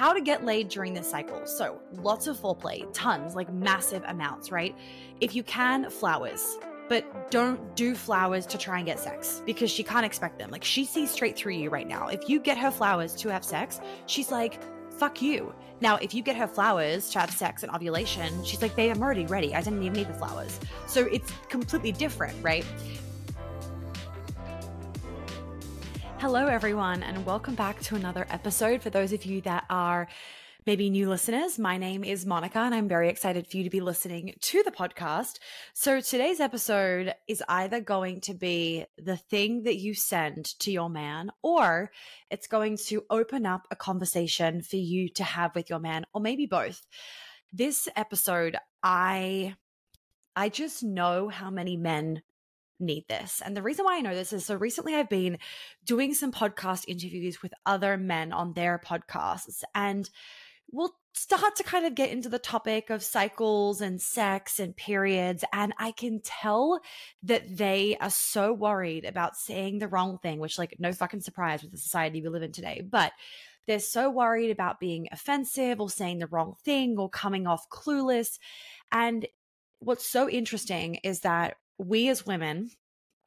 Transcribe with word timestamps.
how 0.00 0.14
to 0.14 0.20
get 0.22 0.46
laid 0.46 0.70
during 0.70 0.94
this 0.94 1.10
cycle. 1.10 1.44
So, 1.44 1.78
lots 1.92 2.26
of 2.26 2.38
foreplay, 2.38 2.88
tons, 2.94 3.36
like 3.36 3.52
massive 3.52 4.02
amounts, 4.06 4.50
right? 4.50 4.74
If 5.20 5.34
you 5.34 5.42
can, 5.42 5.90
flowers. 5.90 6.56
But 6.88 7.30
don't 7.30 7.76
do 7.76 7.94
flowers 7.94 8.46
to 8.46 8.56
try 8.56 8.78
and 8.78 8.86
get 8.86 8.98
sex 8.98 9.42
because 9.44 9.70
she 9.70 9.82
can't 9.82 10.06
expect 10.06 10.38
them. 10.38 10.50
Like, 10.50 10.64
she 10.64 10.86
sees 10.86 11.10
straight 11.10 11.36
through 11.36 11.52
you 11.52 11.68
right 11.68 11.86
now. 11.86 12.08
If 12.08 12.30
you 12.30 12.40
get 12.40 12.56
her 12.56 12.70
flowers 12.70 13.14
to 13.16 13.28
have 13.28 13.44
sex, 13.44 13.78
she's 14.06 14.30
like, 14.30 14.58
fuck 14.90 15.20
you. 15.20 15.54
Now, 15.82 15.96
if 15.96 16.14
you 16.14 16.22
get 16.22 16.34
her 16.34 16.48
flowers 16.48 17.10
to 17.10 17.20
have 17.20 17.30
sex 17.30 17.62
and 17.62 17.70
ovulation, 17.70 18.42
she's 18.42 18.62
like, 18.62 18.74
babe, 18.76 18.96
I'm 18.96 19.02
already 19.02 19.26
ready. 19.26 19.54
I 19.54 19.60
didn't 19.60 19.82
even 19.82 19.92
need 19.92 20.08
the 20.08 20.14
flowers. 20.14 20.58
So 20.86 21.08
it's 21.12 21.30
completely 21.50 21.92
different, 21.92 22.42
right? 22.42 22.64
Hello, 26.20 26.48
everyone, 26.48 27.02
and 27.02 27.24
welcome 27.24 27.54
back 27.54 27.80
to 27.80 27.96
another 27.96 28.26
episode. 28.28 28.82
For 28.82 28.90
those 28.90 29.14
of 29.14 29.24
you 29.24 29.40
that 29.40 29.64
are 29.70 30.06
maybe 30.66 30.90
new 30.90 31.08
listeners, 31.08 31.58
my 31.58 31.78
name 31.78 32.04
is 32.04 32.26
Monica, 32.26 32.58
and 32.58 32.74
I'm 32.74 32.88
very 32.88 33.08
excited 33.08 33.46
for 33.46 33.56
you 33.56 33.64
to 33.64 33.70
be 33.70 33.80
listening 33.80 34.34
to 34.38 34.62
the 34.62 34.70
podcast. 34.70 35.38
So, 35.72 36.02
today's 36.02 36.38
episode 36.38 37.14
is 37.26 37.42
either 37.48 37.80
going 37.80 38.20
to 38.20 38.34
be 38.34 38.84
the 38.98 39.16
thing 39.16 39.62
that 39.62 39.78
you 39.78 39.94
send 39.94 40.44
to 40.58 40.70
your 40.70 40.90
man, 40.90 41.30
or 41.42 41.90
it's 42.30 42.46
going 42.46 42.76
to 42.88 43.02
open 43.08 43.46
up 43.46 43.66
a 43.70 43.76
conversation 43.76 44.60
for 44.60 44.76
you 44.76 45.08
to 45.14 45.24
have 45.24 45.54
with 45.54 45.70
your 45.70 45.80
man, 45.80 46.04
or 46.12 46.20
maybe 46.20 46.44
both. 46.44 46.86
This 47.50 47.88
episode, 47.96 48.58
I. 48.82 49.54
I 50.36 50.48
just 50.48 50.84
know 50.84 51.28
how 51.28 51.50
many 51.50 51.76
men 51.76 52.22
need 52.80 53.06
this. 53.08 53.42
And 53.44 53.56
the 53.56 53.62
reason 53.62 53.84
why 53.84 53.96
I 53.96 54.00
know 54.00 54.14
this 54.14 54.32
is 54.32 54.46
so 54.46 54.54
recently 54.56 54.94
I've 54.94 55.08
been 55.08 55.38
doing 55.84 56.14
some 56.14 56.32
podcast 56.32 56.84
interviews 56.88 57.42
with 57.42 57.52
other 57.66 57.96
men 57.96 58.32
on 58.32 58.52
their 58.54 58.80
podcasts 58.84 59.62
and 59.74 60.08
we'll 60.72 60.94
start 61.12 61.56
to 61.56 61.62
kind 61.62 61.84
of 61.84 61.94
get 61.94 62.10
into 62.10 62.28
the 62.28 62.38
topic 62.38 62.90
of 62.90 63.02
cycles 63.02 63.80
and 63.80 64.00
sex 64.00 64.60
and 64.60 64.76
periods. 64.76 65.44
And 65.52 65.74
I 65.78 65.92
can 65.92 66.20
tell 66.22 66.80
that 67.24 67.56
they 67.56 67.96
are 68.00 68.10
so 68.10 68.52
worried 68.52 69.04
about 69.04 69.36
saying 69.36 69.78
the 69.78 69.88
wrong 69.88 70.18
thing, 70.18 70.38
which, 70.38 70.58
like, 70.58 70.76
no 70.78 70.92
fucking 70.92 71.20
surprise 71.20 71.62
with 71.62 71.72
the 71.72 71.78
society 71.78 72.22
we 72.22 72.28
live 72.28 72.42
in 72.42 72.52
today. 72.52 72.82
But 72.88 73.12
they're 73.66 73.80
so 73.80 74.10
worried 74.10 74.50
about 74.50 74.80
being 74.80 75.08
offensive 75.12 75.80
or 75.80 75.90
saying 75.90 76.18
the 76.18 76.26
wrong 76.26 76.54
thing 76.64 76.96
or 76.98 77.08
coming 77.08 77.46
off 77.46 77.68
clueless. 77.68 78.38
And 78.92 79.26
what's 79.80 80.06
so 80.06 80.28
interesting 80.28 80.96
is 80.96 81.20
that 81.20 81.56
we 81.80 82.08
as 82.10 82.26
women, 82.26 82.70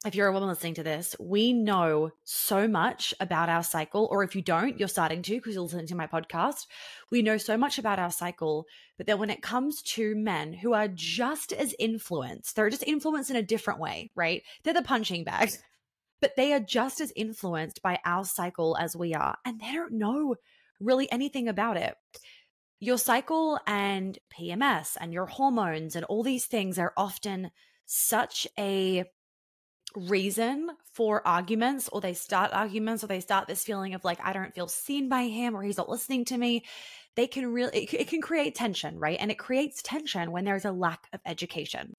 if 0.06 0.14
you're 0.14 0.28
a 0.28 0.32
woman 0.32 0.48
listening 0.48 0.74
to 0.74 0.82
this, 0.82 1.16
we 1.18 1.52
know 1.52 2.10
so 2.24 2.68
much 2.68 3.14
about 3.18 3.48
our 3.48 3.64
cycle. 3.64 4.06
Or 4.10 4.22
if 4.22 4.36
you 4.36 4.42
don't, 4.42 4.78
you're 4.78 4.86
starting 4.86 5.22
to 5.22 5.34
because 5.34 5.54
you're 5.54 5.62
listening 5.62 5.86
to 5.88 5.96
my 5.96 6.06
podcast. 6.06 6.66
We 7.10 7.22
know 7.22 7.36
so 7.36 7.56
much 7.56 7.78
about 7.78 7.98
our 7.98 8.10
cycle. 8.10 8.66
But 8.96 9.06
then 9.06 9.18
when 9.18 9.30
it 9.30 9.42
comes 9.42 9.82
to 9.82 10.14
men 10.14 10.52
who 10.52 10.72
are 10.72 10.88
just 10.88 11.52
as 11.52 11.74
influenced, 11.78 12.54
they're 12.54 12.70
just 12.70 12.86
influenced 12.86 13.30
in 13.30 13.36
a 13.36 13.42
different 13.42 13.80
way, 13.80 14.10
right? 14.14 14.42
They're 14.62 14.74
the 14.74 14.82
punching 14.82 15.24
bag, 15.24 15.50
but 16.20 16.36
they 16.36 16.52
are 16.52 16.60
just 16.60 17.00
as 17.00 17.12
influenced 17.16 17.82
by 17.82 17.98
our 18.04 18.24
cycle 18.24 18.76
as 18.78 18.94
we 18.94 19.14
are. 19.14 19.36
And 19.44 19.60
they 19.60 19.72
don't 19.72 19.94
know 19.94 20.36
really 20.80 21.10
anything 21.10 21.48
about 21.48 21.76
it. 21.76 21.96
Your 22.78 22.98
cycle 22.98 23.58
and 23.66 24.18
PMS 24.38 24.96
and 25.00 25.12
your 25.12 25.26
hormones 25.26 25.96
and 25.96 26.04
all 26.04 26.22
these 26.22 26.44
things 26.44 26.78
are 26.78 26.92
often 26.96 27.50
such 27.86 28.46
a 28.58 29.04
reason 29.94 30.70
for 30.92 31.26
arguments 31.26 31.88
or 31.92 32.00
they 32.00 32.14
start 32.14 32.52
arguments 32.52 33.04
or 33.04 33.06
they 33.06 33.20
start 33.20 33.46
this 33.46 33.62
feeling 33.62 33.94
of 33.94 34.04
like 34.04 34.18
i 34.24 34.32
don't 34.32 34.54
feel 34.54 34.66
seen 34.66 35.08
by 35.08 35.24
him 35.24 35.54
or 35.54 35.62
he's 35.62 35.76
not 35.76 35.88
listening 35.88 36.24
to 36.24 36.36
me. 36.36 36.64
They 37.16 37.28
can 37.28 37.52
really 37.52 37.84
it, 37.84 37.94
it, 37.94 38.08
can 38.08 38.20
create 38.20 38.56
tension 38.56 38.98
right? 38.98 39.16
And 39.20 39.30
it 39.30 39.38
creates 39.38 39.82
tension 39.82 40.32
when 40.32 40.44
there's 40.44 40.64
a 40.64 40.72
lack 40.72 41.06
of 41.12 41.20
education. 41.24 41.94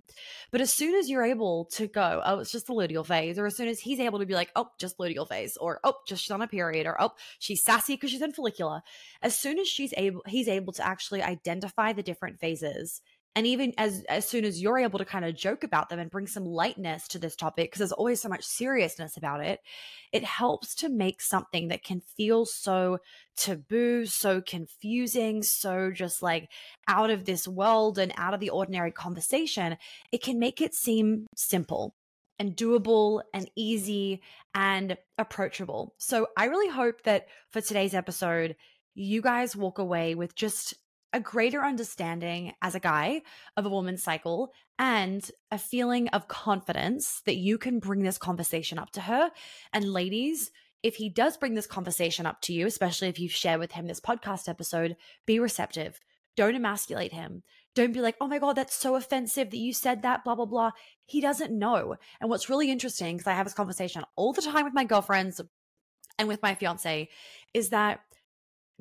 But 0.52 0.60
as 0.60 0.74
soon 0.74 0.94
as 0.94 1.10
you're 1.10 1.24
able 1.24 1.66
to 1.72 1.88
go 1.88 2.22
oh 2.26 2.40
it's 2.40 2.52
just 2.52 2.68
the 2.68 2.74
luteal 2.74 3.06
phase 3.06 3.40
or 3.40 3.46
as 3.46 3.56
soon 3.56 3.70
as 3.70 3.80
he's 3.80 4.02
able 4.02 4.20
to 4.20 4.26
be 4.26 4.34
like 4.34 4.52
oh 4.58 4.68
just 4.78 4.98
luteal 4.98 5.28
phase 5.28 5.56
or 5.56 5.80
oh 5.86 5.94
just 6.06 6.24
she's 6.24 6.32
on 6.32 6.42
a 6.42 6.48
period 6.48 6.86
or 6.86 7.02
oh 7.02 7.12
she's 7.40 7.64
sassy 7.64 7.94
because 7.94 8.12
she's 8.12 8.22
in 8.22 8.34
follicular 8.34 8.82
as 9.22 9.38
soon 9.38 9.58
as 9.58 9.70
she's 9.70 9.94
able 9.96 10.22
he's 10.28 10.50
able 10.50 10.74
to 10.74 10.86
actually 10.86 11.24
identify 11.24 11.94
the 11.94 12.04
different 12.04 12.42
phases 12.42 13.02
and 13.36 13.46
even 13.46 13.74
as 13.78 14.04
as 14.08 14.28
soon 14.28 14.46
as 14.46 14.62
you're 14.62 14.78
able 14.78 14.98
to 14.98 15.06
kind 15.06 15.26
of 15.26 15.36
joke 15.36 15.64
about 15.64 15.90
them 15.90 16.00
and 16.00 16.10
bring 16.10 16.26
some 16.26 16.46
lightness 16.46 17.08
to 17.10 17.20
this 17.20 17.36
topic 17.36 17.70
because 17.70 17.80
there's 17.80 17.92
always 17.92 18.22
so 18.22 18.30
much 18.30 18.44
seriousness 18.44 19.18
about 19.18 19.44
it 19.44 19.60
it 20.12 20.24
helps 20.24 20.74
to 20.76 20.90
make 20.90 21.22
something 21.22 21.68
that 21.68 21.84
can 21.84 22.02
feel 22.16 22.46
so 22.46 22.98
taboo 23.36 24.06
so 24.06 24.42
confusing 24.42 25.44
so 25.44 25.92
just 25.92 26.24
like 26.24 26.50
out 26.88 27.10
of 27.10 27.26
this 27.26 27.48
world 27.48 28.00
and 28.00 28.14
out 28.18 28.34
of 28.34 28.40
the 28.40 28.50
ordinary 28.50 28.92
conversation 28.92 29.78
it 30.12 30.24
can 30.24 30.40
make 30.40 30.62
it 30.62 30.74
seem 30.74 31.28
simple 31.36 31.94
and 32.40 32.56
doable 32.56 33.22
and 33.34 33.50
easy 33.56 34.22
and 34.54 34.98
approachable. 35.18 35.94
So 35.98 36.28
i 36.38 36.46
really 36.46 36.70
hope 36.70 37.04
that 37.04 37.28
for 37.50 37.62
today's 37.62 37.94
episode 37.94 38.56
you 38.94 39.22
guys 39.22 39.56
walk 39.56 39.78
away 39.78 40.16
with 40.16 40.36
just 40.36 40.74
a 41.16 41.20
greater 41.22 41.64
understanding 41.64 42.52
as 42.62 42.76
a 42.76 42.80
guy 42.80 43.22
of 43.56 43.66
a 43.66 43.70
woman's 43.70 44.04
cycle 44.04 44.52
and 44.78 45.32
a 45.50 45.58
feeling 45.58 46.10
of 46.10 46.28
confidence 46.28 47.22
that 47.26 47.38
you 47.38 47.58
can 47.58 47.80
bring 47.80 48.04
this 48.04 48.18
conversation 48.18 48.78
up 48.78 48.92
to 48.92 49.00
her. 49.00 49.32
And 49.72 49.94
ladies, 49.94 50.52
if 50.84 50.96
he 50.98 51.08
does 51.08 51.38
bring 51.38 51.54
this 51.54 51.68
conversation 51.68 52.26
up 52.26 52.42
to 52.42 52.54
you, 52.54 52.68
especially 52.68 53.08
if 53.08 53.18
you've 53.18 53.32
shared 53.32 53.62
with 53.62 53.72
him 53.72 53.88
this 53.88 54.02
podcast 54.02 54.50
episode, 54.50 54.98
be 55.26 55.40
receptive. 55.40 56.02
Don't 56.36 56.54
emasculate 56.54 57.14
him. 57.14 57.44
Don't 57.76 57.94
be 57.94 58.02
like, 58.02 58.18
oh 58.20 58.28
my 58.28 58.40
God, 58.40 58.58
that's 58.58 58.76
so 58.76 58.96
offensive 58.96 59.52
that 59.52 59.58
you 59.58 59.72
said 59.72 60.02
that, 60.02 60.26
blah, 60.26 60.36
blah, 60.36 60.44
blah. 60.44 60.72
He 61.06 61.22
doesn't 61.22 61.58
know. 61.58 61.96
And 62.20 62.30
what's 62.30 62.50
really 62.50 62.70
interesting, 62.70 63.16
because 63.16 63.28
I 63.28 63.36
have 63.36 63.46
this 63.46 63.54
conversation 63.54 64.04
all 64.18 64.34
the 64.34 64.42
time 64.42 64.66
with 64.66 64.74
my 64.74 64.84
girlfriends 64.84 65.40
and 66.20 66.28
with 66.28 66.42
my 66.44 66.56
fiance, 66.56 67.08
is 67.54 67.70
that 67.70 68.02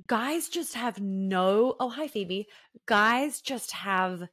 guys 0.06 0.48
just 0.48 0.74
have 0.74 1.00
no 1.00 1.76
oh 1.80 1.88
hi 1.88 2.08
phoebe. 2.08 2.48
Guys 2.86 3.40
just 3.40 3.72
have 3.72 4.24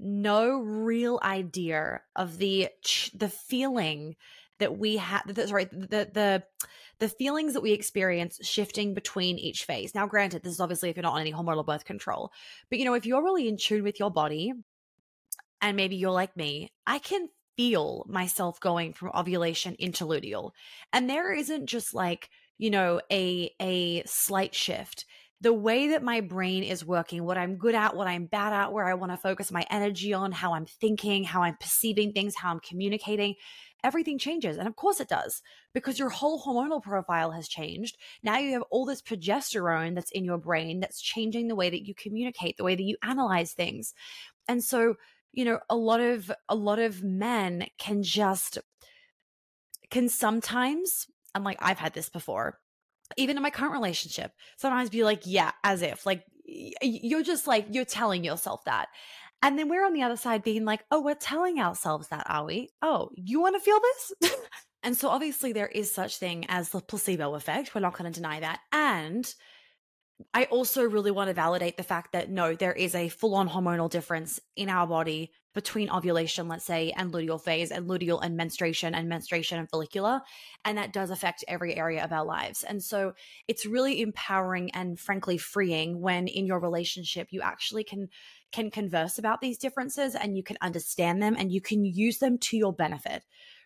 no 0.00 0.60
real 0.60 1.20
idea 1.22 2.00
of 2.16 2.38
the 2.38 2.68
the 3.14 3.28
feeling 3.28 4.16
that 4.58 4.78
we 4.78 4.96
have 4.96 5.22
sorry 5.46 5.64
the 5.64 6.08
the 6.12 6.42
the 7.00 7.08
feelings 7.08 7.54
that 7.54 7.62
we 7.62 7.72
experience 7.72 8.38
shifting 8.42 8.94
between 8.94 9.38
each 9.38 9.64
phase. 9.64 9.94
Now 9.94 10.06
granted 10.06 10.42
this 10.42 10.54
is 10.54 10.60
obviously 10.60 10.90
if 10.90 10.96
you're 10.96 11.02
not 11.02 11.14
on 11.14 11.20
any 11.20 11.32
hormonal 11.32 11.66
birth 11.66 11.84
control 11.84 12.32
but 12.70 12.78
you 12.78 12.84
know 12.84 12.94
if 12.94 13.06
you're 13.06 13.22
really 13.22 13.48
in 13.48 13.56
tune 13.56 13.82
with 13.82 13.98
your 13.98 14.10
body 14.10 14.52
and 15.60 15.76
maybe 15.76 15.96
you're 15.96 16.10
like 16.10 16.36
me 16.36 16.70
i 16.86 16.98
can 16.98 17.28
feel 17.56 18.04
myself 18.08 18.60
going 18.60 18.92
from 18.92 19.10
ovulation 19.14 19.74
into 19.78 20.04
luteal. 20.04 20.50
And 20.92 21.08
there 21.08 21.32
isn't 21.32 21.66
just 21.66 21.94
like 21.94 22.30
you 22.58 22.70
know 22.70 23.00
a 23.10 23.50
a 23.60 24.02
slight 24.04 24.54
shift. 24.54 25.04
The 25.40 25.52
way 25.52 25.88
that 25.88 26.02
my 26.02 26.22
brain 26.22 26.62
is 26.62 26.86
working 26.86 27.24
what 27.24 27.36
i'm 27.36 27.56
good 27.56 27.74
at 27.74 27.94
what 27.94 28.06
i'm 28.06 28.24
bad 28.24 28.54
at 28.54 28.72
where 28.72 28.86
i 28.86 28.94
want 28.94 29.12
to 29.12 29.18
focus 29.18 29.52
my 29.52 29.66
energy 29.68 30.14
on 30.14 30.32
how 30.32 30.54
i'm 30.54 30.64
thinking 30.64 31.22
how 31.22 31.42
i'm 31.42 31.56
perceiving 31.60 32.12
things 32.12 32.34
how 32.34 32.50
i'm 32.50 32.60
communicating 32.60 33.34
everything 33.82 34.18
changes 34.18 34.56
and 34.56 34.66
of 34.66 34.74
course 34.74 35.00
it 35.00 35.08
does 35.08 35.42
because 35.74 35.98
your 35.98 36.08
whole 36.08 36.42
hormonal 36.42 36.82
profile 36.82 37.32
has 37.32 37.48
changed. 37.48 37.98
Now 38.22 38.38
you 38.38 38.52
have 38.52 38.64
all 38.70 38.86
this 38.86 39.02
progesterone 39.02 39.94
that's 39.94 40.10
in 40.12 40.24
your 40.24 40.38
brain 40.38 40.80
that's 40.80 41.02
changing 41.02 41.48
the 41.48 41.56
way 41.56 41.68
that 41.68 41.86
you 41.86 41.94
communicate 41.94 42.56
the 42.56 42.64
way 42.64 42.76
that 42.76 42.82
you 42.82 42.96
analyze 43.02 43.52
things. 43.52 43.92
And 44.48 44.64
so 44.64 44.94
you 45.32 45.44
know 45.44 45.58
a 45.68 45.76
lot 45.76 46.00
of 46.00 46.30
a 46.48 46.54
lot 46.54 46.78
of 46.78 47.02
men 47.02 47.66
can 47.76 48.02
just 48.02 48.58
can 49.90 50.08
sometimes 50.08 51.06
I'm 51.34 51.44
like, 51.44 51.58
I've 51.60 51.78
had 51.78 51.94
this 51.94 52.08
before. 52.08 52.58
Even 53.16 53.36
in 53.36 53.42
my 53.42 53.50
current 53.50 53.74
relationship, 53.74 54.32
sometimes 54.56 54.90
be 54.90 55.04
like, 55.04 55.22
yeah, 55.24 55.52
as 55.62 55.82
if 55.82 56.06
like 56.06 56.24
you're 56.46 57.22
just 57.22 57.46
like, 57.46 57.66
you're 57.70 57.84
telling 57.84 58.24
yourself 58.24 58.64
that. 58.64 58.88
And 59.42 59.58
then 59.58 59.68
we're 59.68 59.84
on 59.84 59.92
the 59.92 60.02
other 60.02 60.16
side 60.16 60.42
being 60.42 60.64
like, 60.64 60.84
oh, 60.90 61.02
we're 61.02 61.14
telling 61.14 61.60
ourselves 61.60 62.08
that, 62.08 62.28
are 62.30 62.46
we? 62.46 62.70
Oh, 62.80 63.10
you 63.14 63.40
want 63.40 63.56
to 63.56 63.60
feel 63.60 63.78
this? 63.80 64.32
and 64.82 64.96
so 64.96 65.10
obviously 65.10 65.52
there 65.52 65.68
is 65.68 65.92
such 65.92 66.16
thing 66.16 66.46
as 66.48 66.70
the 66.70 66.80
placebo 66.80 67.34
effect. 67.34 67.74
We're 67.74 67.82
not 67.82 67.96
going 67.96 68.10
to 68.10 68.18
deny 68.18 68.40
that. 68.40 68.60
And 68.72 69.32
I 70.32 70.44
also 70.44 70.84
really 70.84 71.10
want 71.10 71.28
to 71.28 71.34
validate 71.34 71.76
the 71.76 71.82
fact 71.82 72.12
that 72.12 72.30
no, 72.30 72.54
there 72.54 72.72
is 72.72 72.94
a 72.94 73.08
full 73.08 73.34
on 73.34 73.48
hormonal 73.48 73.90
difference 73.90 74.40
in 74.56 74.68
our 74.68 74.86
body 74.86 75.32
between 75.54 75.90
ovulation, 75.90 76.48
let's 76.48 76.64
say, 76.64 76.92
and 76.96 77.12
luteal 77.12 77.40
phase, 77.40 77.70
and 77.70 77.88
luteal 77.88 78.20
and 78.22 78.36
menstruation, 78.36 78.94
and 78.94 79.08
menstruation 79.08 79.58
and 79.58 79.68
follicular. 79.70 80.20
And 80.64 80.78
that 80.78 80.92
does 80.92 81.10
affect 81.10 81.44
every 81.46 81.76
area 81.76 82.02
of 82.04 82.12
our 82.12 82.24
lives. 82.24 82.64
And 82.64 82.82
so 82.82 83.14
it's 83.48 83.66
really 83.66 84.02
empowering 84.02 84.70
and 84.72 84.98
frankly 84.98 85.38
freeing 85.38 86.00
when 86.00 86.28
in 86.28 86.46
your 86.46 86.60
relationship 86.60 87.28
you 87.30 87.40
actually 87.40 87.84
can 87.84 88.08
can 88.52 88.70
converse 88.70 89.18
about 89.18 89.40
these 89.40 89.58
differences 89.58 90.14
and 90.14 90.36
you 90.36 90.42
can 90.44 90.56
understand 90.60 91.20
them 91.20 91.34
and 91.36 91.50
you 91.50 91.60
can 91.60 91.84
use 91.84 92.18
them 92.18 92.38
to 92.38 92.56
your 92.56 92.72
benefit 92.72 93.24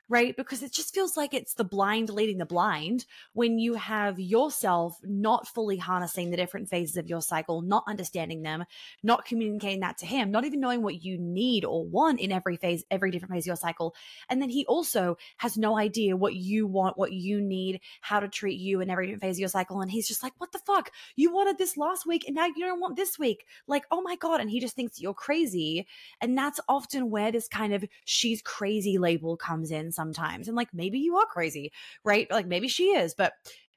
right? 0.08 0.36
Because 0.36 0.62
it 0.62 0.72
just 0.72 0.94
feels 0.94 1.16
like 1.16 1.34
it's 1.34 1.54
the 1.54 1.64
blind 1.64 2.08
leading 2.08 2.38
the 2.38 2.46
blind 2.46 3.04
when 3.34 3.58
you 3.58 3.74
have 3.74 4.18
yourself 4.18 4.98
not 5.02 5.46
fully 5.46 5.76
harnessing 5.76 6.30
the 6.30 6.36
different 6.36 6.68
phases 6.68 6.96
of 6.96 7.08
your 7.08 7.20
cycle, 7.20 7.60
not 7.60 7.84
understanding 7.86 8.42
them, 8.42 8.64
not 9.02 9.26
communicating 9.26 9.80
that 9.80 9.98
to 9.98 10.06
him, 10.06 10.30
not 10.30 10.44
even 10.44 10.60
knowing 10.60 10.82
what 10.82 11.04
you 11.04 11.18
need 11.18 11.64
or 11.64 11.84
want 11.84 12.20
in 12.20 12.32
every 12.32 12.56
phase, 12.56 12.84
every 12.90 13.10
different 13.10 13.32
phase 13.32 13.44
of 13.44 13.48
your 13.48 13.56
cycle. 13.56 13.94
And 14.30 14.40
then 14.40 14.48
he 14.48 14.64
also 14.66 15.18
has 15.38 15.58
no 15.58 15.78
idea 15.78 16.16
what 16.16 16.34
you 16.34 16.66
want, 16.66 16.96
what 16.96 17.12
you 17.12 17.40
need, 17.40 17.80
how 18.00 18.20
to 18.20 18.28
treat 18.28 18.58
you 18.58 18.80
in 18.80 18.90
every 18.90 19.06
different 19.06 19.22
phase 19.22 19.36
of 19.36 19.40
your 19.40 19.48
cycle. 19.48 19.80
And 19.80 19.90
he's 19.90 20.08
just 20.08 20.22
like, 20.22 20.32
what 20.38 20.52
the 20.52 20.58
fuck? 20.60 20.90
You 21.16 21.32
wanted 21.32 21.58
this 21.58 21.76
last 21.76 22.06
week 22.06 22.24
and 22.26 22.34
now 22.34 22.46
you 22.46 22.64
don't 22.64 22.80
want 22.80 22.96
this 22.96 23.18
week. 23.18 23.44
Like, 23.66 23.84
oh 23.90 24.00
my 24.00 24.16
God. 24.16 24.40
And 24.40 24.50
he 24.50 24.58
just 24.58 24.74
thinks 24.74 25.00
you're 25.00 25.12
crazy. 25.12 25.86
And 26.20 26.36
that's 26.36 26.60
often 26.66 27.10
where 27.10 27.30
this 27.30 27.46
kind 27.46 27.74
of 27.74 27.84
she's 28.06 28.40
crazy 28.40 28.96
label 28.96 29.36
comes 29.36 29.70
in 29.70 29.92
sometimes. 29.98 30.48
And 30.48 30.56
like, 30.56 30.72
maybe 30.72 31.00
you 31.00 31.16
are 31.16 31.26
crazy, 31.26 31.72
right? 32.04 32.30
Like 32.30 32.46
maybe 32.46 32.68
she 32.68 32.90
is, 32.90 33.14
but, 33.14 33.32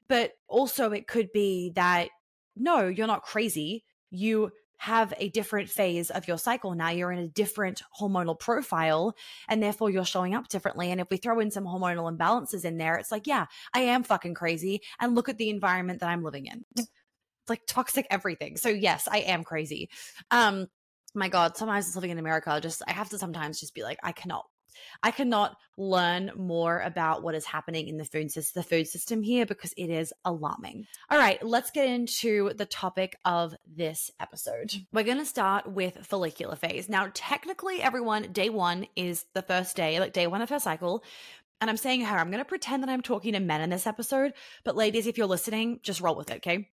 but 0.08 0.32
also 0.48 0.92
it 0.92 1.06
could 1.06 1.32
be 1.32 1.72
that 1.74 2.08
no, 2.56 2.86
you're 2.86 3.06
not 3.06 3.22
crazy. 3.22 3.84
You 4.10 4.52
have 4.82 5.14
a 5.16 5.28
different 5.28 5.70
phase 5.70 6.10
of 6.10 6.26
your 6.26 6.36
cycle 6.36 6.74
now. 6.74 6.90
You're 6.90 7.12
in 7.12 7.20
a 7.20 7.28
different 7.28 7.82
hormonal 8.00 8.38
profile, 8.38 9.14
and 9.48 9.62
therefore 9.62 9.90
you're 9.90 10.04
showing 10.04 10.34
up 10.34 10.48
differently. 10.48 10.90
And 10.90 11.00
if 11.00 11.06
we 11.08 11.18
throw 11.18 11.38
in 11.38 11.50
some 11.52 11.64
hormonal 11.64 12.14
imbalances 12.14 12.64
in 12.64 12.78
there, 12.78 12.96
it's 12.96 13.12
like, 13.12 13.26
yeah, 13.28 13.46
I 13.72 13.80
am 13.82 14.02
fucking 14.02 14.34
crazy. 14.34 14.82
And 15.00 15.14
look 15.14 15.28
at 15.28 15.38
the 15.38 15.50
environment 15.50 16.00
that 16.00 16.08
I'm 16.08 16.24
living 16.24 16.46
in. 16.46 16.64
It's 16.76 16.88
like 17.48 17.62
toxic 17.66 18.06
everything. 18.10 18.56
So, 18.56 18.68
yes, 18.68 19.08
I 19.10 19.18
am 19.18 19.44
crazy. 19.44 19.88
Um, 20.30 20.66
my 21.14 21.28
God, 21.28 21.56
sometimes 21.56 21.94
living 21.94 22.10
in 22.10 22.18
America, 22.18 22.60
just 22.60 22.82
I 22.86 22.92
have 22.92 23.08
to 23.10 23.18
sometimes 23.18 23.60
just 23.60 23.74
be 23.74 23.84
like, 23.84 23.98
I 24.02 24.12
cannot 24.12 24.46
I 25.02 25.10
cannot 25.10 25.56
learn 25.76 26.30
more 26.36 26.80
about 26.80 27.22
what 27.22 27.34
is 27.34 27.44
happening 27.44 27.88
in 27.88 27.96
the 27.96 28.04
food 28.04 28.30
system, 28.30 28.60
the 28.60 28.68
food 28.68 28.86
system 28.86 29.22
here 29.22 29.46
because 29.46 29.72
it 29.76 29.90
is 29.90 30.12
alarming. 30.24 30.86
All 31.10 31.18
right, 31.18 31.42
let's 31.42 31.70
get 31.70 31.88
into 31.88 32.52
the 32.54 32.66
topic 32.66 33.16
of 33.24 33.54
this 33.66 34.10
episode. 34.20 34.68
Mm. 34.70 34.86
We're 34.92 35.02
going 35.04 35.18
to 35.18 35.24
start 35.24 35.70
with 35.70 36.06
follicular 36.06 36.56
phase. 36.56 36.88
Now, 36.88 37.10
technically, 37.14 37.82
everyone, 37.82 38.32
day 38.32 38.50
one 38.50 38.86
is 38.96 39.24
the 39.34 39.42
first 39.42 39.76
day, 39.76 39.98
like 40.00 40.12
day 40.12 40.26
one 40.26 40.42
of 40.42 40.50
her 40.50 40.60
cycle. 40.60 41.02
And 41.60 41.70
I'm 41.70 41.76
saying 41.76 42.04
her, 42.04 42.18
I'm 42.18 42.30
going 42.30 42.38
to 42.38 42.44
pretend 42.44 42.82
that 42.82 42.90
I'm 42.90 43.02
talking 43.02 43.34
to 43.34 43.40
men 43.40 43.60
in 43.60 43.70
this 43.70 43.86
episode, 43.86 44.32
but 44.64 44.76
ladies, 44.76 45.06
if 45.06 45.16
you're 45.16 45.28
listening, 45.28 45.78
just 45.82 46.00
roll 46.00 46.16
with 46.16 46.30
it, 46.30 46.38
okay? 46.38 46.68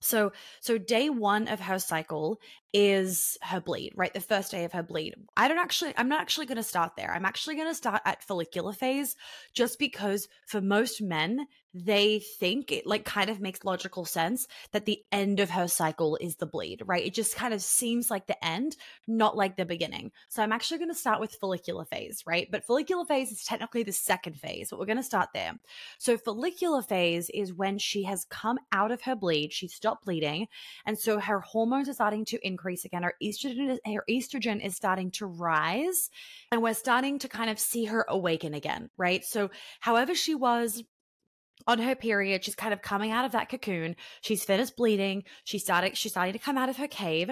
So, 0.00 0.32
so 0.60 0.78
day 0.78 1.10
one 1.10 1.46
of 1.46 1.60
her 1.60 1.78
cycle 1.78 2.40
is 2.72 3.36
her 3.42 3.60
bleed, 3.60 3.92
right? 3.96 4.14
The 4.14 4.20
first 4.20 4.50
day 4.50 4.64
of 4.64 4.72
her 4.72 4.82
bleed. 4.82 5.14
I 5.36 5.48
don't 5.48 5.58
actually, 5.58 5.92
I'm 5.96 6.08
not 6.08 6.20
actually 6.20 6.46
going 6.46 6.56
to 6.56 6.62
start 6.62 6.92
there. 6.96 7.12
I'm 7.12 7.26
actually 7.26 7.56
going 7.56 7.68
to 7.68 7.74
start 7.74 8.02
at 8.04 8.24
follicular 8.24 8.72
phase 8.72 9.16
just 9.52 9.78
because 9.78 10.28
for 10.46 10.60
most 10.60 11.02
men, 11.02 11.46
they 11.74 12.18
think 12.38 12.70
it 12.70 12.86
like 12.86 13.04
kind 13.04 13.30
of 13.30 13.40
makes 13.40 13.64
logical 13.64 14.04
sense 14.04 14.46
that 14.72 14.84
the 14.84 15.02
end 15.10 15.40
of 15.40 15.50
her 15.50 15.66
cycle 15.66 16.18
is 16.20 16.36
the 16.36 16.46
bleed, 16.46 16.82
right? 16.84 17.06
It 17.06 17.14
just 17.14 17.34
kind 17.34 17.54
of 17.54 17.62
seems 17.62 18.10
like 18.10 18.26
the 18.26 18.44
end, 18.44 18.76
not 19.06 19.36
like 19.36 19.56
the 19.56 19.64
beginning. 19.64 20.12
So 20.28 20.42
I'm 20.42 20.52
actually 20.52 20.78
going 20.78 20.90
to 20.90 20.94
start 20.94 21.18
with 21.18 21.34
follicular 21.34 21.86
phase, 21.86 22.24
right? 22.26 22.46
But 22.50 22.64
follicular 22.64 23.06
phase 23.06 23.32
is 23.32 23.44
technically 23.44 23.84
the 23.84 23.92
second 23.92 24.34
phase, 24.38 24.68
but 24.68 24.78
we're 24.78 24.86
going 24.86 24.98
to 24.98 25.02
start 25.02 25.30
there. 25.32 25.52
So 25.98 26.18
follicular 26.18 26.82
phase 26.82 27.30
is 27.30 27.54
when 27.54 27.78
she 27.78 28.02
has 28.02 28.26
come 28.26 28.58
out 28.70 28.90
of 28.90 29.02
her 29.02 29.16
bleed, 29.16 29.52
she 29.52 29.68
stopped 29.68 30.04
bleeding, 30.04 30.48
and 30.84 30.98
so 30.98 31.20
her 31.20 31.40
hormones 31.40 31.88
are 31.88 31.94
starting 31.94 32.26
to 32.26 32.46
increase 32.46 32.61
again. 32.84 33.02
Her 33.02 33.14
estrogen 33.22 33.70
is, 33.70 33.80
her 33.86 34.04
estrogen 34.08 34.64
is 34.64 34.76
starting 34.76 35.10
to 35.12 35.26
rise, 35.26 36.10
and 36.50 36.62
we're 36.62 36.74
starting 36.74 37.18
to 37.20 37.28
kind 37.28 37.50
of 37.50 37.58
see 37.58 37.84
her 37.84 38.04
awaken 38.08 38.54
again, 38.54 38.90
right? 38.96 39.24
So 39.24 39.50
however 39.80 40.14
she 40.14 40.34
was 40.34 40.82
on 41.66 41.78
her 41.78 41.94
period. 41.94 42.44
She's 42.44 42.54
kind 42.54 42.72
of 42.72 42.82
coming 42.82 43.10
out 43.10 43.24
of 43.24 43.32
that 43.32 43.48
cocoon. 43.48 43.96
She's 44.20 44.44
finished 44.44 44.76
bleeding. 44.76 45.24
She 45.44 45.58
started, 45.58 45.96
she's 45.96 46.12
starting 46.12 46.32
to 46.32 46.38
come 46.38 46.58
out 46.58 46.68
of 46.68 46.76
her 46.76 46.88
cave. 46.88 47.30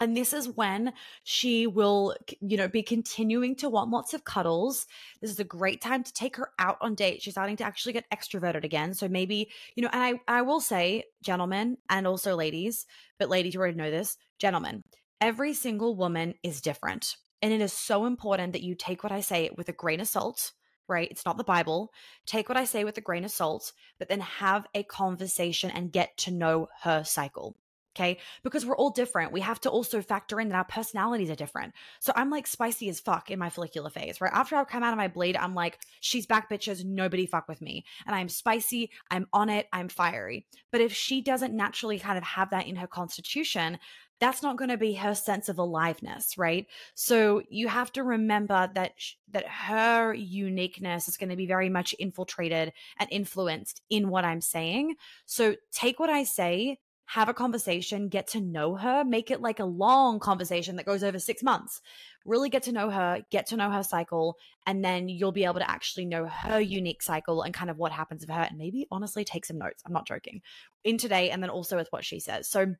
And 0.00 0.16
this 0.16 0.32
is 0.32 0.48
when 0.48 0.92
she 1.22 1.66
will, 1.66 2.16
you 2.40 2.56
know, 2.56 2.66
be 2.66 2.82
continuing 2.82 3.54
to 3.56 3.68
want 3.68 3.90
lots 3.90 4.12
of 4.12 4.24
cuddles. 4.24 4.86
This 5.20 5.30
is 5.30 5.38
a 5.38 5.44
great 5.44 5.80
time 5.80 6.02
to 6.02 6.12
take 6.12 6.36
her 6.36 6.50
out 6.58 6.78
on 6.80 6.96
dates. 6.96 7.22
She's 7.22 7.34
starting 7.34 7.56
to 7.58 7.64
actually 7.64 7.92
get 7.92 8.10
extroverted 8.10 8.64
again. 8.64 8.94
So 8.94 9.06
maybe, 9.06 9.50
you 9.76 9.82
know, 9.82 9.90
and 9.92 10.20
I, 10.26 10.38
I 10.38 10.42
will 10.42 10.60
say, 10.60 11.04
gentlemen 11.22 11.78
and 11.88 12.06
also 12.06 12.34
ladies, 12.34 12.86
but 13.18 13.28
ladies, 13.28 13.54
you 13.54 13.60
already 13.60 13.76
know 13.76 13.90
this, 13.90 14.16
gentlemen, 14.38 14.82
every 15.20 15.54
single 15.54 15.94
woman 15.94 16.34
is 16.42 16.60
different. 16.60 17.16
And 17.40 17.52
it 17.52 17.60
is 17.60 17.72
so 17.72 18.06
important 18.06 18.52
that 18.54 18.62
you 18.62 18.74
take 18.74 19.04
what 19.04 19.12
I 19.12 19.20
say 19.20 19.50
with 19.56 19.68
a 19.68 19.72
grain 19.72 20.00
of 20.00 20.08
salt 20.08 20.52
right? 20.88 21.10
It's 21.10 21.24
not 21.24 21.38
the 21.38 21.44
Bible. 21.44 21.92
Take 22.26 22.48
what 22.48 22.58
I 22.58 22.64
say 22.64 22.84
with 22.84 22.98
a 22.98 23.00
grain 23.00 23.24
of 23.24 23.30
salt, 23.30 23.72
but 23.98 24.08
then 24.08 24.20
have 24.20 24.66
a 24.74 24.82
conversation 24.82 25.70
and 25.70 25.92
get 25.92 26.16
to 26.18 26.30
know 26.30 26.68
her 26.82 27.04
cycle. 27.04 27.56
Okay. 27.96 28.18
Because 28.42 28.66
we're 28.66 28.76
all 28.76 28.90
different. 28.90 29.32
We 29.32 29.40
have 29.40 29.60
to 29.60 29.70
also 29.70 30.02
factor 30.02 30.40
in 30.40 30.48
that 30.48 30.56
our 30.56 30.64
personalities 30.64 31.30
are 31.30 31.36
different. 31.36 31.74
So 32.00 32.12
I'm 32.16 32.30
like 32.30 32.46
spicy 32.46 32.88
as 32.88 32.98
fuck 32.98 33.30
in 33.30 33.38
my 33.38 33.50
follicular 33.50 33.90
phase, 33.90 34.20
right? 34.20 34.32
After 34.32 34.56
I 34.56 34.64
come 34.64 34.82
out 34.82 34.92
of 34.92 34.98
my 34.98 35.08
bleed, 35.08 35.36
I'm 35.36 35.54
like, 35.54 35.78
she's 36.00 36.26
back, 36.26 36.50
bitches. 36.50 36.84
Nobody 36.84 37.26
fuck 37.26 37.48
with 37.48 37.62
me. 37.62 37.84
And 38.06 38.16
I'm 38.16 38.28
spicy. 38.28 38.90
I'm 39.10 39.26
on 39.32 39.48
it. 39.48 39.66
I'm 39.72 39.88
fiery. 39.88 40.46
But 40.72 40.80
if 40.80 40.92
she 40.92 41.20
doesn't 41.20 41.54
naturally 41.54 41.98
kind 41.98 42.18
of 42.18 42.24
have 42.24 42.50
that 42.50 42.66
in 42.66 42.76
her 42.76 42.88
constitution, 42.88 43.78
that's 44.20 44.42
not 44.42 44.56
going 44.56 44.70
to 44.70 44.78
be 44.78 44.94
her 44.94 45.14
sense 45.14 45.48
of 45.48 45.58
aliveness 45.58 46.38
right 46.38 46.66
so 46.94 47.42
you 47.48 47.68
have 47.68 47.92
to 47.92 48.02
remember 48.02 48.70
that 48.74 48.92
sh- 48.96 49.14
that 49.30 49.46
her 49.46 50.14
uniqueness 50.14 51.08
is 51.08 51.16
going 51.16 51.28
to 51.28 51.36
be 51.36 51.46
very 51.46 51.68
much 51.68 51.94
infiltrated 51.98 52.72
and 52.98 53.08
influenced 53.10 53.82
in 53.90 54.08
what 54.08 54.24
i'm 54.24 54.40
saying 54.40 54.94
so 55.26 55.56
take 55.72 55.98
what 55.98 56.10
i 56.10 56.22
say 56.22 56.78
have 57.06 57.28
a 57.28 57.34
conversation 57.34 58.08
get 58.08 58.26
to 58.28 58.40
know 58.40 58.76
her 58.76 59.04
make 59.04 59.30
it 59.30 59.40
like 59.42 59.60
a 59.60 59.64
long 59.64 60.18
conversation 60.18 60.76
that 60.76 60.86
goes 60.86 61.04
over 61.04 61.18
6 61.18 61.42
months. 61.42 61.82
Really 62.24 62.48
get 62.48 62.62
to 62.64 62.72
know 62.72 62.88
her 62.88 63.22
get 63.30 63.46
to 63.48 63.56
know 63.56 63.70
her 63.70 63.82
cycle 63.82 64.38
and 64.66 64.84
then 64.84 65.08
you'll 65.08 65.30
be 65.32 65.44
able 65.44 65.60
to 65.60 65.70
actually 65.70 66.06
know 66.06 66.26
her 66.26 66.58
unique 66.58 67.02
cycle 67.02 67.42
and 67.42 67.52
kind 67.52 67.70
of 67.70 67.76
what 67.76 67.92
happens 67.92 68.22
with 68.22 68.30
her 68.30 68.42
and 68.42 68.56
maybe 68.56 68.86
honestly 68.90 69.24
take 69.24 69.44
some 69.44 69.58
notes. 69.58 69.82
I'm 69.84 69.92
not 69.92 70.06
joking. 70.06 70.40
In 70.82 70.96
today 70.96 71.30
and 71.30 71.42
then 71.42 71.50
also 71.50 71.76
with 71.76 71.88
what 71.90 72.04
she 72.04 72.20
says. 72.20 72.48
So 72.48 72.74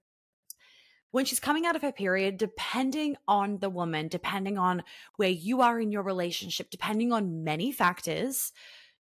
when 1.11 1.27
she's 1.27 1.39
coming 1.39 1.65
out 1.65 1.77
of 1.77 1.83
her 1.83 1.93
period, 1.93 2.39
depending 2.39 3.17
on 3.29 3.59
the 3.59 3.71
woman, 3.71 4.09
depending 4.09 4.59
on 4.59 4.83
where 5.17 5.29
you 5.29 5.61
are 5.61 5.79
in 5.79 5.93
your 5.93 6.03
relationship, 6.03 6.71
depending 6.71 7.13
on 7.13 7.45
many 7.45 7.71
factors, 7.71 8.53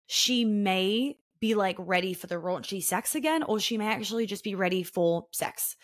she 0.08 0.44
may 0.44 1.16
be 1.42 1.54
like 1.56 1.76
ready 1.80 2.14
for 2.14 2.28
the 2.28 2.36
raunchy 2.36 2.80
sex 2.80 3.16
again, 3.16 3.42
or 3.42 3.58
she 3.58 3.76
may 3.76 3.88
actually 3.88 4.26
just 4.26 4.44
be 4.44 4.54
ready 4.54 4.84
for 4.84 5.26
sex. 5.32 5.76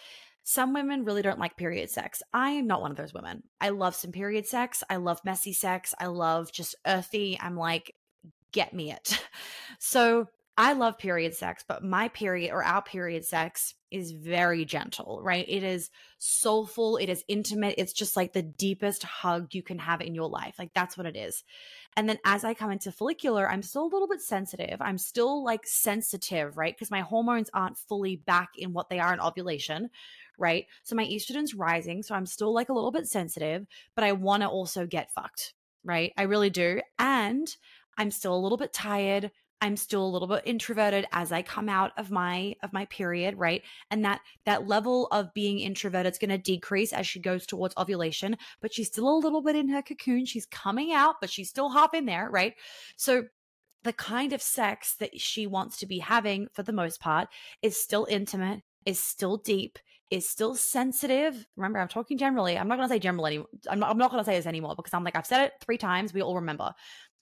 Some 0.45 0.73
women 0.73 1.05
really 1.05 1.21
don't 1.21 1.41
like 1.41 1.57
period 1.57 1.91
sex. 1.91 2.23
I 2.33 2.53
am 2.53 2.69
not 2.69 2.81
one 2.81 2.93
of 2.93 2.97
those 2.97 3.13
women. 3.13 3.43
I 3.61 3.71
love 3.71 3.97
some 3.97 4.13
period 4.13 4.47
sex. 4.47 4.85
I 4.89 4.97
love 4.97 5.21
messy 5.25 5.53
sex. 5.53 5.97
I 5.99 6.07
love 6.07 6.53
just 6.53 6.77
earthy. 6.87 7.37
I'm 7.43 7.57
like, 7.57 7.93
get 8.53 8.73
me 8.73 8.93
it. 8.93 9.23
So 9.81 10.27
I 10.61 10.73
love 10.73 10.99
period 10.99 11.37
sex, 11.37 11.65
but 11.67 11.85
my 11.85 12.09
period 12.09 12.51
or 12.53 12.65
our 12.65 12.83
period 12.83 13.25
sex 13.25 13.75
is 13.93 14.11
very 14.11 14.65
gentle, 14.65 15.21
right? 15.23 15.45
It 15.49 15.63
is 15.63 15.89
soulful, 16.19 16.97
it 16.97 17.09
is 17.09 17.25
intimate. 17.29 17.77
It's 17.79 17.93
just 17.93 18.17
like 18.17 18.33
the 18.33 18.43
deepest 18.43 19.05
hug 19.05 19.55
you 19.55 19.63
can 19.63 19.79
have 19.79 20.01
in 20.01 20.17
your 20.17 20.29
life. 20.29 20.57
Like 20.59 20.75
that's 20.75 20.97
what 20.97 21.07
it 21.07 21.15
is. 21.15 21.45
And 21.97 22.09
then 22.09 22.19
as 22.25 22.43
I 22.43 22.55
come 22.55 22.73
into 22.73 22.91
follicular, 22.91 23.49
I'm 23.49 23.63
still 23.63 23.85
a 23.85 23.93
little 23.93 24.09
bit 24.09 24.21
sensitive. 24.21 24.79
I'm 24.81 24.99
still 24.99 25.45
like 25.45 25.65
sensitive, 25.65 26.57
right? 26.57 26.75
Because 26.75 26.91
my 26.91 27.03
hormones 27.03 27.51
aren't 27.55 27.79
fully 27.79 28.17
back 28.17 28.49
in 28.59 28.73
what 28.73 28.91
they 28.91 28.99
are 28.99 29.15
in 29.15 29.21
ovulation, 29.21 29.91
right? 30.39 30.67
So 30.83 30.97
my 30.97 31.05
estrogen's 31.05 31.55
rising. 31.55 32.03
So 32.03 32.17
I'm 32.17 32.27
still 32.27 32.53
like 32.53 32.69
a 32.69 32.75
little 32.75 32.91
bit 32.91 33.07
sensitive, 33.07 33.65
but 33.95 34.03
I 34.03 34.11
want 34.11 34.43
to 34.43 34.49
also 34.49 34.87
get 34.87 35.15
fucked, 35.15 35.55
right? 35.85 36.13
I 36.17 36.23
really 36.23 36.51
do. 36.51 36.81
And 36.99 37.49
I'm 37.97 38.11
still 38.11 38.35
a 38.35 38.43
little 38.43 38.59
bit 38.59 38.73
tired. 38.73 39.31
I'm 39.61 39.77
still 39.77 40.05
a 40.05 40.09
little 40.09 40.29
bit 40.29 40.43
introverted 40.45 41.07
as 41.13 41.33
I 41.33 41.43
come 41.43 41.69
out 41.69 41.93
of 41.97 42.11
my 42.11 42.55
of 42.63 42.73
my 42.73 42.85
period, 42.87 43.37
right? 43.37 43.63
And 43.91 44.05
that 44.05 44.21
that 44.45 44.69
level 44.69 45.07
of 45.09 45.35
being 45.35 45.59
introverted 45.59 46.13
is 46.13 46.19
going 46.19 46.31
to 46.31 46.39
decrease 46.39 46.93
as 46.93 47.07
she 47.07 47.21
goes 47.21 47.47
towards 47.47 47.75
ovulation, 47.77 48.37
but 48.61 48.73
she's 48.73 48.89
still 48.89 49.09
a 49.09 49.19
little 49.19 49.43
bit 49.43 49.57
in 49.57 49.69
her 49.69 49.83
cocoon. 49.83 50.27
She's 50.27 50.47
coming 50.47 50.93
out, 50.93 51.17
but 51.21 51.31
she's 51.31 51.49
still 51.49 51.71
half 51.71 51.95
in 51.95 52.07
there, 52.07 52.29
right? 52.31 52.55
So 52.97 53.25
the 53.85 53.93
kind 53.93 54.33
of 54.33 54.43
sex 54.43 54.95
that 54.97 55.21
she 55.21 55.47
wants 55.47 55.79
to 55.79 55.87
be 55.87 55.99
having 55.99 56.49
for 56.53 56.63
the 56.63 56.73
most 56.73 57.01
part 57.01 57.29
is 57.63 57.81
still 57.81 58.07
intimate, 58.11 58.63
is 58.85 59.01
still 59.01 59.37
deep, 59.37 59.79
is 60.11 60.29
still 60.29 60.55
sensitive. 60.55 61.47
Remember, 61.57 61.79
I'm 61.79 61.89
talking 61.89 62.19
generally. 62.19 62.59
I'm 62.59 62.69
not 62.69 62.77
going 62.77 62.89
to 62.89 62.95
say 62.95 62.99
general 62.99 63.27
anymore. 63.27 63.49
I'm 63.71 63.79
not, 63.79 63.91
I'm 63.91 63.99
not 63.99 64.11
going 64.11 64.23
to 64.23 64.25
say 64.25 64.37
this 64.37 64.47
anymore 64.47 64.75
because 64.75 64.95
I'm 64.95 65.05
like, 65.05 65.17
I've 65.17 65.27
said 65.27 65.45
it 65.45 65.53
three 65.61 65.79
times. 65.79 66.15
We 66.15 66.23
all 66.23 66.35
remember. 66.37 66.73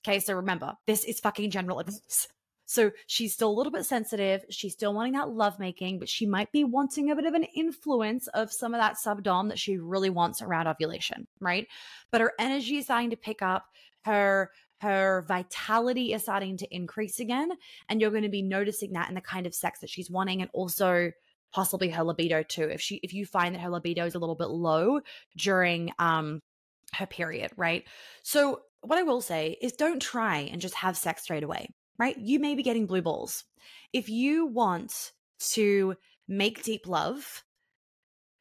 Okay, 0.06 0.20
so 0.20 0.34
remember, 0.34 0.72
this 0.86 1.02
is 1.04 1.18
fucking 1.18 1.50
general 1.50 1.80
advice. 1.80 2.28
So 2.64 2.92
she's 3.08 3.32
still 3.32 3.50
a 3.50 3.56
little 3.56 3.72
bit 3.72 3.86
sensitive. 3.86 4.44
She's 4.50 4.72
still 4.72 4.94
wanting 4.94 5.14
that 5.14 5.30
lovemaking, 5.30 5.98
but 5.98 6.08
she 6.08 6.26
might 6.26 6.50
be 6.52 6.62
wanting 6.62 7.10
a 7.10 7.16
bit 7.16 7.26
of 7.26 7.34
an 7.34 7.44
influence 7.54 8.28
of 8.28 8.52
some 8.52 8.72
of 8.72 8.80
that 8.80 8.96
subdom 9.04 9.48
that 9.48 9.58
she 9.58 9.78
really 9.78 10.10
wants 10.10 10.42
around 10.42 10.68
ovulation, 10.68 11.26
right? 11.40 11.66
But 12.12 12.20
her 12.20 12.32
energy 12.38 12.76
is 12.76 12.84
starting 12.84 13.10
to 13.10 13.16
pick 13.16 13.42
up. 13.42 13.66
Her 14.04 14.50
her 14.80 15.24
vitality 15.26 16.12
is 16.12 16.22
starting 16.22 16.56
to 16.58 16.72
increase 16.72 17.18
again. 17.18 17.50
And 17.88 18.00
you're 18.00 18.10
going 18.10 18.22
to 18.22 18.28
be 18.28 18.42
noticing 18.42 18.92
that 18.92 19.08
in 19.08 19.16
the 19.16 19.20
kind 19.20 19.46
of 19.46 19.54
sex 19.54 19.80
that 19.80 19.90
she's 19.90 20.10
wanting 20.10 20.40
and 20.40 20.50
also 20.52 21.10
possibly 21.52 21.88
her 21.90 22.04
libido 22.04 22.44
too. 22.44 22.68
If 22.68 22.80
she 22.80 23.00
if 23.02 23.12
you 23.12 23.26
find 23.26 23.54
that 23.54 23.60
her 23.60 23.70
libido 23.70 24.06
is 24.06 24.14
a 24.14 24.20
little 24.20 24.36
bit 24.36 24.50
low 24.50 25.00
during 25.36 25.90
um 25.98 26.40
her 26.94 27.06
period, 27.06 27.50
right? 27.56 27.84
So 28.22 28.62
what 28.86 28.98
I 28.98 29.02
will 29.02 29.20
say 29.20 29.56
is 29.60 29.72
don't 29.72 30.00
try 30.00 30.38
and 30.38 30.60
just 30.60 30.74
have 30.74 30.96
sex 30.96 31.22
straight 31.22 31.42
away, 31.42 31.68
right? 31.98 32.16
You 32.18 32.38
may 32.38 32.54
be 32.54 32.62
getting 32.62 32.86
blue 32.86 33.02
balls. 33.02 33.44
If 33.92 34.08
you 34.08 34.46
want 34.46 35.12
to 35.50 35.96
make 36.28 36.62
deep 36.62 36.86
love 36.86 37.44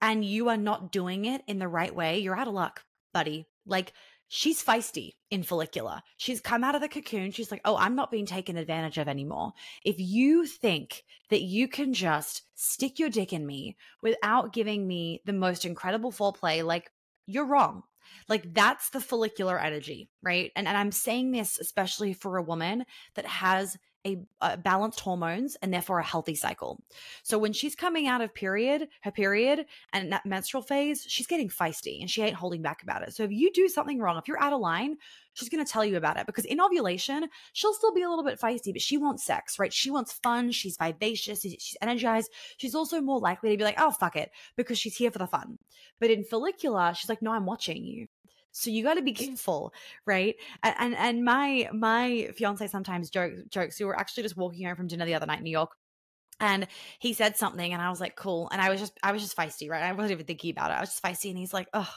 and 0.02 0.24
you 0.24 0.50
are 0.50 0.58
not 0.58 0.92
doing 0.92 1.26
it 1.26 1.42
in 1.48 1.60
the 1.60 1.68
right 1.68 1.94
way, 1.94 2.20
you're 2.20 2.38
out 2.38 2.48
of 2.48 2.54
luck, 2.54 2.84
buddy. 3.14 3.48
Like 3.66 3.94
she's 4.28 4.64
feisty 4.64 5.14
in 5.32 5.44
follicular. 5.44 6.02
She's 6.18 6.42
come 6.42 6.64
out 6.64 6.76
of 6.76 6.82
the 6.82 6.90
cocoon. 6.90 7.32
She's 7.32 7.52
like, 7.52 7.62
oh, 7.66 7.78
I'm 7.78 7.96
not 7.96 8.12
being 8.12 8.26
taken 8.26 8.58
advantage 8.58 8.98
of 8.98 9.08
anymore. 9.08 9.54
If 9.84 9.96
you 10.00 10.46
think 10.46 11.04
that 11.30 11.42
you 11.42 11.68
can 11.68 11.94
just 11.94 12.44
stick 12.56 13.00
your 13.00 13.10
dick 13.10 13.34
in 13.34 13.46
me 13.46 13.78
without 14.02 14.54
giving 14.54 14.88
me 14.88 15.22
the 15.26 15.34
most 15.34 15.66
incredible 15.66 16.12
foreplay, 16.12 16.64
like 16.64 16.92
you're 17.26 17.46
wrong. 17.46 17.84
Like 18.28 18.54
that's 18.54 18.90
the 18.90 19.02
follicular 19.02 19.60
energy, 19.60 20.10
right? 20.22 20.52
And, 20.56 20.68
and 20.68 20.78
I'm 20.78 20.92
saying 20.92 21.32
this 21.32 21.60
especially 21.60 22.14
for 22.14 22.38
a 22.38 22.44
woman 22.44 22.86
that 23.16 23.26
has 23.26 23.78
a, 24.06 24.18
a, 24.42 24.58
balanced 24.58 25.00
hormones 25.00 25.56
and 25.62 25.74
therefore 25.74 26.00
a 26.00 26.04
healthy 26.04 26.36
cycle. 26.36 26.82
So 27.24 27.38
when 27.38 27.54
she's 27.54 27.76
coming 27.76 28.08
out 28.08 28.22
of 28.22 28.34
period, 28.34 28.88
her 29.02 29.12
period 29.12 29.66
and 29.94 30.12
that 30.12 30.26
menstrual 30.26 30.64
phase, 30.64 31.06
she's 31.08 31.28
getting 31.28 31.50
feisty 31.50 32.00
and 32.02 32.10
she 32.10 32.22
ain't 32.22 32.36
holding 32.36 32.62
back 32.62 32.84
about 32.84 33.04
it. 33.04 33.14
So 33.14 33.24
if 33.24 33.32
you 33.32 33.52
do 33.52 33.68
something 33.68 34.00
wrong, 34.00 34.18
if 34.18 34.28
you're 34.28 34.42
out 34.42 34.54
of 34.54 34.60
line, 34.60 34.98
she's 35.34 35.50
going 35.50 35.64
to 35.64 35.72
tell 35.72 35.84
you 35.84 35.98
about 35.98 36.18
it 36.18 36.26
because 36.26 36.46
in 36.46 36.62
ovulation, 36.62 37.28
she'll 37.54 37.74
still 37.74 37.94
be 37.94 38.04
a 38.04 38.10
little 38.10 38.24
bit 38.24 38.40
feisty, 38.40 38.72
but 38.72 38.82
she 38.82 38.98
wants 38.98 39.24
sex, 39.24 39.60
right? 39.60 39.74
She 39.74 39.92
wants 39.92 40.14
fun. 40.14 40.52
She's 40.52 40.78
vivacious. 40.78 41.42
She's 41.42 41.78
energized. 41.82 42.32
She's 42.58 42.76
also 42.76 43.02
more 43.02 43.20
likely 43.20 43.52
to 43.52 43.58
be 43.58 43.64
like, 43.64 43.80
oh, 43.80 43.92
fuck 43.92 44.16
it, 44.16 44.32
because 44.56 44.78
she's 44.78 44.96
here 44.96 45.12
for 45.12 45.20
the 45.20 45.28
fun. 45.28 45.58
But 46.00 46.12
in 46.12 46.24
follicular, 46.24 46.94
she's 46.94 47.10
like, 47.10 47.22
no, 47.22 47.32
I'm 47.32 47.46
watching 47.46 47.84
you. 47.84 48.08
So 48.58 48.70
you 48.70 48.84
got 48.84 48.94
to 48.94 49.02
be 49.02 49.12
careful, 49.12 49.74
right? 50.06 50.36
And, 50.64 50.76
and 50.80 50.96
and 50.96 51.26
my 51.26 51.70
my 51.74 52.30
fiance 52.38 52.68
sometimes 52.68 53.10
joke, 53.10 53.34
jokes. 53.50 53.78
We 53.80 53.86
were 53.86 54.00
actually 54.00 54.24
just 54.24 54.38
walking 54.38 54.66
home 54.66 54.78
from 54.78 54.88
dinner 54.88 55.06
the 55.06 55.14
other 55.14 55.26
night 55.26 55.40
in 55.40 55.44
New 55.44 55.52
York, 55.52 55.72
and 56.40 56.68
he 57.00 57.14
said 57.14 57.38
something, 57.38 57.74
and 57.74 57.82
I 57.82 57.90
was 57.90 58.02
like, 58.02 58.16
"Cool." 58.16 58.50
And 58.52 58.62
I 58.62 58.70
was 58.70 58.80
just 58.80 58.94
I 59.04 59.12
was 59.14 59.22
just 59.24 59.38
feisty, 59.38 59.70
right? 59.70 59.84
I 59.84 59.94
wasn't 59.94 60.14
even 60.14 60.26
thinking 60.26 60.52
about 60.52 60.72
it. 60.72 60.76
I 60.76 60.82
was 60.82 60.90
just 60.92 61.04
feisty, 61.04 61.30
and 61.30 61.38
he's 61.40 61.54
like, 61.54 61.70
"Oh." 61.74 61.94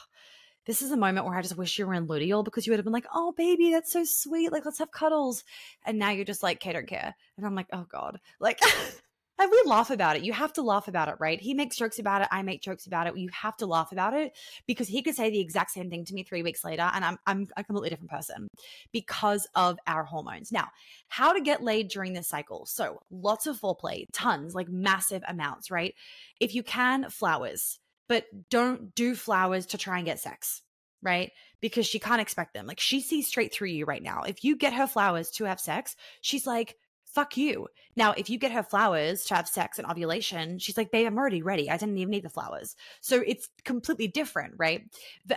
This 0.65 0.81
is 0.83 0.91
a 0.91 0.97
moment 0.97 1.25
where 1.25 1.35
I 1.35 1.41
just 1.41 1.57
wish 1.57 1.79
you 1.79 1.87
were 1.87 1.95
in 1.95 2.07
luteal 2.07 2.45
because 2.45 2.67
you 2.67 2.71
would 2.71 2.77
have 2.79 2.85
been 2.85 2.93
like, 2.93 3.07
"Oh, 3.13 3.31
baby, 3.31 3.71
that's 3.71 3.91
so 3.91 4.03
sweet. 4.03 4.51
Like, 4.51 4.65
let's 4.65 4.79
have 4.79 4.91
cuddles." 4.91 5.43
And 5.85 5.97
now 5.99 6.11
you're 6.11 6.25
just 6.25 6.43
like, 6.43 6.57
"Okay, 6.57 6.73
don't 6.73 6.87
care." 6.87 7.15
And 7.37 7.45
I'm 7.45 7.55
like, 7.55 7.67
"Oh 7.73 7.85
God!" 7.89 8.19
Like, 8.39 8.59
We 9.39 9.63
laugh 9.65 9.89
about 9.89 10.17
it. 10.17 10.23
You 10.23 10.33
have 10.33 10.51
to 10.53 10.61
laugh 10.61 10.87
about 10.87 11.07
it, 11.07 11.15
right? 11.19 11.39
He 11.39 11.53
makes 11.53 11.77
jokes 11.77 11.97
about 11.97 12.21
it. 12.21 12.27
I 12.29 12.41
make 12.41 12.61
jokes 12.61 12.87
about 12.87 13.07
it. 13.07 13.17
You 13.17 13.29
have 13.31 13.55
to 13.57 13.65
laugh 13.65 13.91
about 13.91 14.13
it 14.13 14.35
because 14.67 14.87
he 14.87 15.01
could 15.01 15.15
say 15.15 15.29
the 15.29 15.39
exact 15.39 15.71
same 15.71 15.89
thing 15.89 16.03
to 16.05 16.13
me 16.13 16.23
three 16.23 16.43
weeks 16.43 16.63
later, 16.63 16.89
and 16.93 17.05
I'm 17.05 17.17
I'm 17.25 17.47
a 17.55 17.63
completely 17.63 17.89
different 17.89 18.11
person 18.11 18.47
because 18.91 19.47
of 19.55 19.77
our 19.87 20.03
hormones. 20.03 20.51
Now, 20.51 20.67
how 21.07 21.33
to 21.33 21.41
get 21.41 21.63
laid 21.63 21.87
during 21.87 22.13
this 22.13 22.27
cycle? 22.27 22.65
So 22.65 22.99
lots 23.11 23.47
of 23.47 23.59
foreplay, 23.59 24.05
tons, 24.11 24.55
like 24.55 24.67
massive 24.69 25.23
amounts, 25.27 25.71
right? 25.71 25.93
If 26.39 26.53
you 26.53 26.63
can, 26.63 27.09
flowers, 27.09 27.79
but 28.07 28.25
don't 28.49 28.93
do 28.93 29.15
flowers 29.15 29.65
to 29.67 29.77
try 29.77 29.97
and 29.97 30.05
get 30.05 30.19
sex 30.19 30.61
right? 31.01 31.31
Because 31.61 31.87
she 31.87 31.99
can't 31.99 32.21
expect 32.21 32.53
them. 32.53 32.67
Like 32.67 32.79
she 32.79 33.01
sees 33.01 33.27
straight 33.27 33.53
through 33.53 33.69
you 33.69 33.85
right 33.85 34.03
now. 34.03 34.23
If 34.23 34.43
you 34.43 34.57
get 34.57 34.73
her 34.73 34.87
flowers 34.87 35.29
to 35.31 35.45
have 35.45 35.59
sex, 35.59 35.95
she's 36.21 36.45
like, 36.45 36.75
fuck 37.13 37.37
you. 37.37 37.67
Now, 37.95 38.13
if 38.15 38.29
you 38.29 38.37
get 38.37 38.51
her 38.51 38.63
flowers 38.63 39.25
to 39.25 39.35
have 39.35 39.47
sex 39.47 39.79
and 39.79 39.89
ovulation, 39.89 40.59
she's 40.59 40.77
like, 40.77 40.91
babe, 40.91 41.07
I'm 41.07 41.17
already 41.17 41.41
ready. 41.41 41.69
I 41.69 41.77
didn't 41.77 41.97
even 41.97 42.11
need 42.11 42.23
the 42.23 42.29
flowers. 42.29 42.75
So 43.01 43.23
it's 43.25 43.49
completely 43.65 44.07
different, 44.07 44.53
right? 44.57 44.83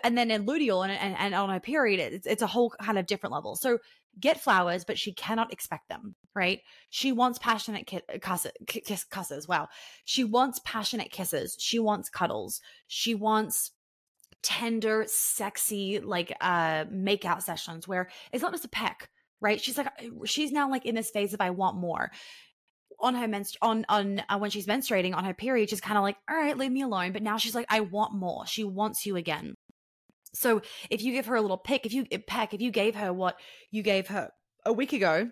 And 0.05 0.17
then 0.17 0.31
in 0.31 0.47
luteal 0.47 0.85
and, 0.85 0.93
and, 0.93 1.17
and 1.19 1.35
on 1.35 1.51
her 1.51 1.61
period, 1.61 2.01
it's, 2.01 2.27
it's 2.27 2.43
a 2.43 2.47
whole 2.47 2.71
kind 2.71 2.99
of 2.99 3.07
different 3.07 3.33
level. 3.33 3.57
So 3.57 3.79
get 4.21 4.41
flowers, 4.41 4.85
but 4.85 4.99
she 4.99 5.13
cannot 5.13 5.53
expect 5.53 5.89
them, 5.89 6.15
right? 6.35 6.61
She 6.91 7.11
wants 7.11 7.39
passionate 7.39 7.87
ki- 7.87 8.03
kisses, 8.21 8.53
kiss, 8.67 9.05
kisses. 9.05 9.49
Wow. 9.49 9.69
She 10.05 10.25
wants 10.25 10.61
passionate 10.65 11.11
kisses. 11.11 11.57
She 11.59 11.79
wants 11.79 12.11
cuddles. 12.11 12.61
She 12.87 13.15
wants 13.15 13.73
tender, 14.43 15.05
sexy, 15.07 16.01
like 16.01 16.37
uh 16.41 16.85
make 16.91 17.25
out 17.25 17.45
sessions 17.45 17.87
where 17.87 18.11
it's 18.33 18.43
not 18.43 18.53
just 18.53 18.65
a 18.65 18.69
peck 18.69 19.09
right? 19.43 19.61
She's 19.61 19.77
like, 19.77 19.89
she's 20.25 20.53
now 20.53 20.71
like 20.71 20.87
in 20.87 20.95
this 20.95 21.11
phase 21.11 21.35
of 21.35 21.41
I 21.41 21.51
want 21.51 21.77
more. 21.77 22.11
On 23.01 23.15
her 23.17 23.27
menstru- 23.27 23.57
on 23.61 23.85
on 23.89 24.23
uh, 24.29 24.39
when 24.39 24.51
she's 24.51 24.67
menstruating 24.67 25.15
on 25.15 25.25
her 25.25 25.35
period, 25.35 25.69
she's 25.69 25.81
kind 25.81 25.99
of 25.99 26.05
like, 26.05 26.17
all 26.31 26.37
right, 26.37 26.57
leave 26.57 26.71
me 26.71 26.83
alone. 26.83 27.13
But 27.13 27.23
now 27.23 27.37
she's 27.37 27.55
like, 27.55 27.67
I 27.69 27.81
want 27.81 28.15
more. 28.15 28.47
She 28.47 28.63
wants 28.65 29.05
you 29.05 29.17
again. 29.17 29.55
So 30.35 30.63
if 30.89 31.03
you 31.03 31.13
give 31.13 31.27
her 31.27 31.35
a 31.35 31.43
little 31.43 31.59
pick, 31.59 31.85
if 31.85 31.93
you 31.93 32.07
peck, 32.27 32.55
if 32.55 32.61
you 32.61 32.71
gave 32.71 32.95
her 32.95 33.13
what 33.13 33.39
you 33.71 33.83
gave 33.83 34.07
her 34.07 34.31
a 34.65 34.73
week 34.73 34.93
ago, 34.93 35.31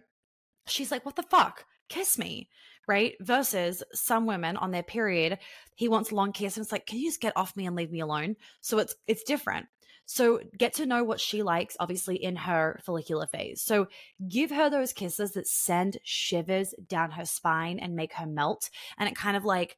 she's 0.66 0.90
like, 0.90 1.06
what 1.06 1.16
the 1.16 1.22
fuck? 1.22 1.64
Kiss 1.88 2.18
me, 2.18 2.48
right? 2.88 3.14
Versus 3.20 3.82
some 3.92 4.26
women 4.26 4.56
on 4.56 4.72
their 4.72 4.82
period, 4.82 5.38
he 5.76 5.88
wants 5.88 6.12
long 6.12 6.32
kiss 6.32 6.56
and 6.56 6.64
it's 6.64 6.72
like, 6.72 6.86
can 6.86 6.98
you 6.98 7.08
just 7.08 7.20
get 7.20 7.36
off 7.36 7.56
me 7.56 7.66
and 7.66 7.76
leave 7.76 7.90
me 7.92 8.00
alone? 8.00 8.34
So 8.60 8.78
it's 8.78 8.94
it's 9.06 9.22
different. 9.22 9.66
So 10.12 10.40
get 10.58 10.74
to 10.74 10.86
know 10.86 11.04
what 11.04 11.20
she 11.20 11.44
likes, 11.44 11.76
obviously, 11.78 12.16
in 12.16 12.34
her 12.34 12.80
follicular 12.82 13.28
phase. 13.28 13.62
So 13.62 13.86
give 14.28 14.50
her 14.50 14.68
those 14.68 14.92
kisses 14.92 15.34
that 15.34 15.46
send 15.46 15.98
shivers 16.02 16.74
down 16.88 17.12
her 17.12 17.24
spine 17.24 17.78
and 17.78 17.94
make 17.94 18.14
her 18.14 18.26
melt. 18.26 18.70
And 18.98 19.08
it 19.08 19.14
kind 19.14 19.36
of 19.36 19.44
like 19.44 19.76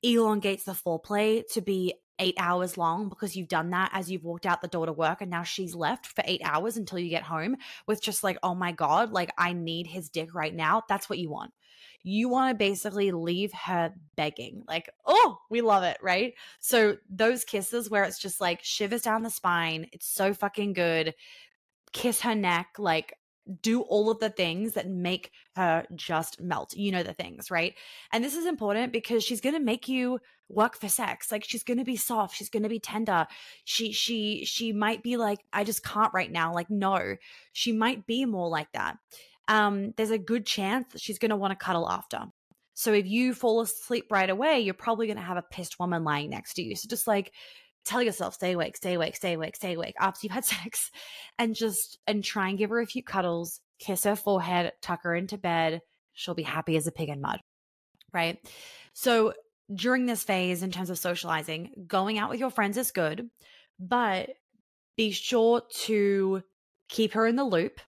elongates 0.00 0.62
the 0.62 0.72
foreplay 0.72 1.42
to 1.54 1.60
be 1.60 1.94
eight 2.20 2.36
hours 2.38 2.78
long 2.78 3.08
because 3.08 3.34
you've 3.34 3.48
done 3.48 3.70
that 3.70 3.90
as 3.92 4.08
you've 4.08 4.22
walked 4.22 4.46
out 4.46 4.62
the 4.62 4.68
door 4.68 4.86
to 4.86 4.92
work 4.92 5.20
and 5.20 5.32
now 5.32 5.42
she's 5.42 5.74
left 5.74 6.06
for 6.06 6.22
eight 6.26 6.42
hours 6.44 6.76
until 6.76 7.00
you 7.00 7.10
get 7.10 7.24
home 7.24 7.56
with 7.88 8.00
just 8.00 8.22
like, 8.22 8.38
oh 8.44 8.54
my 8.54 8.70
God, 8.70 9.10
like 9.10 9.32
I 9.36 9.52
need 9.52 9.88
his 9.88 10.10
dick 10.10 10.32
right 10.32 10.54
now. 10.54 10.82
That's 10.88 11.10
what 11.10 11.18
you 11.18 11.28
want 11.28 11.50
you 12.02 12.28
want 12.28 12.50
to 12.50 12.58
basically 12.58 13.10
leave 13.12 13.52
her 13.52 13.92
begging. 14.16 14.64
Like, 14.66 14.90
oh, 15.06 15.38
we 15.50 15.60
love 15.60 15.84
it, 15.84 15.98
right? 16.02 16.34
So 16.60 16.96
those 17.08 17.44
kisses 17.44 17.90
where 17.90 18.04
it's 18.04 18.18
just 18.18 18.40
like 18.40 18.62
shivers 18.62 19.02
down 19.02 19.22
the 19.22 19.30
spine, 19.30 19.86
it's 19.92 20.06
so 20.06 20.34
fucking 20.34 20.72
good. 20.72 21.14
Kiss 21.92 22.20
her 22.22 22.34
neck, 22.34 22.76
like 22.78 23.14
do 23.60 23.80
all 23.82 24.10
of 24.10 24.20
the 24.20 24.30
things 24.30 24.74
that 24.74 24.88
make 24.88 25.30
her 25.56 25.84
just 25.94 26.40
melt. 26.40 26.74
You 26.74 26.92
know 26.92 27.02
the 27.02 27.12
things, 27.12 27.50
right? 27.50 27.74
And 28.12 28.24
this 28.24 28.36
is 28.36 28.46
important 28.46 28.92
because 28.92 29.24
she's 29.24 29.40
going 29.40 29.54
to 29.54 29.60
make 29.60 29.88
you 29.88 30.20
work 30.48 30.76
for 30.76 30.88
sex. 30.88 31.32
Like 31.32 31.44
she's 31.44 31.64
going 31.64 31.78
to 31.78 31.84
be 31.84 31.96
soft, 31.96 32.36
she's 32.36 32.50
going 32.50 32.62
to 32.62 32.68
be 32.68 32.78
tender. 32.78 33.26
She 33.64 33.92
she 33.92 34.44
she 34.44 34.72
might 34.72 35.02
be 35.02 35.16
like 35.16 35.40
I 35.52 35.64
just 35.64 35.84
can't 35.84 36.14
right 36.14 36.30
now. 36.30 36.54
Like 36.54 36.70
no. 36.70 37.16
She 37.52 37.72
might 37.72 38.06
be 38.06 38.24
more 38.24 38.48
like 38.48 38.70
that 38.72 38.96
um, 39.52 39.92
there's 39.98 40.10
a 40.10 40.18
good 40.18 40.46
chance 40.46 40.90
that 40.92 41.02
she's 41.02 41.18
going 41.18 41.28
to 41.28 41.36
want 41.36 41.50
to 41.50 41.62
cuddle 41.62 41.86
after. 41.88 42.20
So 42.72 42.94
if 42.94 43.06
you 43.06 43.34
fall 43.34 43.60
asleep 43.60 44.06
right 44.10 44.30
away, 44.30 44.60
you're 44.60 44.72
probably 44.72 45.06
going 45.06 45.18
to 45.18 45.22
have 45.22 45.36
a 45.36 45.42
pissed 45.42 45.78
woman 45.78 46.04
lying 46.04 46.30
next 46.30 46.54
to 46.54 46.62
you. 46.62 46.74
So 46.74 46.88
just 46.88 47.06
like 47.06 47.32
tell 47.84 48.02
yourself, 48.02 48.32
stay 48.32 48.52
awake, 48.52 48.78
stay 48.78 48.94
awake, 48.94 49.14
stay 49.14 49.34
awake, 49.34 49.54
stay 49.56 49.74
awake 49.74 49.94
after 50.00 50.20
you've 50.22 50.32
had 50.32 50.44
sex 50.46 50.90
and 51.38 51.54
just, 51.54 51.98
and 52.06 52.24
try 52.24 52.48
and 52.48 52.56
give 52.56 52.70
her 52.70 52.80
a 52.80 52.86
few 52.86 53.02
cuddles, 53.02 53.60
kiss 53.78 54.04
her 54.04 54.16
forehead, 54.16 54.72
tuck 54.80 55.02
her 55.02 55.14
into 55.14 55.36
bed. 55.36 55.82
She'll 56.14 56.34
be 56.34 56.42
happy 56.42 56.76
as 56.76 56.86
a 56.86 56.92
pig 56.92 57.10
in 57.10 57.20
mud. 57.20 57.40
Right. 58.10 58.38
So 58.94 59.34
during 59.74 60.06
this 60.06 60.24
phase, 60.24 60.62
in 60.62 60.70
terms 60.70 60.88
of 60.88 60.98
socializing, 60.98 61.84
going 61.86 62.18
out 62.18 62.30
with 62.30 62.40
your 62.40 62.50
friends 62.50 62.78
is 62.78 62.90
good, 62.90 63.28
but 63.78 64.30
be 64.96 65.10
sure 65.10 65.62
to 65.84 66.42
keep 66.88 67.12
her 67.12 67.26
in 67.26 67.36
the 67.36 67.44
loop 67.44 67.80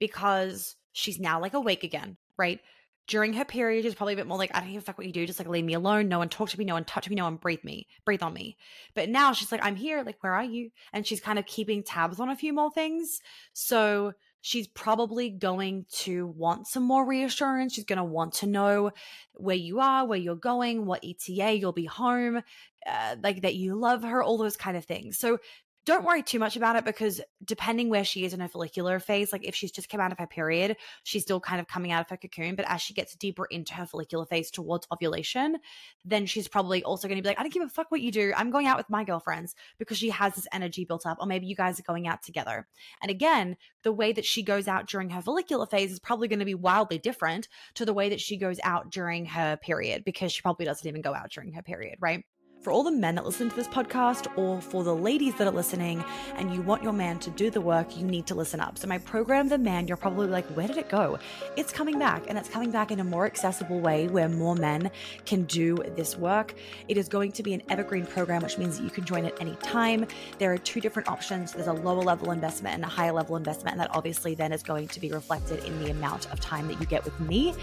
because 0.00 0.74
she's 0.96 1.20
now 1.20 1.38
like 1.38 1.52
awake 1.52 1.84
again, 1.84 2.16
right? 2.38 2.58
During 3.06 3.34
her 3.34 3.44
period, 3.44 3.84
she's 3.84 3.94
probably 3.94 4.14
a 4.14 4.16
bit 4.16 4.26
more 4.26 4.38
like, 4.38 4.50
I 4.54 4.60
don't 4.60 4.72
give 4.72 4.82
a 4.82 4.84
fuck 4.84 4.96
what 4.96 5.06
you 5.06 5.12
do, 5.12 5.26
just 5.26 5.38
like 5.38 5.46
leave 5.46 5.64
me 5.64 5.74
alone. 5.74 6.08
No 6.08 6.18
one 6.18 6.30
talk 6.30 6.48
to 6.48 6.58
me, 6.58 6.64
no 6.64 6.74
one 6.74 6.84
touch 6.84 7.08
me, 7.08 7.14
no 7.14 7.24
one 7.24 7.36
breathe 7.36 7.62
me, 7.62 7.86
breathe 8.06 8.22
on 8.22 8.32
me. 8.32 8.56
But 8.94 9.10
now 9.10 9.32
she's 9.32 9.52
like, 9.52 9.64
I'm 9.64 9.76
here, 9.76 10.02
like, 10.02 10.16
where 10.22 10.32
are 10.32 10.42
you? 10.42 10.70
And 10.92 11.06
she's 11.06 11.20
kind 11.20 11.38
of 11.38 11.44
keeping 11.44 11.82
tabs 11.82 12.18
on 12.18 12.30
a 12.30 12.36
few 12.36 12.54
more 12.54 12.72
things. 12.72 13.20
So 13.52 14.14
she's 14.40 14.66
probably 14.68 15.28
going 15.28 15.84
to 15.90 16.26
want 16.28 16.66
some 16.66 16.82
more 16.82 17.06
reassurance. 17.06 17.74
She's 17.74 17.84
going 17.84 17.98
to 17.98 18.04
want 18.04 18.32
to 18.34 18.46
know 18.46 18.90
where 19.34 19.54
you 19.54 19.80
are, 19.80 20.06
where 20.06 20.18
you're 20.18 20.34
going, 20.34 20.86
what 20.86 21.04
ETA 21.04 21.58
you'll 21.58 21.72
be 21.72 21.84
home, 21.84 22.42
uh, 22.86 23.16
like 23.22 23.42
that 23.42 23.54
you 23.54 23.74
love 23.74 24.02
her, 24.02 24.22
all 24.22 24.38
those 24.38 24.56
kind 24.56 24.76
of 24.76 24.84
things. 24.84 25.18
So 25.18 25.38
don't 25.86 26.04
worry 26.04 26.22
too 26.22 26.40
much 26.40 26.56
about 26.56 26.74
it 26.74 26.84
because 26.84 27.20
depending 27.44 27.88
where 27.88 28.04
she 28.04 28.24
is 28.24 28.34
in 28.34 28.40
her 28.40 28.48
follicular 28.48 28.98
phase, 28.98 29.32
like 29.32 29.44
if 29.46 29.54
she's 29.54 29.70
just 29.70 29.88
come 29.88 30.00
out 30.00 30.10
of 30.10 30.18
her 30.18 30.26
period, 30.26 30.76
she's 31.04 31.22
still 31.22 31.38
kind 31.38 31.60
of 31.60 31.68
coming 31.68 31.92
out 31.92 32.00
of 32.00 32.10
her 32.10 32.16
cocoon. 32.16 32.56
But 32.56 32.68
as 32.68 32.82
she 32.82 32.92
gets 32.92 33.14
deeper 33.14 33.46
into 33.46 33.72
her 33.74 33.86
follicular 33.86 34.26
phase 34.26 34.50
towards 34.50 34.88
ovulation, 34.92 35.58
then 36.04 36.26
she's 36.26 36.48
probably 36.48 36.82
also 36.82 37.06
going 37.06 37.18
to 37.18 37.22
be 37.22 37.28
like, 37.28 37.38
I 37.38 37.42
don't 37.42 37.52
give 37.52 37.62
a 37.62 37.68
fuck 37.68 37.92
what 37.92 38.00
you 38.00 38.10
do. 38.10 38.32
I'm 38.36 38.50
going 38.50 38.66
out 38.66 38.76
with 38.76 38.90
my 38.90 39.04
girlfriends 39.04 39.54
because 39.78 39.96
she 39.96 40.10
has 40.10 40.34
this 40.34 40.48
energy 40.52 40.84
built 40.84 41.06
up. 41.06 41.18
Or 41.20 41.26
maybe 41.26 41.46
you 41.46 41.54
guys 41.54 41.78
are 41.78 41.84
going 41.84 42.08
out 42.08 42.20
together. 42.24 42.66
And 43.00 43.10
again, 43.10 43.56
the 43.84 43.92
way 43.92 44.12
that 44.12 44.24
she 44.24 44.42
goes 44.42 44.66
out 44.66 44.88
during 44.88 45.10
her 45.10 45.22
follicular 45.22 45.66
phase 45.66 45.92
is 45.92 46.00
probably 46.00 46.26
going 46.26 46.40
to 46.40 46.44
be 46.44 46.56
wildly 46.56 46.98
different 46.98 47.46
to 47.74 47.84
the 47.84 47.94
way 47.94 48.08
that 48.08 48.20
she 48.20 48.36
goes 48.36 48.58
out 48.64 48.90
during 48.90 49.24
her 49.26 49.56
period 49.56 50.02
because 50.04 50.32
she 50.32 50.42
probably 50.42 50.66
doesn't 50.66 50.88
even 50.88 51.00
go 51.00 51.14
out 51.14 51.30
during 51.30 51.52
her 51.52 51.62
period, 51.62 51.96
right? 52.00 52.24
For 52.66 52.72
all 52.72 52.82
the 52.82 52.90
men 52.90 53.14
that 53.14 53.24
listen 53.24 53.48
to 53.48 53.54
this 53.54 53.68
podcast 53.68 54.26
or 54.36 54.60
for 54.60 54.82
the 54.82 54.92
ladies 54.92 55.32
that 55.36 55.46
are 55.46 55.52
listening 55.52 56.02
and 56.34 56.52
you 56.52 56.60
want 56.62 56.82
your 56.82 56.92
man 56.92 57.16
to 57.16 57.30
do 57.30 57.48
the 57.48 57.60
work, 57.60 57.96
you 57.96 58.04
need 58.04 58.26
to 58.26 58.34
listen 58.34 58.58
up. 58.58 58.76
So, 58.76 58.88
my 58.88 58.98
program, 58.98 59.48
The 59.48 59.56
Man, 59.56 59.86
you're 59.86 59.96
probably 59.96 60.26
like, 60.26 60.44
where 60.46 60.66
did 60.66 60.76
it 60.76 60.88
go? 60.88 61.16
It's 61.56 61.72
coming 61.72 61.96
back 61.96 62.24
and 62.26 62.36
it's 62.36 62.48
coming 62.48 62.72
back 62.72 62.90
in 62.90 62.98
a 62.98 63.04
more 63.04 63.24
accessible 63.24 63.78
way 63.78 64.08
where 64.08 64.28
more 64.28 64.56
men 64.56 64.90
can 65.26 65.44
do 65.44 65.76
this 65.94 66.16
work. 66.18 66.56
It 66.88 66.98
is 66.98 67.06
going 67.06 67.30
to 67.32 67.44
be 67.44 67.54
an 67.54 67.62
evergreen 67.68 68.04
program, 68.04 68.42
which 68.42 68.58
means 68.58 68.78
that 68.78 68.82
you 68.82 68.90
can 68.90 69.04
join 69.04 69.26
at 69.26 69.40
any 69.40 69.54
time. 69.62 70.04
There 70.40 70.52
are 70.52 70.58
two 70.58 70.80
different 70.80 71.08
options 71.08 71.52
there's 71.52 71.68
a 71.68 71.72
lower 71.72 72.02
level 72.02 72.32
investment 72.32 72.74
and 72.74 72.82
a 72.82 72.88
higher 72.88 73.12
level 73.12 73.36
investment, 73.36 73.74
and 73.74 73.80
that 73.80 73.94
obviously 73.94 74.34
then 74.34 74.52
is 74.52 74.64
going 74.64 74.88
to 74.88 74.98
be 74.98 75.12
reflected 75.12 75.62
in 75.62 75.84
the 75.84 75.92
amount 75.92 76.32
of 76.32 76.40
time 76.40 76.66
that 76.66 76.80
you 76.80 76.86
get 76.86 77.04
with 77.04 77.20
me. 77.20 77.54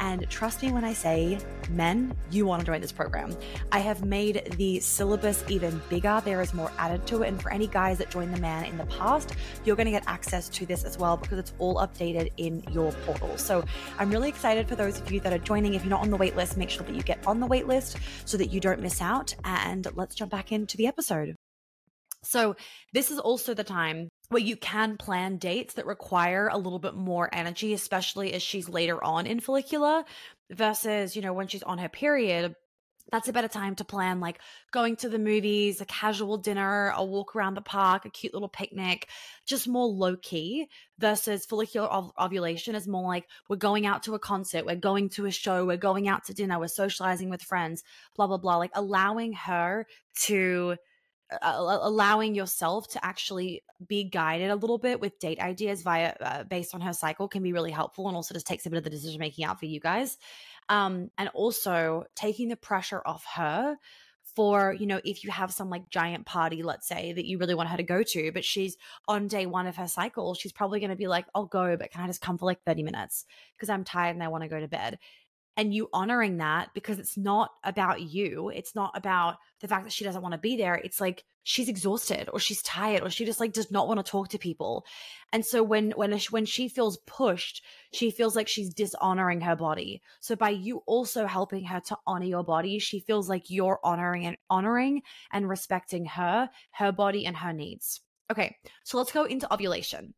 And 0.00 0.28
trust 0.28 0.62
me 0.62 0.70
when 0.70 0.84
I 0.84 0.92
say, 0.92 1.38
men, 1.70 2.14
you 2.30 2.44
want 2.44 2.60
to 2.60 2.66
join 2.66 2.82
this 2.82 2.92
program. 2.92 3.34
I 3.72 3.78
have 3.78 4.04
made 4.04 4.49
the 4.50 4.80
syllabus 4.80 5.44
even 5.48 5.80
bigger. 5.88 6.20
There 6.24 6.40
is 6.40 6.54
more 6.54 6.70
added 6.78 7.06
to 7.08 7.22
it. 7.22 7.28
And 7.28 7.40
for 7.40 7.52
any 7.52 7.66
guys 7.66 7.98
that 7.98 8.10
joined 8.10 8.34
the 8.34 8.40
man 8.40 8.64
in 8.64 8.78
the 8.78 8.86
past, 8.86 9.34
you're 9.64 9.76
going 9.76 9.86
to 9.86 9.92
get 9.92 10.04
access 10.06 10.48
to 10.50 10.66
this 10.66 10.84
as 10.84 10.98
well 10.98 11.16
because 11.16 11.38
it's 11.38 11.52
all 11.58 11.76
updated 11.76 12.32
in 12.36 12.62
your 12.70 12.92
portal. 13.04 13.36
So 13.38 13.64
I'm 13.98 14.10
really 14.10 14.28
excited 14.28 14.68
for 14.68 14.76
those 14.76 15.00
of 15.00 15.10
you 15.10 15.20
that 15.20 15.32
are 15.32 15.38
joining. 15.38 15.74
If 15.74 15.82
you're 15.82 15.90
not 15.90 16.02
on 16.02 16.10
the 16.10 16.16
wait 16.16 16.36
list, 16.36 16.56
make 16.56 16.70
sure 16.70 16.84
that 16.84 16.94
you 16.94 17.02
get 17.02 17.26
on 17.26 17.40
the 17.40 17.46
wait 17.46 17.66
list 17.66 17.96
so 18.24 18.36
that 18.36 18.52
you 18.52 18.60
don't 18.60 18.80
miss 18.80 19.00
out. 19.00 19.34
And 19.44 19.86
let's 19.94 20.14
jump 20.14 20.30
back 20.30 20.52
into 20.52 20.76
the 20.76 20.86
episode. 20.86 21.36
So, 22.22 22.56
this 22.92 23.10
is 23.10 23.18
also 23.18 23.54
the 23.54 23.64
time 23.64 24.10
where 24.28 24.42
you 24.42 24.56
can 24.56 24.96
plan 24.96 25.38
dates 25.38 25.74
that 25.74 25.86
require 25.86 26.48
a 26.48 26.58
little 26.58 26.78
bit 26.78 26.94
more 26.94 27.28
energy, 27.32 27.72
especially 27.72 28.32
as 28.32 28.42
she's 28.42 28.68
later 28.68 29.02
on 29.02 29.26
in 29.26 29.40
follicular 29.40 30.04
versus, 30.50 31.16
you 31.16 31.22
know, 31.22 31.32
when 31.32 31.48
she's 31.48 31.62
on 31.62 31.78
her 31.78 31.88
period 31.88 32.54
that's 33.10 33.28
a 33.28 33.32
better 33.32 33.48
time 33.48 33.74
to 33.76 33.84
plan 33.84 34.20
like 34.20 34.40
going 34.70 34.96
to 34.96 35.08
the 35.08 35.18
movies, 35.18 35.80
a 35.80 35.84
casual 35.84 36.36
dinner, 36.36 36.92
a 36.96 37.04
walk 37.04 37.34
around 37.34 37.54
the 37.54 37.60
park, 37.60 38.04
a 38.04 38.10
cute 38.10 38.32
little 38.32 38.48
picnic, 38.48 39.08
just 39.46 39.68
more 39.68 39.86
low 39.86 40.16
key 40.16 40.68
versus 40.98 41.44
follicular 41.44 41.88
ov- 41.90 42.12
ovulation 42.18 42.74
is 42.74 42.86
more 42.86 43.06
like 43.06 43.26
we're 43.48 43.56
going 43.56 43.86
out 43.86 44.02
to 44.04 44.14
a 44.14 44.18
concert, 44.18 44.64
we're 44.64 44.76
going 44.76 45.08
to 45.10 45.26
a 45.26 45.30
show, 45.30 45.66
we're 45.66 45.76
going 45.76 46.08
out 46.08 46.24
to 46.24 46.34
dinner, 46.34 46.58
we're 46.58 46.68
socializing 46.68 47.30
with 47.30 47.42
friends, 47.42 47.82
blah, 48.16 48.26
blah, 48.26 48.38
blah. 48.38 48.56
Like 48.56 48.72
allowing 48.74 49.32
her 49.32 49.86
to. 50.22 50.76
Uh, 51.42 51.78
allowing 51.82 52.34
yourself 52.34 52.88
to 52.88 53.04
actually 53.06 53.62
be 53.86 54.02
guided 54.02 54.50
a 54.50 54.56
little 54.56 54.78
bit 54.78 55.00
with 55.00 55.16
date 55.20 55.38
ideas 55.38 55.80
via 55.82 56.12
uh, 56.20 56.42
based 56.42 56.74
on 56.74 56.80
her 56.80 56.92
cycle 56.92 57.28
can 57.28 57.40
be 57.40 57.52
really 57.52 57.70
helpful 57.70 58.08
and 58.08 58.16
also 58.16 58.34
just 58.34 58.48
takes 58.48 58.66
a 58.66 58.68
bit 58.68 58.78
of 58.78 58.82
the 58.82 58.90
decision 58.90 59.20
making 59.20 59.44
out 59.44 59.60
for 59.60 59.66
you 59.66 59.78
guys 59.78 60.18
um, 60.70 61.10
and 61.18 61.28
also 61.34 62.04
taking 62.14 62.48
the 62.48 62.56
pressure 62.56 63.02
off 63.04 63.26
her 63.34 63.76
for 64.36 64.72
you 64.78 64.86
know 64.86 65.00
if 65.04 65.24
you 65.24 65.30
have 65.30 65.52
some 65.52 65.68
like 65.68 65.90
giant 65.90 66.24
party 66.24 66.62
let's 66.62 66.86
say 66.86 67.12
that 67.12 67.26
you 67.26 67.36
really 67.36 67.54
want 67.54 67.68
her 67.68 67.76
to 67.76 67.82
go 67.82 68.00
to 68.00 68.30
but 68.30 68.44
she's 68.44 68.76
on 69.08 69.26
day 69.26 69.44
one 69.44 69.66
of 69.66 69.74
her 69.74 69.88
cycle 69.88 70.34
she's 70.34 70.52
probably 70.52 70.78
going 70.78 70.90
to 70.90 70.96
be 70.96 71.08
like 71.08 71.26
i'll 71.34 71.46
go 71.46 71.76
but 71.76 71.90
can 71.90 72.00
i 72.00 72.06
just 72.06 72.20
come 72.20 72.38
for 72.38 72.46
like 72.46 72.62
30 72.64 72.84
minutes? 72.84 73.26
Because 73.56 73.68
i'm 73.68 73.82
tired 73.82 74.14
and 74.14 74.22
i 74.22 74.28
want 74.28 74.44
to 74.44 74.48
go 74.48 74.60
to 74.60 74.68
bed 74.68 74.98
and 75.56 75.74
you 75.74 75.88
honoring 75.92 76.38
that 76.38 76.70
because 76.74 76.98
it's 76.98 77.16
not 77.16 77.50
about 77.64 78.00
you. 78.00 78.48
It's 78.48 78.74
not 78.74 78.92
about 78.94 79.36
the 79.60 79.68
fact 79.68 79.84
that 79.84 79.92
she 79.92 80.04
doesn't 80.04 80.22
want 80.22 80.32
to 80.32 80.38
be 80.38 80.56
there. 80.56 80.74
It's 80.74 81.00
like 81.00 81.24
she's 81.42 81.68
exhausted 81.68 82.28
or 82.32 82.38
she's 82.38 82.62
tired 82.62 83.02
or 83.02 83.10
she 83.10 83.24
just 83.24 83.40
like 83.40 83.52
does 83.52 83.70
not 83.70 83.88
want 83.88 84.04
to 84.04 84.10
talk 84.10 84.28
to 84.28 84.38
people. 84.38 84.84
And 85.32 85.44
so 85.44 85.62
when 85.62 85.90
when 85.92 86.18
when 86.30 86.44
she 86.44 86.68
feels 86.68 86.98
pushed, 87.06 87.62
she 87.92 88.10
feels 88.10 88.36
like 88.36 88.48
she's 88.48 88.72
dishonoring 88.72 89.40
her 89.42 89.56
body. 89.56 90.02
So 90.20 90.36
by 90.36 90.50
you 90.50 90.82
also 90.86 91.26
helping 91.26 91.64
her 91.64 91.80
to 91.80 91.98
honor 92.06 92.26
your 92.26 92.44
body, 92.44 92.78
she 92.78 93.00
feels 93.00 93.28
like 93.28 93.50
you're 93.50 93.80
honoring 93.82 94.26
and 94.26 94.36
honoring 94.48 95.02
and 95.32 95.48
respecting 95.48 96.04
her, 96.06 96.50
her 96.72 96.92
body 96.92 97.26
and 97.26 97.36
her 97.36 97.52
needs. 97.52 98.00
Okay, 98.30 98.56
so 98.84 98.96
let's 98.96 99.12
go 99.12 99.24
into 99.24 99.52
ovulation. 99.52 100.14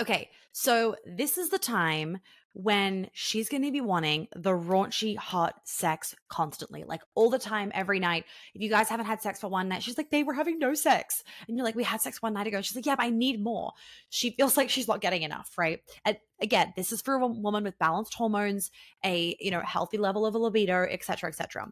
Okay, 0.00 0.30
so 0.52 0.96
this 1.06 1.38
is 1.38 1.48
the 1.48 1.58
time 1.58 2.18
when 2.58 3.08
she's 3.12 3.48
going 3.48 3.62
to 3.62 3.70
be 3.70 3.80
wanting 3.80 4.26
the 4.34 4.50
raunchy, 4.50 5.16
hot 5.16 5.54
sex 5.62 6.16
constantly, 6.28 6.82
like 6.82 7.02
all 7.14 7.30
the 7.30 7.38
time, 7.38 7.70
every 7.72 8.00
night. 8.00 8.24
If 8.52 8.60
you 8.60 8.68
guys 8.68 8.88
haven't 8.88 9.06
had 9.06 9.22
sex 9.22 9.38
for 9.38 9.46
one 9.46 9.68
night, 9.68 9.84
she's 9.84 9.96
like, 9.96 10.10
they 10.10 10.24
were 10.24 10.34
having 10.34 10.58
no 10.58 10.74
sex. 10.74 11.22
And 11.46 11.56
you're 11.56 11.64
like, 11.64 11.76
we 11.76 11.84
had 11.84 12.00
sex 12.00 12.20
one 12.20 12.32
night 12.32 12.48
ago. 12.48 12.60
She's 12.60 12.74
like, 12.74 12.84
yeah, 12.84 12.96
but 12.96 13.04
I 13.04 13.10
need 13.10 13.40
more. 13.40 13.74
She 14.10 14.30
feels 14.30 14.56
like 14.56 14.70
she's 14.70 14.88
not 14.88 15.00
getting 15.00 15.22
enough, 15.22 15.52
right? 15.56 15.82
And 16.04 16.18
again, 16.42 16.72
this 16.74 16.90
is 16.90 17.00
for 17.00 17.14
a 17.14 17.26
woman 17.28 17.62
with 17.62 17.78
balanced 17.78 18.14
hormones, 18.14 18.72
a, 19.04 19.36
you 19.38 19.52
know, 19.52 19.60
healthy 19.60 19.96
level 19.96 20.26
of 20.26 20.34
a 20.34 20.38
libido, 20.38 20.82
et 20.82 21.04
cetera, 21.04 21.28
et 21.30 21.36
cetera 21.36 21.70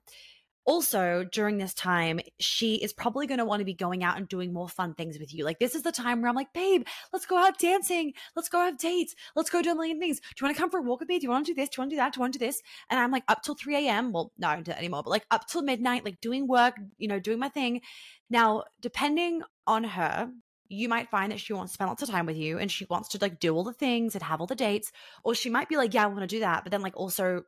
also 0.67 1.25
during 1.33 1.59
this 1.59 1.73
time 1.73 2.21
she 2.39 2.75
is 2.75 2.93
probably 2.93 3.27
going 3.27 3.39
to 3.39 3.45
want 3.45 3.61
to 3.61 3.65
be 3.65 3.73
going 3.73 4.03
out 4.03 4.17
and 4.17 4.29
doing 4.29 4.53
more 4.53 4.69
fun 4.69 4.95
things 4.95 5.19
with 5.19 5.33
you. 5.33 5.45
Like 5.45 5.59
this 5.59 5.75
is 5.75 5.83
the 5.83 5.93
time 5.93 6.21
where 6.21 6.29
i'm 6.29 6.35
like 6.35 6.53
babe 6.53 6.83
let's 7.13 7.27
go 7.27 7.39
out 7.39 7.59
dancing. 7.59 8.13
Let's 8.35 8.49
go 8.49 8.59
have 8.61 8.79
dates. 8.79 9.15
Let's 9.35 9.51
go 9.51 9.63
do 9.63 9.73
a 9.73 9.75
million 9.75 10.01
things. 10.01 10.21
Do 10.21 10.27
you 10.41 10.45
want 10.47 10.57
to 10.57 10.61
come 10.61 10.71
for 10.71 10.79
a 10.79 10.83
walk 10.83 11.01
with 11.01 11.09
me? 11.09 11.19
Do 11.19 11.25
you 11.25 11.31
want 11.31 11.47
to 11.47 11.53
do 11.53 11.61
this? 11.61 11.69
Do 11.69 11.79
you 11.79 11.83
want 11.83 11.91
to 11.91 11.97
do 11.97 11.99
that? 11.99 12.13
Do 12.13 12.19
you 12.19 12.21
want 12.23 12.33
to 12.35 12.39
do 12.39 12.47
this? 12.47 12.63
And 12.91 12.99
i'm 12.99 13.11
like 13.11 13.25
up 13.29 13.43
till 13.43 13.55
3 13.55 13.77
a.m 13.87 14.13
well 14.13 14.33
no 14.39 14.49
i 14.49 14.55
don't 14.55 14.65
do 14.65 14.73
that 14.73 14.79
anymore 14.79 15.03
but 15.03 15.11
like 15.11 15.27
up 15.31 15.47
till 15.47 15.63
midnight 15.63 16.05
like 16.05 16.21
doing 16.21 16.47
work 16.47 16.75
you 16.99 17.09
know 17.09 17.21
doing 17.21 17.39
my 17.39 17.49
thing. 17.49 17.81
Now 18.29 18.65
depending 18.81 19.43
on 19.67 19.85
her 19.85 20.31
you 20.69 20.89
might 20.89 21.11
find 21.11 21.31
that 21.31 21.39
she 21.39 21.53
wants 21.53 21.73
to 21.73 21.75
spend 21.75 21.89
lots 21.89 22.03
of 22.03 22.09
time 22.09 22.27
with 22.27 22.37
you 22.37 22.59
and 22.59 22.71
she 22.71 22.87
wants 22.91 23.11
to 23.11 23.19
like 23.21 23.39
do 23.39 23.55
all 23.55 23.63
the 23.63 23.73
things 23.73 24.15
and 24.15 24.23
have 24.25 24.41
all 24.41 24.49
the 24.49 24.57
dates 24.57 24.91
or 25.23 25.33
she 25.33 25.49
might 25.49 25.69
be 25.69 25.77
like 25.77 25.95
yeah 25.95 26.05
i 26.05 26.07
want 26.07 26.21
to 26.21 26.27
do 26.27 26.41
that. 26.41 26.65
But 26.65 26.73
then 26.73 26.83
like 26.83 26.97
also 26.97 27.45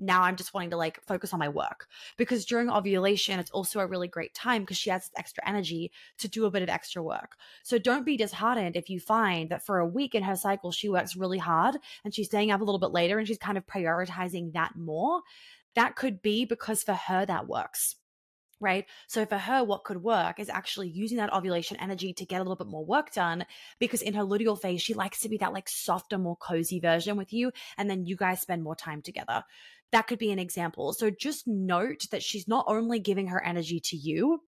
now 0.00 0.22
I'm 0.22 0.36
just 0.36 0.54
wanting 0.54 0.70
to 0.70 0.76
like 0.76 1.00
focus 1.06 1.32
on 1.32 1.38
my 1.38 1.48
work 1.48 1.86
because 2.16 2.44
during 2.44 2.70
ovulation, 2.70 3.38
it's 3.38 3.50
also 3.50 3.80
a 3.80 3.86
really 3.86 4.08
great 4.08 4.34
time 4.34 4.62
because 4.62 4.78
she 4.78 4.90
has 4.90 5.10
extra 5.16 5.46
energy 5.46 5.92
to 6.18 6.28
do 6.28 6.46
a 6.46 6.50
bit 6.50 6.62
of 6.62 6.68
extra 6.68 7.02
work. 7.02 7.36
So 7.62 7.78
don't 7.78 8.06
be 8.06 8.16
disheartened 8.16 8.76
if 8.76 8.88
you 8.88 8.98
find 8.98 9.50
that 9.50 9.64
for 9.64 9.78
a 9.78 9.86
week 9.86 10.14
in 10.14 10.22
her 10.22 10.36
cycle, 10.36 10.72
she 10.72 10.88
works 10.88 11.16
really 11.16 11.38
hard 11.38 11.76
and 12.04 12.14
she's 12.14 12.26
staying 12.26 12.50
up 12.50 12.60
a 12.60 12.64
little 12.64 12.78
bit 12.78 12.92
later 12.92 13.18
and 13.18 13.28
she's 13.28 13.38
kind 13.38 13.58
of 13.58 13.66
prioritizing 13.66 14.52
that 14.54 14.74
more. 14.76 15.20
That 15.74 15.94
could 15.94 16.20
be 16.22 16.44
because 16.44 16.82
for 16.82 16.94
her, 16.94 17.24
that 17.26 17.46
works 17.46 17.96
right? 18.60 18.86
So 19.08 19.24
for 19.24 19.38
her, 19.38 19.64
what 19.64 19.84
could 19.84 20.02
work 20.02 20.38
is 20.38 20.48
actually 20.48 20.88
using 20.88 21.16
that 21.16 21.32
ovulation 21.32 21.78
energy 21.78 22.12
to 22.14 22.26
get 22.26 22.36
a 22.36 22.44
little 22.44 22.56
bit 22.56 22.66
more 22.66 22.84
work 22.84 23.12
done 23.12 23.46
because 23.78 24.02
in 24.02 24.14
her 24.14 24.22
luteal 24.22 24.60
phase, 24.60 24.82
she 24.82 24.94
likes 24.94 25.20
to 25.20 25.28
be 25.28 25.38
that 25.38 25.52
like 25.52 25.68
softer, 25.68 26.18
more 26.18 26.36
cozy 26.36 26.78
version 26.78 27.16
with 27.16 27.32
you. 27.32 27.52
And 27.78 27.88
then 27.88 28.04
you 28.04 28.16
guys 28.16 28.40
spend 28.40 28.62
more 28.62 28.76
time 28.76 29.02
together. 29.02 29.42
That 29.92 30.06
could 30.06 30.18
be 30.18 30.30
an 30.30 30.38
example. 30.38 30.92
So 30.92 31.10
just 31.10 31.48
note 31.48 32.04
that 32.10 32.22
she's 32.22 32.46
not 32.46 32.66
only 32.68 33.00
giving 33.00 33.28
her 33.28 33.42
energy 33.42 33.80
to 33.80 33.96
you, 33.96 34.42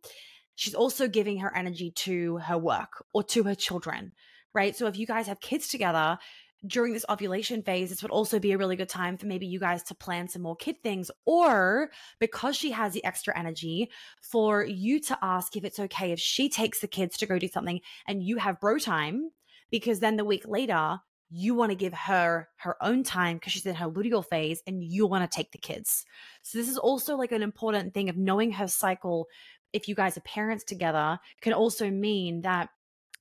she's 0.55 0.75
also 0.75 1.07
giving 1.07 1.39
her 1.39 1.55
energy 1.55 1.91
to 1.91 2.37
her 2.37 2.57
work 2.57 3.05
or 3.13 3.23
to 3.23 3.43
her 3.43 3.55
children, 3.55 4.11
right? 4.53 4.75
So 4.75 4.87
if 4.87 4.97
you 4.97 5.05
guys 5.05 5.27
have 5.27 5.39
kids 5.39 5.69
together, 5.69 6.17
during 6.65 6.93
this 6.93 7.05
ovulation 7.09 7.63
phase, 7.63 7.89
this 7.89 8.01
would 8.01 8.11
also 8.11 8.39
be 8.39 8.51
a 8.51 8.57
really 8.57 8.75
good 8.75 8.89
time 8.89 9.17
for 9.17 9.25
maybe 9.25 9.47
you 9.47 9.59
guys 9.59 9.83
to 9.83 9.95
plan 9.95 10.27
some 10.27 10.41
more 10.41 10.55
kid 10.55 10.75
things, 10.83 11.09
or 11.25 11.89
because 12.19 12.55
she 12.55 12.71
has 12.71 12.93
the 12.93 13.03
extra 13.05 13.37
energy, 13.37 13.89
for 14.21 14.63
you 14.63 14.99
to 15.01 15.17
ask 15.21 15.55
if 15.55 15.63
it's 15.63 15.79
okay 15.79 16.11
if 16.11 16.19
she 16.19 16.49
takes 16.49 16.81
the 16.81 16.87
kids 16.87 17.17
to 17.17 17.25
go 17.25 17.39
do 17.39 17.47
something 17.47 17.79
and 18.07 18.23
you 18.23 18.37
have 18.37 18.59
bro 18.59 18.77
time, 18.77 19.31
because 19.71 19.99
then 19.99 20.17
the 20.17 20.25
week 20.25 20.43
later, 20.47 20.99
you 21.29 21.53
want 21.53 21.71
to 21.71 21.75
give 21.75 21.93
her 21.93 22.49
her 22.57 22.75
own 22.81 23.03
time 23.03 23.37
because 23.37 23.53
she's 23.53 23.65
in 23.65 23.75
her 23.75 23.89
luteal 23.89 24.25
phase 24.25 24.63
and 24.65 24.83
you 24.83 25.05
want 25.05 25.29
to 25.29 25.35
take 25.35 25.51
the 25.51 25.57
kids. 25.59 26.03
So, 26.41 26.57
this 26.57 26.67
is 26.67 26.77
also 26.77 27.15
like 27.15 27.31
an 27.31 27.43
important 27.43 27.93
thing 27.93 28.09
of 28.09 28.17
knowing 28.17 28.51
her 28.53 28.67
cycle. 28.67 29.27
If 29.71 29.87
you 29.87 29.93
guys 29.93 30.17
are 30.17 30.21
parents 30.21 30.63
together, 30.63 31.19
can 31.41 31.53
also 31.53 31.91
mean 31.91 32.41
that 32.41 32.69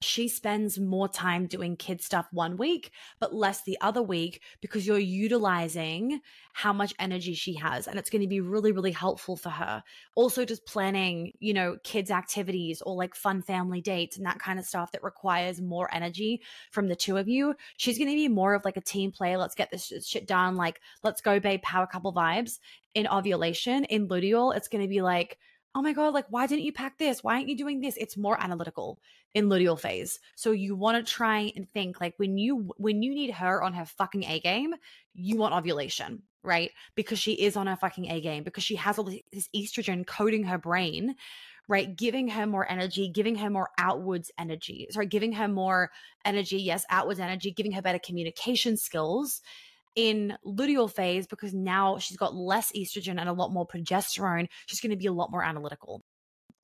she 0.00 0.28
spends 0.28 0.78
more 0.78 1.08
time 1.08 1.46
doing 1.46 1.76
kid 1.76 2.00
stuff 2.00 2.28
one 2.30 2.56
week, 2.56 2.92
but 3.18 3.34
less 3.34 3.62
the 3.62 3.76
other 3.80 4.02
week 4.02 4.42
because 4.60 4.86
you're 4.86 4.98
utilizing 4.98 6.20
how 6.52 6.72
much 6.72 6.94
energy 7.00 7.34
she 7.34 7.54
has. 7.54 7.88
And 7.88 7.98
it's 7.98 8.10
going 8.10 8.22
to 8.22 8.28
be 8.28 8.40
really, 8.40 8.70
really 8.70 8.92
helpful 8.92 9.36
for 9.36 9.50
her. 9.50 9.82
Also, 10.14 10.44
just 10.44 10.66
planning, 10.66 11.32
you 11.40 11.52
know, 11.52 11.76
kids' 11.82 12.12
activities 12.12 12.80
or 12.82 12.94
like 12.94 13.14
fun 13.14 13.42
family 13.42 13.80
dates 13.80 14.16
and 14.16 14.26
that 14.26 14.38
kind 14.38 14.58
of 14.58 14.64
stuff 14.64 14.92
that 14.92 15.02
requires 15.02 15.60
more 15.60 15.92
energy 15.92 16.42
from 16.70 16.86
the 16.88 16.96
two 16.96 17.16
of 17.16 17.28
you. 17.28 17.54
She's 17.76 17.98
going 17.98 18.10
to 18.10 18.14
be 18.14 18.28
more 18.28 18.54
of 18.54 18.64
like 18.64 18.76
a 18.76 18.82
team 18.82 19.10
play. 19.10 19.36
Let's 19.36 19.56
get 19.56 19.70
this 19.70 19.92
shit 20.06 20.28
done. 20.28 20.54
Like, 20.54 20.80
let's 21.02 21.20
go, 21.20 21.40
babe, 21.40 21.62
power 21.62 21.86
couple 21.86 22.12
vibes. 22.12 22.60
In 22.94 23.08
ovulation, 23.08 23.84
in 23.84 24.08
luteal, 24.08 24.56
it's 24.56 24.68
going 24.68 24.82
to 24.82 24.88
be 24.88 25.02
like, 25.02 25.38
oh 25.74 25.82
my 25.82 25.92
God, 25.92 26.14
like, 26.14 26.26
why 26.30 26.46
didn't 26.46 26.64
you 26.64 26.72
pack 26.72 26.98
this? 26.98 27.22
Why 27.22 27.34
aren't 27.34 27.48
you 27.48 27.56
doing 27.56 27.80
this? 27.80 27.96
It's 27.96 28.16
more 28.16 28.40
analytical 28.42 28.98
in 29.34 29.48
luteal 29.48 29.78
phase. 29.78 30.18
So 30.36 30.50
you 30.52 30.74
want 30.74 31.04
to 31.04 31.12
try 31.12 31.52
and 31.54 31.68
think 31.68 32.00
like 32.00 32.14
when 32.16 32.38
you 32.38 32.72
when 32.76 33.02
you 33.02 33.14
need 33.14 33.30
her 33.32 33.62
on 33.62 33.74
her 33.74 33.84
fucking 33.84 34.24
A 34.24 34.40
game, 34.40 34.74
you 35.14 35.36
want 35.36 35.54
ovulation, 35.54 36.22
right? 36.42 36.70
Because 36.94 37.18
she 37.18 37.32
is 37.32 37.56
on 37.56 37.66
her 37.66 37.76
fucking 37.76 38.10
A 38.10 38.20
game, 38.20 38.42
because 38.42 38.64
she 38.64 38.76
has 38.76 38.98
all 38.98 39.10
this 39.32 39.48
estrogen 39.54 40.06
coating 40.06 40.44
her 40.44 40.58
brain, 40.58 41.14
right? 41.68 41.94
Giving 41.94 42.28
her 42.28 42.46
more 42.46 42.70
energy, 42.70 43.08
giving 43.08 43.36
her 43.36 43.50
more 43.50 43.68
outwards 43.78 44.30
energy. 44.38 44.86
Sorry, 44.90 45.06
giving 45.06 45.32
her 45.32 45.48
more 45.48 45.90
energy, 46.24 46.58
yes, 46.58 46.84
outwards 46.90 47.20
energy, 47.20 47.52
giving 47.52 47.72
her 47.72 47.82
better 47.82 47.98
communication 47.98 48.76
skills 48.76 49.42
in 49.94 50.36
luteal 50.46 50.90
phase 50.90 51.26
because 51.26 51.52
now 51.52 51.98
she's 51.98 52.16
got 52.16 52.34
less 52.34 52.70
estrogen 52.72 53.18
and 53.18 53.28
a 53.28 53.32
lot 53.32 53.52
more 53.52 53.66
progesterone. 53.66 54.48
She's 54.66 54.80
going 54.80 54.90
to 54.90 54.96
be 54.96 55.06
a 55.06 55.12
lot 55.12 55.30
more 55.30 55.42
analytical 55.42 56.02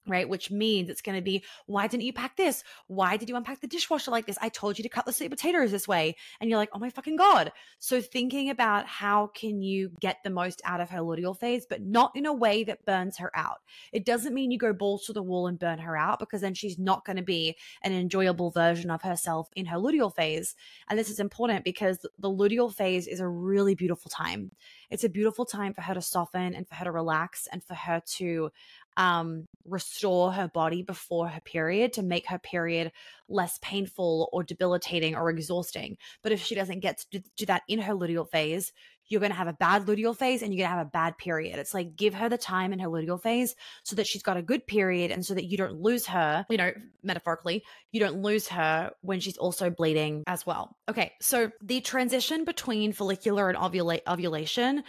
right? 0.06 0.28
Which 0.28 0.50
means 0.50 0.90
it's 0.90 1.02
going 1.02 1.16
to 1.16 1.22
be, 1.22 1.44
why 1.66 1.86
didn't 1.86 2.04
you 2.04 2.12
pack 2.12 2.36
this? 2.36 2.62
Why 2.86 3.16
did 3.16 3.28
you 3.28 3.36
unpack 3.36 3.60
the 3.60 3.66
dishwasher 3.66 4.10
like 4.10 4.26
this? 4.26 4.38
I 4.40 4.48
told 4.48 4.78
you 4.78 4.82
to 4.82 4.88
cut 4.88 5.06
the 5.06 5.12
sweet 5.12 5.30
potatoes 5.30 5.70
this 5.70 5.88
way. 5.88 6.16
And 6.40 6.50
you're 6.50 6.58
like, 6.58 6.70
oh 6.72 6.78
my 6.78 6.90
fucking 6.90 7.16
God. 7.16 7.52
So 7.78 8.00
thinking 8.00 8.50
about 8.50 8.86
how 8.86 9.28
can 9.28 9.62
you 9.62 9.90
get 10.00 10.18
the 10.22 10.30
most 10.30 10.60
out 10.64 10.80
of 10.80 10.90
her 10.90 10.98
luteal 10.98 11.38
phase, 11.38 11.66
but 11.68 11.82
not 11.82 12.12
in 12.14 12.26
a 12.26 12.32
way 12.32 12.64
that 12.64 12.84
burns 12.84 13.18
her 13.18 13.30
out. 13.34 13.58
It 13.92 14.04
doesn't 14.04 14.34
mean 14.34 14.50
you 14.50 14.58
go 14.58 14.72
balls 14.72 15.04
to 15.06 15.12
the 15.12 15.22
wall 15.22 15.46
and 15.46 15.58
burn 15.58 15.78
her 15.78 15.96
out 15.96 16.18
because 16.18 16.40
then 16.40 16.54
she's 16.54 16.78
not 16.78 17.04
going 17.04 17.16
to 17.16 17.22
be 17.22 17.56
an 17.82 17.92
enjoyable 17.92 18.50
version 18.50 18.90
of 18.90 19.02
herself 19.02 19.48
in 19.56 19.66
her 19.66 19.78
luteal 19.78 20.14
phase. 20.14 20.54
And 20.88 20.98
this 20.98 21.10
is 21.10 21.20
important 21.20 21.64
because 21.64 22.04
the 22.18 22.30
luteal 22.30 22.72
phase 22.72 23.06
is 23.06 23.20
a 23.20 23.28
really 23.28 23.74
beautiful 23.74 24.10
time. 24.10 24.50
It's 24.90 25.04
a 25.04 25.08
beautiful 25.08 25.44
time 25.44 25.74
for 25.74 25.80
her 25.82 25.94
to 25.94 26.02
soften 26.02 26.54
and 26.54 26.68
for 26.68 26.74
her 26.76 26.84
to 26.84 26.92
relax 26.92 27.48
and 27.50 27.64
for 27.64 27.74
her 27.74 28.02
to 28.16 28.50
um, 28.96 29.46
restore 29.64 30.32
her 30.32 30.48
body 30.48 30.82
before 30.82 31.28
her 31.28 31.40
period 31.40 31.92
to 31.94 32.02
make 32.02 32.26
her 32.28 32.38
period 32.38 32.92
less 33.28 33.58
painful 33.62 34.28
or 34.32 34.42
debilitating 34.42 35.16
or 35.16 35.30
exhausting. 35.30 35.96
But 36.22 36.32
if 36.32 36.42
she 36.42 36.54
doesn't 36.54 36.80
get 36.80 37.04
to 37.10 37.22
do 37.36 37.46
that 37.46 37.62
in 37.68 37.80
her 37.80 37.94
luteal 37.94 38.28
phase, 38.30 38.72
you're 39.08 39.20
going 39.20 39.32
to 39.32 39.36
have 39.36 39.48
a 39.48 39.52
bad 39.52 39.84
luteal 39.86 40.16
phase 40.16 40.42
and 40.42 40.52
you're 40.52 40.62
going 40.62 40.72
to 40.72 40.76
have 40.78 40.86
a 40.86 40.90
bad 40.90 41.18
period. 41.18 41.58
It's 41.58 41.74
like 41.74 41.96
give 41.96 42.14
her 42.14 42.28
the 42.28 42.38
time 42.38 42.72
in 42.72 42.78
her 42.78 42.88
luteal 42.88 43.20
phase 43.20 43.54
so 43.82 43.96
that 43.96 44.06
she's 44.06 44.22
got 44.22 44.36
a 44.36 44.42
good 44.42 44.66
period 44.66 45.10
and 45.10 45.24
so 45.24 45.34
that 45.34 45.44
you 45.44 45.56
don't 45.56 45.80
lose 45.80 46.06
her, 46.06 46.46
you 46.48 46.56
know, 46.56 46.72
metaphorically, 47.02 47.64
you 47.92 48.00
don't 48.00 48.22
lose 48.22 48.48
her 48.48 48.92
when 49.02 49.20
she's 49.20 49.36
also 49.36 49.70
bleeding 49.70 50.24
as 50.26 50.46
well. 50.46 50.76
Okay, 50.88 51.12
so 51.20 51.50
the 51.62 51.80
transition 51.80 52.44
between 52.44 52.92
follicular 52.92 53.48
and 53.48 53.58
ovula- 53.58 54.00
ovulation 54.08 54.82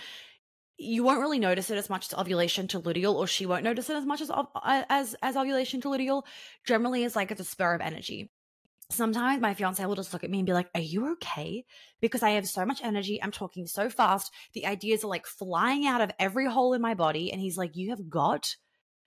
you 0.77 1.03
won't 1.03 1.19
really 1.19 1.39
notice 1.39 1.69
it 1.69 1.77
as 1.77 1.89
much 1.89 2.11
as 2.11 2.17
ovulation 2.17 2.67
to 2.69 2.79
luteal, 2.79 3.15
or 3.15 3.27
she 3.27 3.45
won't 3.45 3.63
notice 3.63 3.89
it 3.89 3.95
as 3.95 4.05
much 4.05 4.21
as 4.21 4.29
uh, 4.29 4.43
as 4.63 5.15
as 5.21 5.37
ovulation 5.37 5.81
to 5.81 5.89
luteal. 5.89 6.23
Generally, 6.65 7.03
it's 7.03 7.15
like 7.15 7.31
it's 7.31 7.41
a 7.41 7.45
spur 7.45 7.75
of 7.75 7.81
energy. 7.81 8.31
Sometimes 8.91 9.41
my 9.41 9.55
fiance 9.55 9.83
will 9.83 9.95
just 9.95 10.13
look 10.13 10.23
at 10.23 10.29
me 10.29 10.39
and 10.39 10.45
be 10.45 10.53
like, 10.53 10.69
"Are 10.75 10.81
you 10.81 11.13
okay?" 11.13 11.65
Because 12.01 12.23
I 12.23 12.31
have 12.31 12.47
so 12.47 12.65
much 12.65 12.83
energy. 12.83 13.21
I'm 13.21 13.31
talking 13.31 13.65
so 13.65 13.89
fast. 13.89 14.31
The 14.53 14.65
ideas 14.65 15.03
are 15.03 15.07
like 15.07 15.25
flying 15.25 15.87
out 15.87 16.01
of 16.01 16.11
every 16.19 16.45
hole 16.45 16.73
in 16.73 16.81
my 16.81 16.93
body, 16.93 17.31
and 17.31 17.41
he's 17.41 17.57
like, 17.57 17.75
"You 17.75 17.89
have 17.91 18.09
got 18.09 18.55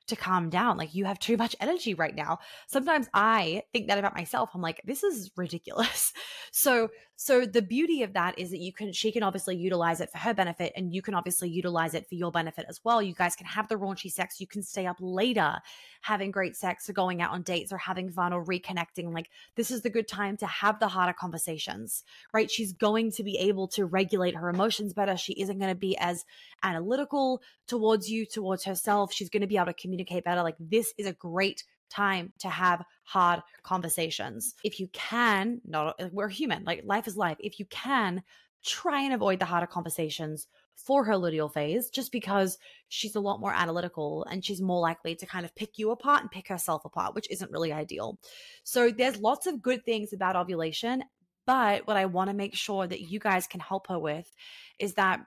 to 0.08 0.16
calm 0.16 0.50
down. 0.50 0.76
Like 0.76 0.94
you 0.94 1.04
have 1.04 1.18
too 1.18 1.36
much 1.36 1.54
energy 1.60 1.94
right 1.94 2.14
now. 2.14 2.38
Sometimes 2.66 3.08
I 3.14 3.62
think 3.72 3.88
that 3.88 3.98
about 3.98 4.16
myself. 4.16 4.50
I'm 4.54 4.60
like, 4.60 4.80
this 4.84 5.02
is 5.02 5.30
ridiculous. 5.36 6.12
So, 6.50 6.88
so 7.20 7.44
the 7.44 7.62
beauty 7.62 8.04
of 8.04 8.12
that 8.12 8.38
is 8.38 8.52
that 8.52 8.60
you 8.60 8.72
can, 8.72 8.92
she 8.92 9.10
can 9.10 9.24
obviously 9.24 9.56
utilize 9.56 10.00
it 10.00 10.08
for 10.08 10.18
her 10.18 10.32
benefit 10.32 10.72
and 10.76 10.94
you 10.94 11.02
can 11.02 11.14
obviously 11.14 11.48
utilize 11.48 11.92
it 11.92 12.08
for 12.08 12.14
your 12.14 12.30
benefit 12.30 12.66
as 12.68 12.80
well. 12.84 13.02
You 13.02 13.12
guys 13.12 13.34
can 13.34 13.48
have 13.48 13.66
the 13.66 13.74
raunchy 13.74 14.08
sex. 14.08 14.40
You 14.40 14.46
can 14.46 14.62
stay 14.62 14.86
up 14.86 14.98
later 15.00 15.56
having 16.02 16.30
great 16.30 16.54
sex 16.54 16.88
or 16.88 16.92
going 16.92 17.20
out 17.20 17.32
on 17.32 17.42
dates 17.42 17.72
or 17.72 17.76
having 17.76 18.12
fun 18.12 18.32
or 18.32 18.44
reconnecting. 18.44 19.12
Like 19.12 19.30
this 19.56 19.72
is 19.72 19.82
the 19.82 19.90
good 19.90 20.06
time 20.06 20.36
to 20.36 20.46
have 20.46 20.78
the 20.78 20.86
harder 20.86 21.12
conversations, 21.12 22.04
right? 22.32 22.48
She's 22.48 22.72
going 22.72 23.10
to 23.10 23.24
be 23.24 23.36
able 23.38 23.66
to 23.70 23.84
regulate 23.84 24.36
her 24.36 24.48
emotions 24.48 24.92
better. 24.92 25.16
She 25.16 25.32
isn't 25.32 25.58
going 25.58 25.72
to 25.72 25.74
be 25.74 25.98
as 25.98 26.24
analytical 26.62 27.42
towards 27.66 28.08
you, 28.08 28.26
towards 28.26 28.62
herself. 28.62 29.12
She's 29.12 29.28
going 29.28 29.40
to 29.40 29.48
be 29.48 29.56
able 29.56 29.66
to 29.66 29.74
communicate 29.74 30.22
better. 30.22 30.44
Like 30.44 30.56
this 30.60 30.94
is 30.96 31.08
a 31.08 31.14
great 31.14 31.64
time 31.88 32.32
to 32.40 32.48
have 32.48 32.84
hard 33.04 33.40
conversations. 33.62 34.54
If 34.64 34.80
you 34.80 34.88
can, 34.92 35.60
not 35.64 36.00
we're 36.12 36.28
human, 36.28 36.64
like 36.64 36.82
life 36.84 37.06
is 37.06 37.16
life. 37.16 37.36
If 37.40 37.58
you 37.58 37.66
can, 37.66 38.22
try 38.64 39.02
and 39.02 39.14
avoid 39.14 39.38
the 39.38 39.44
harder 39.44 39.66
conversations 39.66 40.46
for 40.74 41.04
her 41.04 41.14
luteal 41.14 41.52
phase 41.52 41.90
just 41.90 42.12
because 42.12 42.58
she's 42.88 43.16
a 43.16 43.20
lot 43.20 43.40
more 43.40 43.52
analytical 43.52 44.24
and 44.30 44.44
she's 44.44 44.60
more 44.60 44.80
likely 44.80 45.14
to 45.16 45.26
kind 45.26 45.44
of 45.44 45.54
pick 45.54 45.78
you 45.78 45.90
apart 45.90 46.22
and 46.22 46.30
pick 46.30 46.48
herself 46.48 46.84
apart, 46.84 47.14
which 47.14 47.30
isn't 47.30 47.50
really 47.50 47.72
ideal. 47.72 48.18
So 48.62 48.90
there's 48.90 49.20
lots 49.20 49.46
of 49.46 49.62
good 49.62 49.84
things 49.84 50.12
about 50.12 50.36
ovulation, 50.36 51.02
but 51.46 51.86
what 51.86 51.96
I 51.96 52.06
want 52.06 52.30
to 52.30 52.36
make 52.36 52.54
sure 52.54 52.86
that 52.86 53.00
you 53.00 53.18
guys 53.18 53.46
can 53.46 53.60
help 53.60 53.88
her 53.88 53.98
with 53.98 54.30
is 54.78 54.94
that 54.94 55.20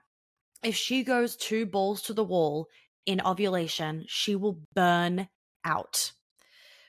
if 0.62 0.76
she 0.76 1.02
goes 1.02 1.36
two 1.36 1.66
balls 1.66 2.02
to 2.02 2.14
the 2.14 2.24
wall 2.24 2.68
in 3.04 3.20
ovulation, 3.20 4.04
she 4.06 4.36
will 4.36 4.60
burn 4.74 5.28
out, 5.64 6.12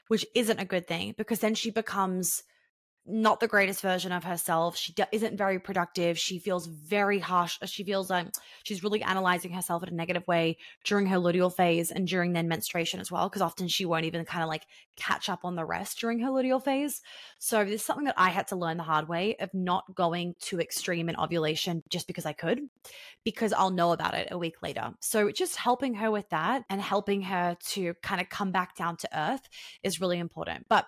which 0.08 0.26
isn't 0.36 0.60
a 0.60 0.66
good 0.66 0.88
thing 0.88 1.14
because 1.18 1.40
then 1.40 1.56
she 1.56 1.72
becomes 1.72 2.44
not 3.06 3.42
the 3.42 3.48
greatest 3.48 3.82
version 3.82 4.14
of 4.14 4.24
herself. 4.24 4.78
She 4.78 4.94
isn't 5.12 5.38
very 5.38 5.60
productive. 5.60 6.18
She 6.18 6.40
feels 6.40 6.68
very 6.68 7.20
harsh. 7.20 7.58
She 7.66 7.84
feels 7.84 8.10
like 8.10 8.28
um, 8.28 8.32
she's 8.64 8.82
really 8.82 9.04
analyzing 9.04 9.52
herself 9.52 9.84
in 9.84 9.90
a 9.90 9.96
negative 9.96 10.26
way 10.26 10.58
during 10.86 11.08
her 11.08 11.18
luteal 11.18 11.54
phase 11.54 11.92
and 11.92 12.08
during 12.08 12.32
then 12.32 12.48
menstruation 12.48 13.02
as 13.02 13.12
well, 13.12 13.28
because 13.28 13.42
often 13.42 13.68
she 13.68 13.86
won't 13.86 14.06
even 14.06 14.24
kind 14.24 14.42
of 14.42 14.48
like 14.48 14.66
catch 14.96 15.28
up 15.28 15.42
on 15.44 15.56
the 15.56 15.66
rest 15.66 16.00
during 16.00 16.20
her 16.20 16.30
luteal 16.30 16.64
phase. 16.64 17.02
So 17.40 17.66
this 17.66 17.82
is 17.82 17.86
something 17.86 18.06
that 18.06 18.16
I 18.18 18.30
had 18.30 18.48
to 18.50 18.56
learn 18.56 18.78
the 18.78 18.84
hard 18.84 19.10
way 19.10 19.36
of 19.38 19.54
not 19.54 19.84
going 19.94 20.36
too 20.40 20.62
extreme 20.62 21.10
in 21.10 21.18
ovulation 21.18 21.84
just 21.90 22.08
because 22.08 22.26
I 22.26 22.34
could, 22.34 22.62
because 23.26 23.52
I'll 23.52 23.72
know 23.72 23.92
about 23.92 24.14
it 24.14 24.30
a 24.32 24.38
week 24.38 24.62
later. 24.62 24.94
So 25.02 25.30
just 25.30 25.58
helping 25.58 25.96
her 25.96 26.10
with 26.10 26.30
that 26.30 26.64
and 26.70 26.82
helping 26.82 27.24
her 27.24 27.58
to 27.72 27.96
kind 28.02 28.22
of 28.22 28.30
come 28.30 28.52
back 28.52 28.78
down 28.78 28.96
to 28.98 29.10
earth 29.20 29.48
is 29.84 30.00
really 30.00 30.20
important. 30.20 30.68
But 30.70 30.86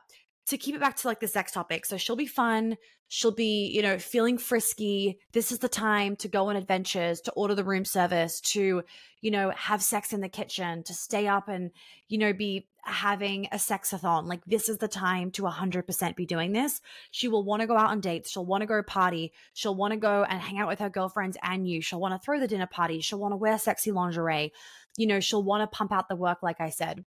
to 0.48 0.58
keep 0.58 0.76
it 0.76 0.82
back 0.82 0.96
to 0.98 1.08
like 1.08 1.20
the 1.20 1.28
sex 1.28 1.52
topic. 1.52 1.86
So 1.86 1.98
she'll 1.98 2.16
be 2.16 2.26
fun. 2.26 2.78
She'll 3.08 3.32
be, 3.32 3.68
you 3.68 3.82
know, 3.82 4.00
feeling 4.00 4.38
frisky. 4.38 5.20
This 5.32 5.52
is 5.52 5.60
the 5.60 5.70
time 5.70 6.16
to 6.18 6.28
go 6.28 6.50
on 6.50 6.56
adventures, 6.56 7.22
to 7.22 7.32
order 7.34 7.54
the 7.54 7.64
room 7.64 7.86
service, 7.86 8.42
to, 8.42 8.84
you 9.22 9.32
know, 9.32 9.52
have 9.52 9.84
sex 9.84 10.12
in 10.12 10.22
the 10.22 10.30
kitchen, 10.30 10.84
to 10.84 10.94
stay 10.94 11.28
up 11.28 11.48
and, 11.48 11.72
you 12.08 12.18
know, 12.18 12.34
be 12.34 12.68
having 12.84 13.48
a 13.52 13.58
sexathon. 13.58 14.26
Like 14.26 14.44
this 14.46 14.70
is 14.70 14.78
the 14.78 14.88
time 14.88 15.32
to 15.32 15.44
100% 15.44 16.16
be 16.16 16.26
doing 16.26 16.52
this. 16.52 16.82
She 17.12 17.28
will 17.28 17.44
want 17.44 17.62
to 17.62 17.68
go 17.68 17.78
out 17.78 17.90
on 17.90 18.00
dates. 18.00 18.32
She'll 18.32 18.46
want 18.46 18.62
to 18.62 18.68
go 18.68 18.82
party. 18.82 19.34
She'll 19.54 19.76
want 19.76 19.94
to 19.94 19.98
go 19.98 20.24
and 20.24 20.42
hang 20.42 20.60
out 20.60 20.68
with 20.68 20.80
her 20.80 20.90
girlfriends 20.90 21.38
and 21.44 21.68
you. 21.68 21.82
She'll 21.82 22.02
want 22.02 22.20
to 22.20 22.24
throw 22.24 22.40
the 22.40 22.48
dinner 22.48 22.68
party. 22.68 23.02
She'll 23.02 23.20
want 23.20 23.34
to 23.34 23.38
wear 23.38 23.58
sexy 23.58 23.92
lingerie. 23.92 24.52
You 24.98 25.08
know, 25.08 25.20
she'll 25.20 25.44
want 25.44 25.62
to 25.62 25.76
pump 25.76 25.92
out 25.92 26.10
the 26.10 26.16
work, 26.16 26.42
like 26.42 26.62
I 26.62 26.70
said. 26.70 27.06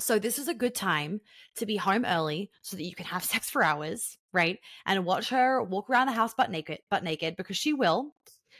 So 0.00 0.18
this 0.18 0.38
is 0.38 0.48
a 0.48 0.54
good 0.54 0.74
time 0.74 1.20
to 1.56 1.66
be 1.66 1.76
home 1.76 2.04
early 2.04 2.50
so 2.62 2.76
that 2.76 2.84
you 2.84 2.94
can 2.94 3.06
have 3.06 3.24
sex 3.32 3.50
for 3.50 3.62
hours, 3.62 4.18
right? 4.32 4.58
And 4.86 5.04
watch 5.04 5.30
her 5.30 5.62
walk 5.62 5.88
around 5.90 6.06
the 6.06 6.12
house 6.12 6.34
butt 6.34 6.50
naked, 6.50 6.80
butt 6.90 7.04
naked 7.04 7.36
because 7.36 7.56
she 7.56 7.72
will. 7.72 8.14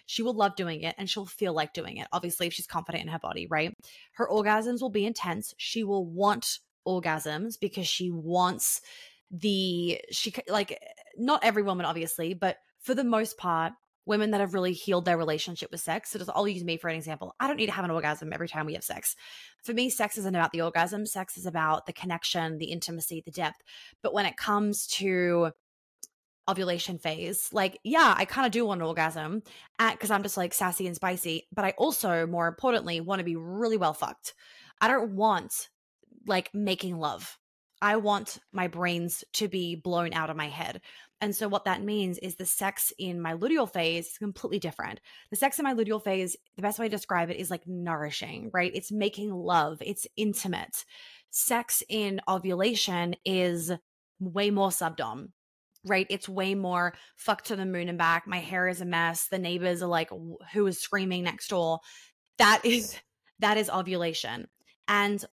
She 0.06 0.22
will 0.22 0.34
love 0.34 0.54
doing 0.54 0.82
it 0.82 0.94
and 0.98 1.08
she'll 1.08 1.24
feel 1.24 1.54
like 1.54 1.72
doing 1.72 1.96
it. 1.96 2.08
Obviously, 2.12 2.46
if 2.46 2.52
she's 2.52 2.66
confident 2.66 3.04
in 3.04 3.08
her 3.08 3.18
body, 3.18 3.46
right? 3.46 3.74
Her 4.12 4.28
orgasms 4.28 4.82
will 4.82 4.90
be 4.90 5.06
intense. 5.06 5.54
She 5.56 5.82
will 5.82 6.04
want 6.04 6.58
orgasms 6.86 7.58
because 7.58 7.88
she 7.88 8.10
wants 8.10 8.82
the 9.30 10.00
she 10.10 10.34
like 10.48 10.72
eh, 10.72 10.76
not 11.16 11.42
every 11.42 11.62
woman 11.62 11.86
obviously, 11.86 12.34
but 12.34 12.58
for 12.80 12.94
the 12.94 13.04
most 13.04 13.38
part, 13.38 13.72
women 14.06 14.30
that 14.30 14.40
have 14.40 14.54
really 14.54 14.72
healed 14.72 15.04
their 15.04 15.16
relationship 15.16 15.70
with 15.70 15.80
sex. 15.80 16.10
So 16.10 16.18
just, 16.18 16.30
I'll 16.34 16.46
use 16.46 16.64
me 16.64 16.76
for 16.76 16.88
an 16.88 16.96
example. 16.96 17.34
I 17.40 17.46
don't 17.46 17.56
need 17.56 17.66
to 17.66 17.72
have 17.72 17.84
an 17.84 17.90
orgasm 17.90 18.32
every 18.32 18.48
time 18.48 18.66
we 18.66 18.74
have 18.74 18.84
sex. 18.84 19.16
For 19.62 19.72
me, 19.72 19.90
sex 19.90 20.18
isn't 20.18 20.34
about 20.34 20.52
the 20.52 20.60
orgasm. 20.60 21.06
Sex 21.06 21.36
is 21.36 21.46
about 21.46 21.86
the 21.86 21.92
connection, 21.92 22.58
the 22.58 22.66
intimacy, 22.66 23.22
the 23.24 23.30
depth. 23.30 23.62
But 24.02 24.12
when 24.12 24.26
it 24.26 24.36
comes 24.36 24.86
to 24.88 25.52
ovulation 26.48 26.98
phase, 26.98 27.48
like, 27.52 27.78
yeah, 27.84 28.14
I 28.16 28.26
kind 28.26 28.44
of 28.44 28.52
do 28.52 28.66
want 28.66 28.82
an 28.82 28.86
orgasm 28.86 29.42
because 29.78 30.10
I'm 30.10 30.22
just 30.22 30.36
like 30.36 30.52
sassy 30.52 30.86
and 30.86 30.94
spicy. 30.94 31.46
But 31.54 31.64
I 31.64 31.70
also, 31.78 32.26
more 32.26 32.46
importantly, 32.46 33.00
want 33.00 33.20
to 33.20 33.24
be 33.24 33.36
really 33.36 33.78
well 33.78 33.94
fucked. 33.94 34.34
I 34.80 34.88
don't 34.88 35.12
want 35.12 35.68
like 36.26 36.50
making 36.52 36.98
love. 36.98 37.38
I 37.80 37.96
want 37.96 38.38
my 38.52 38.68
brains 38.68 39.24
to 39.34 39.48
be 39.48 39.76
blown 39.76 40.14
out 40.14 40.30
of 40.30 40.36
my 40.36 40.48
head. 40.48 40.80
And 41.24 41.34
so 41.34 41.48
what 41.48 41.64
that 41.64 41.82
means 41.82 42.18
is 42.18 42.34
the 42.34 42.44
sex 42.44 42.92
in 42.98 43.18
my 43.18 43.32
luteal 43.32 43.72
phase 43.72 44.08
is 44.08 44.18
completely 44.18 44.58
different. 44.58 45.00
The 45.30 45.36
sex 45.36 45.58
in 45.58 45.62
my 45.62 45.72
luteal 45.72 46.04
phase, 46.04 46.36
the 46.56 46.60
best 46.60 46.78
way 46.78 46.84
to 46.84 46.94
describe 46.94 47.30
it 47.30 47.38
is 47.38 47.50
like 47.50 47.66
nourishing, 47.66 48.50
right? 48.52 48.70
It's 48.74 48.92
making 48.92 49.32
love, 49.32 49.78
it's 49.80 50.06
intimate. 50.18 50.84
Sex 51.30 51.82
in 51.88 52.20
ovulation 52.28 53.16
is 53.24 53.72
way 54.20 54.50
more 54.50 54.68
subdom, 54.68 55.28
right? 55.86 56.06
It's 56.10 56.28
way 56.28 56.54
more 56.54 56.92
fuck 57.16 57.40
to 57.44 57.56
the 57.56 57.64
moon 57.64 57.88
and 57.88 57.96
back. 57.96 58.26
My 58.26 58.40
hair 58.40 58.68
is 58.68 58.82
a 58.82 58.84
mess. 58.84 59.28
The 59.28 59.38
neighbors 59.38 59.82
are 59.82 59.86
like, 59.86 60.10
who 60.52 60.66
is 60.66 60.78
screaming 60.78 61.24
next 61.24 61.48
door? 61.48 61.80
That 62.36 62.60
is 62.64 62.98
that 63.38 63.56
is 63.56 63.70
ovulation. 63.70 64.46
And 64.88 65.24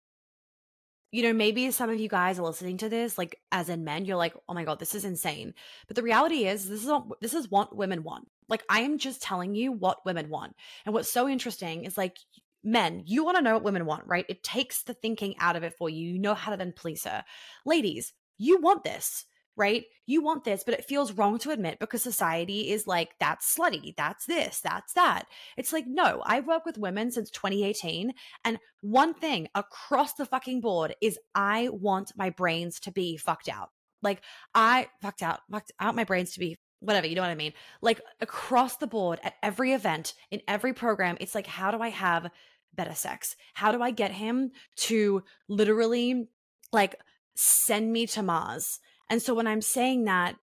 you 1.12 1.22
know, 1.22 1.32
maybe 1.32 1.70
some 1.70 1.90
of 1.90 1.98
you 1.98 2.08
guys 2.08 2.38
are 2.38 2.46
listening 2.46 2.76
to 2.78 2.88
this, 2.88 3.18
like 3.18 3.36
as 3.50 3.68
in 3.68 3.84
men, 3.84 4.04
you're 4.04 4.16
like, 4.16 4.34
oh 4.48 4.54
my 4.54 4.64
God, 4.64 4.78
this 4.78 4.94
is 4.94 5.04
insane. 5.04 5.54
But 5.88 5.96
the 5.96 6.02
reality 6.02 6.46
is 6.46 6.68
this 6.68 6.84
is 6.84 6.92
this 7.20 7.34
is 7.34 7.50
what 7.50 7.74
women 7.76 8.02
want. 8.02 8.28
Like 8.48 8.62
I 8.68 8.80
am 8.80 8.98
just 8.98 9.22
telling 9.22 9.54
you 9.54 9.72
what 9.72 10.04
women 10.04 10.28
want. 10.28 10.54
And 10.84 10.94
what's 10.94 11.10
so 11.10 11.28
interesting 11.28 11.84
is 11.84 11.98
like 11.98 12.16
men, 12.62 13.02
you 13.06 13.24
want 13.24 13.36
to 13.38 13.42
know 13.42 13.54
what 13.54 13.64
women 13.64 13.86
want, 13.86 14.04
right? 14.06 14.26
It 14.28 14.42
takes 14.42 14.82
the 14.82 14.94
thinking 14.94 15.34
out 15.40 15.56
of 15.56 15.62
it 15.62 15.74
for 15.76 15.88
you. 15.88 16.06
You 16.06 16.18
know 16.18 16.34
how 16.34 16.50
to 16.50 16.56
then 16.56 16.72
please 16.76 17.04
her. 17.04 17.24
Ladies, 17.66 18.12
you 18.38 18.60
want 18.60 18.84
this 18.84 19.26
right? 19.56 19.84
You 20.06 20.22
want 20.22 20.44
this, 20.44 20.62
but 20.64 20.74
it 20.74 20.84
feels 20.84 21.12
wrong 21.12 21.38
to 21.40 21.50
admit 21.50 21.78
because 21.78 22.02
society 22.02 22.70
is 22.70 22.86
like, 22.86 23.10
that's 23.18 23.56
slutty, 23.56 23.94
that's 23.96 24.26
this, 24.26 24.60
that's 24.60 24.92
that. 24.94 25.26
It's 25.56 25.72
like, 25.72 25.84
no, 25.86 26.22
I've 26.24 26.46
worked 26.46 26.66
with 26.66 26.78
women 26.78 27.10
since 27.10 27.30
2018. 27.30 28.12
And 28.44 28.58
one 28.80 29.14
thing 29.14 29.48
across 29.54 30.14
the 30.14 30.26
fucking 30.26 30.60
board 30.60 30.94
is 31.00 31.18
I 31.34 31.68
want 31.70 32.12
my 32.16 32.30
brains 32.30 32.80
to 32.80 32.92
be 32.92 33.16
fucked 33.16 33.48
out. 33.48 33.70
Like, 34.02 34.22
I 34.54 34.88
fucked 35.02 35.22
out, 35.22 35.40
fucked 35.50 35.72
out 35.78 35.94
my 35.94 36.04
brains 36.04 36.32
to 36.32 36.40
be 36.40 36.58
whatever, 36.80 37.06
you 37.06 37.14
know 37.14 37.22
what 37.22 37.30
I 37.30 37.34
mean? 37.34 37.52
Like, 37.82 38.00
across 38.20 38.76
the 38.76 38.86
board 38.86 39.20
at 39.22 39.34
every 39.42 39.72
event, 39.72 40.14
in 40.30 40.40
every 40.48 40.72
program, 40.72 41.18
it's 41.20 41.34
like, 41.34 41.46
how 41.46 41.70
do 41.70 41.80
I 41.80 41.90
have 41.90 42.30
better 42.74 42.94
sex? 42.94 43.36
How 43.54 43.72
do 43.72 43.82
I 43.82 43.90
get 43.90 44.12
him 44.12 44.52
to 44.76 45.22
literally 45.48 46.28
like 46.72 46.96
send 47.34 47.92
me 47.92 48.06
to 48.08 48.22
Mars? 48.22 48.80
And 49.10 49.20
so 49.20 49.34
when 49.34 49.46
I'm 49.46 49.60
saying 49.60 50.04
that, 50.04 50.36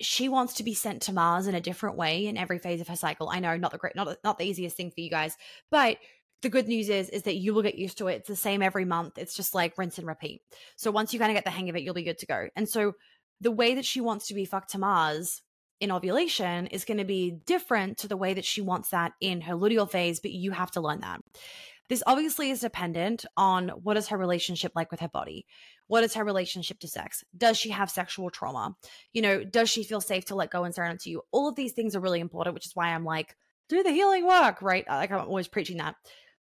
she 0.00 0.28
wants 0.28 0.54
to 0.54 0.64
be 0.64 0.74
sent 0.74 1.02
to 1.02 1.12
Mars 1.12 1.46
in 1.46 1.54
a 1.54 1.60
different 1.60 1.96
way 1.96 2.26
in 2.26 2.36
every 2.36 2.58
phase 2.58 2.80
of 2.80 2.88
her 2.88 2.96
cycle. 2.96 3.28
I 3.28 3.40
know, 3.40 3.56
not 3.56 3.72
the 3.72 3.78
great, 3.78 3.94
not 3.94 4.16
not 4.24 4.38
the 4.38 4.44
easiest 4.44 4.76
thing 4.76 4.90
for 4.90 5.00
you 5.00 5.10
guys, 5.10 5.36
but 5.70 5.98
the 6.42 6.48
good 6.48 6.68
news 6.68 6.88
is 6.88 7.08
is 7.10 7.22
that 7.22 7.36
you 7.36 7.54
will 7.54 7.62
get 7.62 7.76
used 7.76 7.98
to 7.98 8.08
it. 8.08 8.16
It's 8.16 8.28
the 8.28 8.36
same 8.36 8.62
every 8.62 8.84
month. 8.84 9.18
It's 9.18 9.36
just 9.36 9.54
like 9.54 9.78
rinse 9.78 9.98
and 9.98 10.06
repeat. 10.06 10.42
So 10.76 10.90
once 10.90 11.12
you 11.12 11.20
kind 11.20 11.30
of 11.30 11.36
get 11.36 11.44
the 11.44 11.50
hang 11.50 11.68
of 11.68 11.76
it, 11.76 11.82
you'll 11.82 11.94
be 11.94 12.02
good 12.02 12.18
to 12.18 12.26
go. 12.26 12.48
And 12.56 12.68
so 12.68 12.94
the 13.40 13.50
way 13.50 13.74
that 13.74 13.84
she 13.84 14.00
wants 14.00 14.28
to 14.28 14.34
be 14.34 14.44
fucked 14.44 14.70
to 14.70 14.78
Mars 14.78 15.42
in 15.80 15.90
ovulation 15.90 16.66
is 16.68 16.84
going 16.84 16.98
to 16.98 17.04
be 17.04 17.30
different 17.46 17.98
to 17.98 18.08
the 18.08 18.16
way 18.16 18.34
that 18.34 18.44
she 18.44 18.60
wants 18.60 18.90
that 18.90 19.12
in 19.20 19.40
her 19.42 19.54
luteal 19.54 19.90
phase, 19.90 20.20
but 20.20 20.30
you 20.30 20.50
have 20.52 20.70
to 20.72 20.80
learn 20.80 21.00
that. 21.00 21.20
This 21.94 22.02
obviously 22.08 22.50
is 22.50 22.58
dependent 22.58 23.24
on 23.36 23.68
what 23.68 23.96
is 23.96 24.08
her 24.08 24.18
relationship 24.18 24.72
like 24.74 24.90
with 24.90 24.98
her 24.98 25.08
body. 25.08 25.46
What 25.86 26.02
is 26.02 26.14
her 26.14 26.24
relationship 26.24 26.80
to 26.80 26.88
sex? 26.88 27.22
Does 27.36 27.56
she 27.56 27.70
have 27.70 27.88
sexual 27.88 28.30
trauma? 28.30 28.74
You 29.12 29.22
know, 29.22 29.44
does 29.44 29.70
she 29.70 29.84
feel 29.84 30.00
safe 30.00 30.24
to 30.24 30.34
let 30.34 30.50
go 30.50 30.64
and 30.64 30.74
surrender 30.74 30.96
to 30.96 31.10
you? 31.10 31.22
All 31.30 31.48
of 31.48 31.54
these 31.54 31.70
things 31.70 31.94
are 31.94 32.00
really 32.00 32.18
important, 32.18 32.54
which 32.54 32.66
is 32.66 32.74
why 32.74 32.88
I'm 32.88 33.04
like, 33.04 33.36
do 33.68 33.84
the 33.84 33.92
healing 33.92 34.26
work, 34.26 34.60
right? 34.60 34.84
Like 34.88 35.12
I'm 35.12 35.20
always 35.20 35.46
preaching 35.46 35.76
that. 35.76 35.94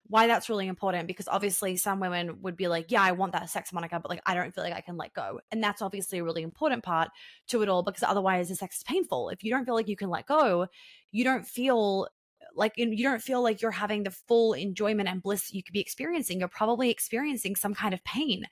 Why 0.09 0.27
that's 0.27 0.49
really 0.49 0.67
important 0.67 1.07
because 1.07 1.29
obviously 1.29 1.77
some 1.77 2.01
women 2.01 2.43
would 2.43 2.57
be 2.57 2.67
like, 2.67 2.91
yeah, 2.91 3.03
I 3.03 3.13
want 3.13 3.31
that 3.35 3.49
sex, 3.49 3.73
Monica, 3.73 4.01
but 4.01 4.11
like 4.11 4.23
I 4.27 4.35
don't 4.35 4.53
feel 4.53 4.65
like 4.65 4.75
I 4.75 4.81
can 4.81 4.97
let 4.97 5.15
go. 5.15 5.39
And 5.53 5.63
that's 5.63 5.81
obviously 5.81 6.19
a 6.19 6.25
really 6.25 6.43
important 6.43 6.83
part 6.83 7.11
to 7.51 7.63
it 7.63 7.69
all 7.69 7.85
because 7.85 8.03
otherwise 8.03 8.49
the 8.49 8.57
sex 8.57 8.79
is 8.79 8.83
painful. 8.83 9.29
If 9.29 9.45
you 9.45 9.53
don't 9.53 9.65
feel 9.65 9.77
like 9.77 9.87
you 9.87 9.97
can 9.97 10.11
let 10.11 10.27
go, 10.27 10.67
you 11.13 11.23
don't 11.23 11.47
feel 11.47 12.09
like 12.57 12.73
you 12.77 13.03
don't 13.03 13.23
feel 13.23 13.43
like 13.43 13.61
you're 13.63 13.71
having 13.71 14.03
the 14.03 14.11
full 14.11 14.55
enjoyment 14.55 15.09
and 15.09 15.23
bliss 15.23 15.53
you 15.53 15.63
could 15.63 15.73
be 15.73 15.81
experiencing 15.81 16.41
you're 16.41 16.49
probably 16.49 16.91
experiencing 16.91 17.55
some 17.55 17.75
kind 17.75 17.95
of 17.95 18.03
pain 18.05 18.45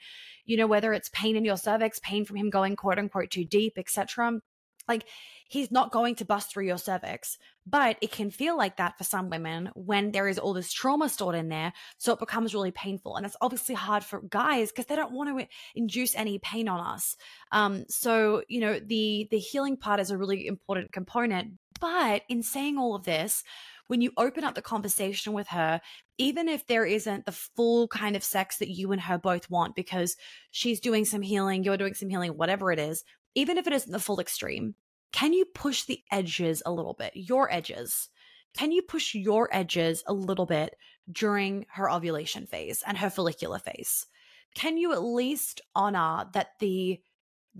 you 0.44 0.56
know 0.56 0.66
whether 0.66 0.92
it's 0.92 1.10
pain 1.12 1.36
in 1.36 1.44
your 1.44 1.56
cervix 1.56 1.98
pain 2.00 2.24
from 2.24 2.36
him 2.36 2.50
going 2.50 2.76
quote 2.76 2.98
unquote 2.98 3.30
too 3.30 3.44
deep 3.44 3.74
etc 3.76 4.40
like 4.88 5.04
he's 5.48 5.70
not 5.70 5.92
going 5.92 6.14
to 6.16 6.24
bust 6.24 6.52
through 6.52 6.66
your 6.66 6.78
cervix 6.78 7.38
but 7.66 7.96
it 8.02 8.10
can 8.10 8.30
feel 8.30 8.56
like 8.56 8.76
that 8.76 8.98
for 8.98 9.04
some 9.04 9.30
women 9.30 9.70
when 9.74 10.10
there 10.10 10.28
is 10.28 10.38
all 10.38 10.52
this 10.52 10.72
trauma 10.72 11.08
stored 11.08 11.34
in 11.34 11.48
there 11.48 11.72
so 11.96 12.12
it 12.12 12.18
becomes 12.18 12.54
really 12.54 12.70
painful 12.70 13.16
and 13.16 13.24
it's 13.24 13.36
obviously 13.40 13.74
hard 13.74 14.04
for 14.04 14.20
guys 14.20 14.70
because 14.70 14.86
they 14.86 14.96
don't 14.96 15.12
want 15.12 15.38
to 15.38 15.46
induce 15.74 16.14
any 16.14 16.38
pain 16.38 16.68
on 16.68 16.80
us. 16.80 17.16
Um 17.52 17.84
so 17.88 18.42
you 18.48 18.60
know 18.60 18.78
the 18.78 19.28
the 19.30 19.38
healing 19.38 19.76
part 19.76 20.00
is 20.00 20.10
a 20.10 20.18
really 20.18 20.46
important 20.46 20.92
component 20.92 21.52
but 21.84 22.22
in 22.30 22.42
saying 22.42 22.78
all 22.78 22.94
of 22.94 23.04
this 23.04 23.44
when 23.88 24.00
you 24.00 24.10
open 24.16 24.42
up 24.42 24.54
the 24.54 24.62
conversation 24.62 25.34
with 25.34 25.48
her, 25.48 25.82
even 26.16 26.48
if 26.48 26.66
there 26.66 26.86
isn't 26.86 27.26
the 27.26 27.32
full 27.32 27.88
kind 27.88 28.16
of 28.16 28.24
sex 28.24 28.56
that 28.56 28.70
you 28.70 28.90
and 28.90 29.02
her 29.02 29.18
both 29.18 29.50
want, 29.50 29.76
because 29.76 30.16
she's 30.50 30.80
doing 30.80 31.04
some 31.04 31.20
healing, 31.20 31.62
you're 31.62 31.76
doing 31.76 31.92
some 31.92 32.08
healing, 32.08 32.38
whatever 32.38 32.72
it 32.72 32.78
is, 32.78 33.04
even 33.34 33.58
if 33.58 33.66
it 33.66 33.74
isn't 33.74 33.92
the 33.92 34.00
full 34.00 34.18
extreme, 34.18 34.74
can 35.12 35.34
you 35.34 35.44
push 35.44 35.84
the 35.84 36.00
edges 36.10 36.62
a 36.64 36.72
little 36.72 36.94
bit, 36.94 37.12
your 37.14 37.52
edges? 37.52 38.08
Can 38.56 38.72
you 38.72 38.80
push 38.80 39.14
your 39.14 39.50
edges 39.52 40.02
a 40.06 40.14
little 40.14 40.46
bit 40.46 40.76
during 41.12 41.66
her 41.68 41.90
ovulation 41.90 42.46
phase 42.46 42.82
and 42.86 42.96
her 42.96 43.10
follicular 43.10 43.58
phase? 43.58 44.06
Can 44.54 44.78
you 44.78 44.94
at 44.94 45.04
least 45.04 45.60
honor 45.74 46.24
that 46.32 46.52
the 46.60 47.02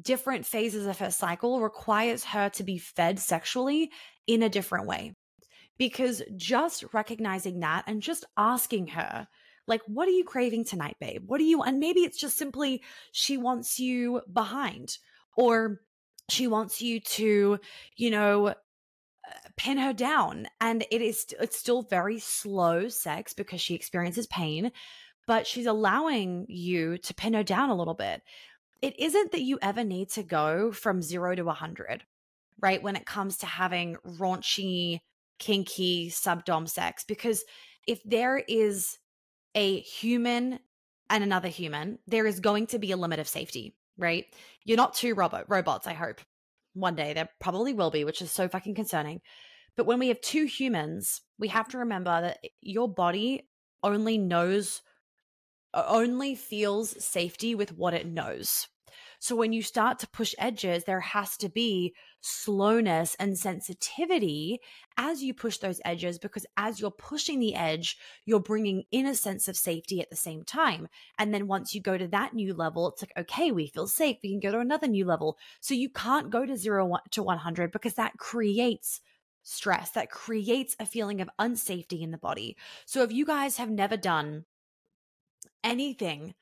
different 0.01 0.45
phases 0.45 0.87
of 0.87 0.99
her 0.99 1.11
cycle 1.11 1.61
requires 1.61 2.25
her 2.25 2.49
to 2.51 2.65
be 2.65 2.79
fed 2.79 3.19
sexually 3.19 3.91
in 4.27 4.43
a 4.43 4.49
different 4.49 4.87
way? 4.87 5.15
because 5.79 6.23
just 6.37 6.85
recognizing 6.93 7.61
that 7.61 7.85
and 7.87 8.03
just 8.03 8.25
asking 8.37 8.89
her, 8.89 9.27
like, 9.67 9.83
what 9.87 10.09
are 10.09 10.13
you 10.13 10.25
craving 10.25 10.65
tonight, 10.65 10.97
babe? 11.01 11.25
What 11.27 11.41
are 11.41 11.45
you, 11.45 11.63
and 11.63 11.81
maybe 11.81 12.01
it's 12.01 12.19
just 12.19 12.37
simply 12.37 12.83
she 13.13 13.37
wants 13.37 13.79
you 13.79 14.21
behind 14.33 14.99
or 15.37 15.81
she 16.29 16.47
wants 16.47 16.81
you 16.83 17.01
to, 17.01 17.59
you 17.97 18.11
know, 18.11 18.49
uh, 18.49 18.55
pin 19.57 19.79
her 19.79 19.93
down 19.93 20.47
and 20.61 20.85
it 20.91 21.01
is 21.01 21.27
it's 21.41 21.59
still 21.59 21.83
very 21.83 22.19
slow 22.19 22.89
sex 22.89 23.33
because 23.33 23.59
she 23.59 23.75
experiences 23.75 24.27
pain 24.27 24.71
but 25.27 25.47
she's 25.47 25.65
allowing 25.65 26.45
you 26.47 26.99
to 26.99 27.15
pin 27.15 27.33
her 27.33 27.43
down 27.43 27.71
a 27.71 27.75
little 27.75 27.95
bit 27.95 28.21
it 28.83 28.99
isn't 29.01 29.33
that 29.33 29.41
you 29.41 29.59
ever 29.63 29.83
need 29.83 30.11
to 30.11 30.23
go 30.23 30.71
from 30.73 31.01
0 31.01 31.37
to 31.37 31.43
a 31.43 31.47
100 31.47 32.05
right 32.61 32.83
when 32.83 32.97
it 32.97 33.07
comes 33.07 33.39
to 33.39 33.47
having 33.47 33.97
raunchy 34.07 35.01
kinky 35.39 36.11
subdom 36.11 36.69
sex 36.69 37.05
because 37.07 37.45
if 37.87 38.01
there 38.05 38.39
is 38.39 38.99
a 39.55 39.81
human 39.81 40.59
and 41.11 41.23
another 41.23 41.49
human, 41.49 41.99
there 42.07 42.27
is 42.27 42.41
going 42.41 42.67
to 42.69 42.79
be 42.79 42.93
a 42.93 42.97
limit 42.97 43.19
of 43.19 43.29
safety, 43.29 43.77
right? 43.99 44.25
You're 44.65 44.77
not 44.77 44.95
two 44.95 45.15
robot 45.15 45.45
robots, 45.49 45.87
I 45.87 45.93
hope. 45.93 46.21
One 46.73 46.97
day 46.97 47.13
there 47.13 47.29
probably 47.41 47.75
will 47.75 47.91
be, 47.91 48.05
which 48.05 48.23
is 48.23 48.31
so 48.31 48.49
fucking 48.49 48.75
concerning. 48.75 49.21
But 49.77 49.87
when 49.87 49.99
we 49.99 50.09
have 50.09 50.21
two 50.21 50.45
humans, 50.45 51.21
we 51.39 51.49
have 51.49 51.69
to 51.69 51.79
remember 51.79 52.21
that 52.21 52.39
your 52.61 52.89
body 52.89 53.49
only 53.83 54.19
knows 54.19 54.81
only 55.75 56.37
feels 56.37 57.05
safety 57.05 57.55
with 57.55 57.77
what 57.77 57.95
it 57.95 58.07
knows. 58.07 58.69
So 59.25 59.35
when 59.35 59.55
you 59.55 59.63
start 59.63 59.99
to 60.01 60.07
push 60.07 60.35
edges, 60.39 60.85
there 60.85 61.01
has 61.01 61.39
to 61.39 61.49
be 61.49 61.95
slowness 62.21 63.17
and 63.19 63.39
sensitivity 63.39 64.61
as 64.99 65.23
you 65.23 65.33
push 65.33 65.57
those 65.57 65.81
edges, 65.83 66.19
because 66.19 66.45
as 66.59 66.79
you're 66.79 66.91
pushing 66.91 67.41
the 67.41 67.55
edge, 67.55 67.97
you're 68.27 68.39
bringing 68.39 68.85
in 68.91 69.07
a 69.07 69.15
sense 69.15 69.49
of 69.49 69.57
safety 69.57 70.03
at 70.03 70.11
the 70.11 70.15
same 70.15 70.45
time. 70.45 70.89
And 71.19 71.33
then 71.33 71.47
once 71.47 71.75
you 71.75 71.81
go 71.81 71.97
to 71.97 72.07
that 72.09 72.35
new 72.35 72.53
level, 72.53 72.87
it's 72.91 73.01
like, 73.01 73.15
okay, 73.17 73.51
we 73.51 73.67
feel 73.67 73.87
safe. 73.87 74.19
We 74.23 74.29
can 74.29 74.41
go 74.41 74.53
to 74.53 74.59
another 74.59 74.89
new 74.89 75.07
level. 75.07 75.39
So 75.63 75.73
you 75.73 75.89
can't 75.89 76.29
go 76.29 76.45
to 76.45 76.55
zero 76.55 76.99
to 77.13 77.23
100 77.23 77.73
because 77.73 77.95
that 77.95 78.19
creates 78.19 79.01
stress, 79.43 79.93
that 79.93 80.11
creates 80.11 80.77
a 80.79 80.85
feeling 80.85 81.23
of 81.23 81.31
unsafety 81.41 82.03
in 82.03 82.11
the 82.11 82.19
body. 82.19 82.59
So 82.85 83.03
if 83.03 83.11
you 83.11 83.25
guys 83.25 83.57
have 83.57 83.71
never 83.71 83.97
done 83.97 84.45
anything, 85.63 86.35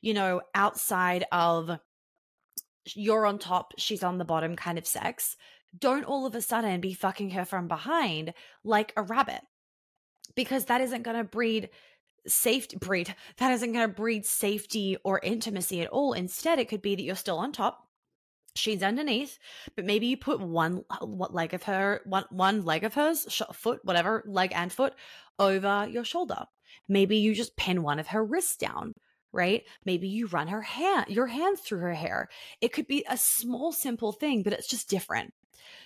you 0.00 0.14
know, 0.14 0.40
outside 0.54 1.26
of 1.32 1.78
you're 2.86 3.26
on 3.26 3.38
top, 3.38 3.74
she's 3.78 4.02
on 4.02 4.18
the 4.18 4.24
bottom 4.24 4.56
kind 4.56 4.78
of 4.78 4.86
sex, 4.86 5.36
don't 5.78 6.04
all 6.04 6.26
of 6.26 6.34
a 6.34 6.42
sudden 6.42 6.80
be 6.80 6.94
fucking 6.94 7.30
her 7.30 7.44
from 7.44 7.68
behind 7.68 8.34
like 8.64 8.92
a 8.96 9.02
rabbit. 9.02 9.42
Because 10.34 10.66
that 10.66 10.80
isn't 10.80 11.02
going 11.02 11.16
to 11.16 11.24
breed 11.24 11.70
safety 12.26 12.76
breed 12.76 13.14
that 13.38 13.52
isn't 13.52 13.72
going 13.72 13.88
to 13.88 13.94
breed 13.94 14.26
safety 14.26 14.96
or 15.04 15.20
intimacy 15.22 15.80
at 15.80 15.88
all 15.88 16.12
instead 16.12 16.58
it 16.58 16.68
could 16.68 16.82
be 16.82 16.94
that 16.94 17.02
you're 17.02 17.16
still 17.16 17.38
on 17.38 17.52
top 17.52 17.88
she's 18.54 18.82
underneath 18.82 19.38
but 19.76 19.84
maybe 19.84 20.06
you 20.06 20.16
put 20.16 20.40
one 20.40 20.82
uh, 20.90 21.06
what 21.06 21.32
leg 21.32 21.54
of 21.54 21.62
her 21.62 22.00
one 22.04 22.24
one 22.30 22.62
leg 22.62 22.84
of 22.84 22.94
hers 22.94 23.26
sh- 23.28 23.42
foot 23.52 23.80
whatever 23.84 24.22
leg 24.26 24.52
and 24.54 24.72
foot 24.72 24.94
over 25.38 25.86
your 25.90 26.04
shoulder 26.04 26.44
maybe 26.88 27.16
you 27.16 27.34
just 27.34 27.56
pin 27.56 27.82
one 27.82 27.98
of 27.98 28.08
her 28.08 28.24
wrists 28.24 28.56
down 28.56 28.92
right? 29.32 29.64
Maybe 29.84 30.08
you 30.08 30.26
run 30.26 30.48
her 30.48 30.62
hand, 30.62 31.06
your 31.08 31.26
hands 31.26 31.60
through 31.60 31.80
her 31.80 31.94
hair. 31.94 32.28
It 32.60 32.72
could 32.72 32.86
be 32.86 33.04
a 33.08 33.16
small, 33.16 33.72
simple 33.72 34.12
thing, 34.12 34.42
but 34.42 34.52
it's 34.52 34.68
just 34.68 34.88
different. 34.88 35.32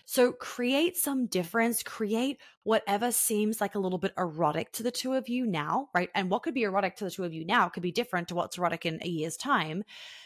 So 0.07 0.33
create 0.33 0.96
some 0.96 1.26
difference, 1.26 1.83
create 1.83 2.38
whatever 2.62 3.11
seems 3.11 3.61
like 3.61 3.74
a 3.74 3.78
little 3.78 3.98
bit 3.98 4.12
erotic 4.18 4.70
to 4.72 4.83
the 4.83 4.90
two 4.90 5.14
of 5.14 5.28
you 5.28 5.46
now, 5.46 5.88
right? 5.94 6.11
And 6.14 6.30
what 6.30 6.42
could 6.42 6.54
be 6.54 6.62
erotic 6.62 6.96
to 6.96 7.04
the 7.04 7.11
two 7.11 7.24
of 7.24 7.33
you 7.33 7.44
now 7.44 7.68
could 7.68 7.83
be 7.83 7.92
different 7.92 8.28
to 8.28 8.35
what's 8.35 8.59
erotic 8.59 8.85
in 8.85 8.98
a 9.02 9.09
year's 9.09 9.37
time. 9.37 9.83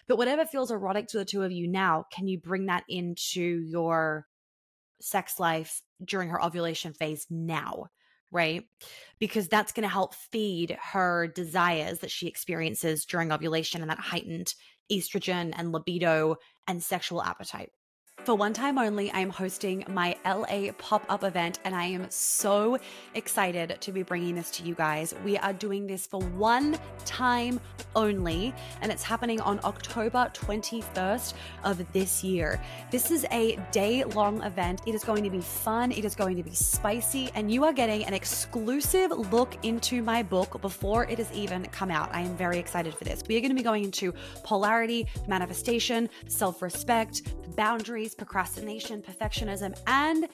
But 0.06 0.18
whatever 0.18 0.44
feels 0.44 0.70
erotic 0.70 1.08
to 1.08 1.18
the 1.18 1.24
two 1.24 1.42
of 1.42 1.52
you 1.52 1.68
now, 1.68 2.06
can 2.12 2.26
you 2.26 2.38
bring 2.38 2.66
that 2.66 2.84
into 2.88 3.40
your 3.40 4.26
sex 5.00 5.38
life 5.38 5.82
during 6.04 6.28
her 6.30 6.42
ovulation 6.42 6.92
phase 6.92 7.26
now? 7.30 7.86
Right? 8.30 8.64
Because 9.18 9.48
that's 9.48 9.72
going 9.72 9.82
to 9.84 9.92
help 9.92 10.14
feed 10.14 10.76
her 10.80 11.26
desires 11.28 12.00
that 12.00 12.10
she 12.10 12.26
experiences 12.26 13.04
during 13.04 13.32
ovulation 13.32 13.80
and 13.80 13.90
that 13.90 13.98
heightened 13.98 14.54
estrogen 14.90 15.52
and 15.56 15.72
libido 15.72 16.36
and 16.66 16.82
sexual 16.82 17.22
appetite. 17.22 17.70
For 18.28 18.34
one 18.34 18.52
time 18.52 18.76
only, 18.76 19.10
I 19.12 19.20
am 19.20 19.30
hosting 19.30 19.84
my 19.88 20.14
LA 20.22 20.70
pop 20.76 21.02
up 21.08 21.24
event, 21.24 21.60
and 21.64 21.74
I 21.74 21.86
am 21.86 22.10
so 22.10 22.76
excited 23.14 23.78
to 23.80 23.90
be 23.90 24.02
bringing 24.02 24.34
this 24.34 24.50
to 24.50 24.64
you 24.64 24.74
guys. 24.74 25.14
We 25.24 25.38
are 25.38 25.54
doing 25.54 25.86
this 25.86 26.06
for 26.06 26.20
one 26.20 26.78
time 27.06 27.58
only, 27.96 28.52
and 28.82 28.92
it's 28.92 29.02
happening 29.02 29.40
on 29.40 29.60
October 29.64 30.30
21st 30.34 31.32
of 31.64 31.92
this 31.94 32.22
year. 32.22 32.60
This 32.90 33.10
is 33.10 33.24
a 33.30 33.56
day 33.72 34.04
long 34.04 34.42
event. 34.42 34.82
It 34.84 34.94
is 34.94 35.04
going 35.04 35.24
to 35.24 35.30
be 35.30 35.40
fun, 35.40 35.90
it 35.90 36.04
is 36.04 36.14
going 36.14 36.36
to 36.36 36.42
be 36.42 36.52
spicy, 36.52 37.30
and 37.34 37.50
you 37.50 37.64
are 37.64 37.72
getting 37.72 38.04
an 38.04 38.12
exclusive 38.12 39.10
look 39.10 39.56
into 39.64 40.02
my 40.02 40.22
book 40.22 40.60
before 40.60 41.06
it 41.06 41.16
has 41.16 41.32
even 41.32 41.64
come 41.68 41.90
out. 41.90 42.14
I 42.14 42.20
am 42.20 42.36
very 42.36 42.58
excited 42.58 42.92
for 42.92 43.04
this. 43.04 43.22
We 43.26 43.38
are 43.38 43.40
going 43.40 43.52
to 43.52 43.56
be 43.56 43.62
going 43.62 43.84
into 43.84 44.12
polarity, 44.44 45.06
manifestation, 45.26 46.10
self 46.26 46.60
respect, 46.60 47.22
boundaries 47.56 48.14
procrastination, 48.18 49.00
perfectionism, 49.00 49.78
and 49.86 50.28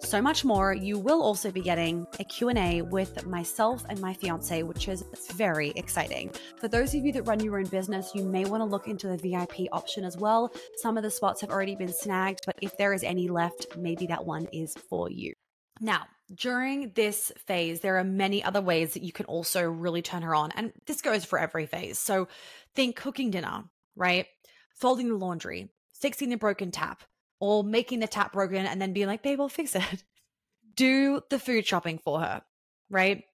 so 0.00 0.22
much 0.22 0.44
more. 0.44 0.72
You 0.72 0.98
will 0.98 1.22
also 1.22 1.50
be 1.50 1.60
getting 1.60 2.06
a 2.18 2.24
Q&A 2.24 2.80
with 2.82 3.26
myself 3.26 3.84
and 3.88 4.00
my 4.00 4.14
fiance, 4.14 4.62
which 4.62 4.88
is 4.88 5.04
very 5.32 5.70
exciting. 5.70 6.30
For 6.58 6.68
those 6.68 6.94
of 6.94 7.04
you 7.04 7.12
that 7.12 7.24
run 7.24 7.40
your 7.40 7.58
own 7.58 7.66
business, 7.66 8.12
you 8.14 8.24
may 8.24 8.44
want 8.44 8.62
to 8.62 8.64
look 8.64 8.88
into 8.88 9.08
the 9.08 9.16
VIP 9.16 9.68
option 9.72 10.04
as 10.04 10.16
well. 10.16 10.52
Some 10.76 10.96
of 10.96 11.02
the 11.02 11.10
spots 11.10 11.40
have 11.42 11.50
already 11.50 11.76
been 11.76 11.92
snagged, 11.92 12.40
but 12.46 12.56
if 12.62 12.76
there 12.78 12.94
is 12.94 13.02
any 13.02 13.28
left, 13.28 13.76
maybe 13.76 14.06
that 14.06 14.24
one 14.24 14.46
is 14.52 14.74
for 14.88 15.10
you. 15.10 15.34
Now, 15.80 16.04
during 16.34 16.92
this 16.94 17.32
phase, 17.46 17.80
there 17.80 17.98
are 17.98 18.04
many 18.04 18.42
other 18.42 18.60
ways 18.60 18.94
that 18.94 19.02
you 19.02 19.12
can 19.12 19.26
also 19.26 19.62
really 19.62 20.02
turn 20.02 20.22
her 20.22 20.34
on. 20.34 20.50
And 20.52 20.72
this 20.86 21.02
goes 21.02 21.24
for 21.24 21.38
every 21.38 21.66
phase. 21.66 21.98
So 21.98 22.28
think 22.74 22.96
cooking 22.96 23.30
dinner, 23.30 23.64
right? 23.94 24.26
Folding 24.74 25.08
the 25.08 25.16
laundry, 25.16 25.68
fixing 25.92 26.30
the 26.30 26.36
broken 26.36 26.70
tap, 26.70 27.02
or 27.40 27.64
making 27.64 28.00
the 28.00 28.06
tap 28.06 28.32
broken 28.32 28.66
and 28.66 28.80
then 28.80 28.92
being 28.92 29.06
like, 29.06 29.22
babe, 29.22 29.40
I'll 29.40 29.48
fix 29.48 29.74
it. 29.74 30.04
Do 30.74 31.22
the 31.30 31.38
food 31.38 31.66
shopping 31.66 31.98
for 31.98 32.20
her, 32.20 32.42
right? 32.90 33.24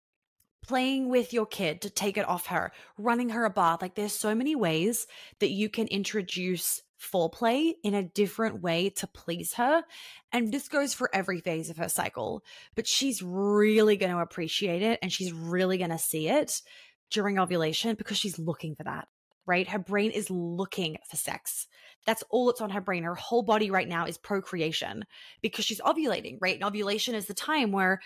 Playing 0.64 1.08
with 1.08 1.32
your 1.32 1.46
kid 1.46 1.82
to 1.82 1.90
take 1.90 2.16
it 2.16 2.28
off 2.28 2.46
her, 2.46 2.70
running 2.96 3.30
her 3.30 3.44
a 3.44 3.50
bath. 3.50 3.82
Like 3.82 3.96
there's 3.96 4.12
so 4.12 4.34
many 4.34 4.54
ways 4.54 5.08
that 5.40 5.50
you 5.50 5.68
can 5.68 5.88
introduce 5.88 6.82
foreplay 7.02 7.74
in 7.82 7.94
a 7.94 8.02
different 8.02 8.62
way 8.62 8.90
to 8.90 9.06
please 9.06 9.54
her. 9.54 9.82
And 10.30 10.52
this 10.52 10.68
goes 10.68 10.94
for 10.94 11.10
every 11.12 11.40
phase 11.40 11.68
of 11.68 11.76
her 11.78 11.88
cycle, 11.88 12.44
but 12.74 12.86
she's 12.86 13.22
really 13.22 13.96
going 13.96 14.12
to 14.12 14.18
appreciate 14.18 14.82
it 14.82 14.98
and 15.02 15.12
she's 15.12 15.32
really 15.32 15.78
going 15.78 15.90
to 15.90 15.98
see 15.98 16.28
it 16.28 16.62
during 17.10 17.38
ovulation 17.38 17.94
because 17.94 18.16
she's 18.16 18.38
looking 18.38 18.74
for 18.74 18.84
that, 18.84 19.08
right? 19.46 19.68
Her 19.68 19.78
brain 19.78 20.10
is 20.10 20.30
looking 20.30 20.96
for 21.08 21.16
sex. 21.16 21.66
That's 22.06 22.24
all 22.30 22.46
that's 22.46 22.60
on 22.60 22.70
her 22.70 22.80
brain. 22.80 23.04
Her 23.04 23.14
whole 23.14 23.42
body 23.42 23.70
right 23.70 23.88
now 23.88 24.06
is 24.06 24.18
procreation 24.18 25.04
because 25.40 25.64
she's 25.64 25.80
ovulating, 25.80 26.38
right? 26.40 26.56
And 26.56 26.64
ovulation 26.64 27.14
is 27.14 27.26
the 27.26 27.34
time 27.34 27.72
where 27.72 28.00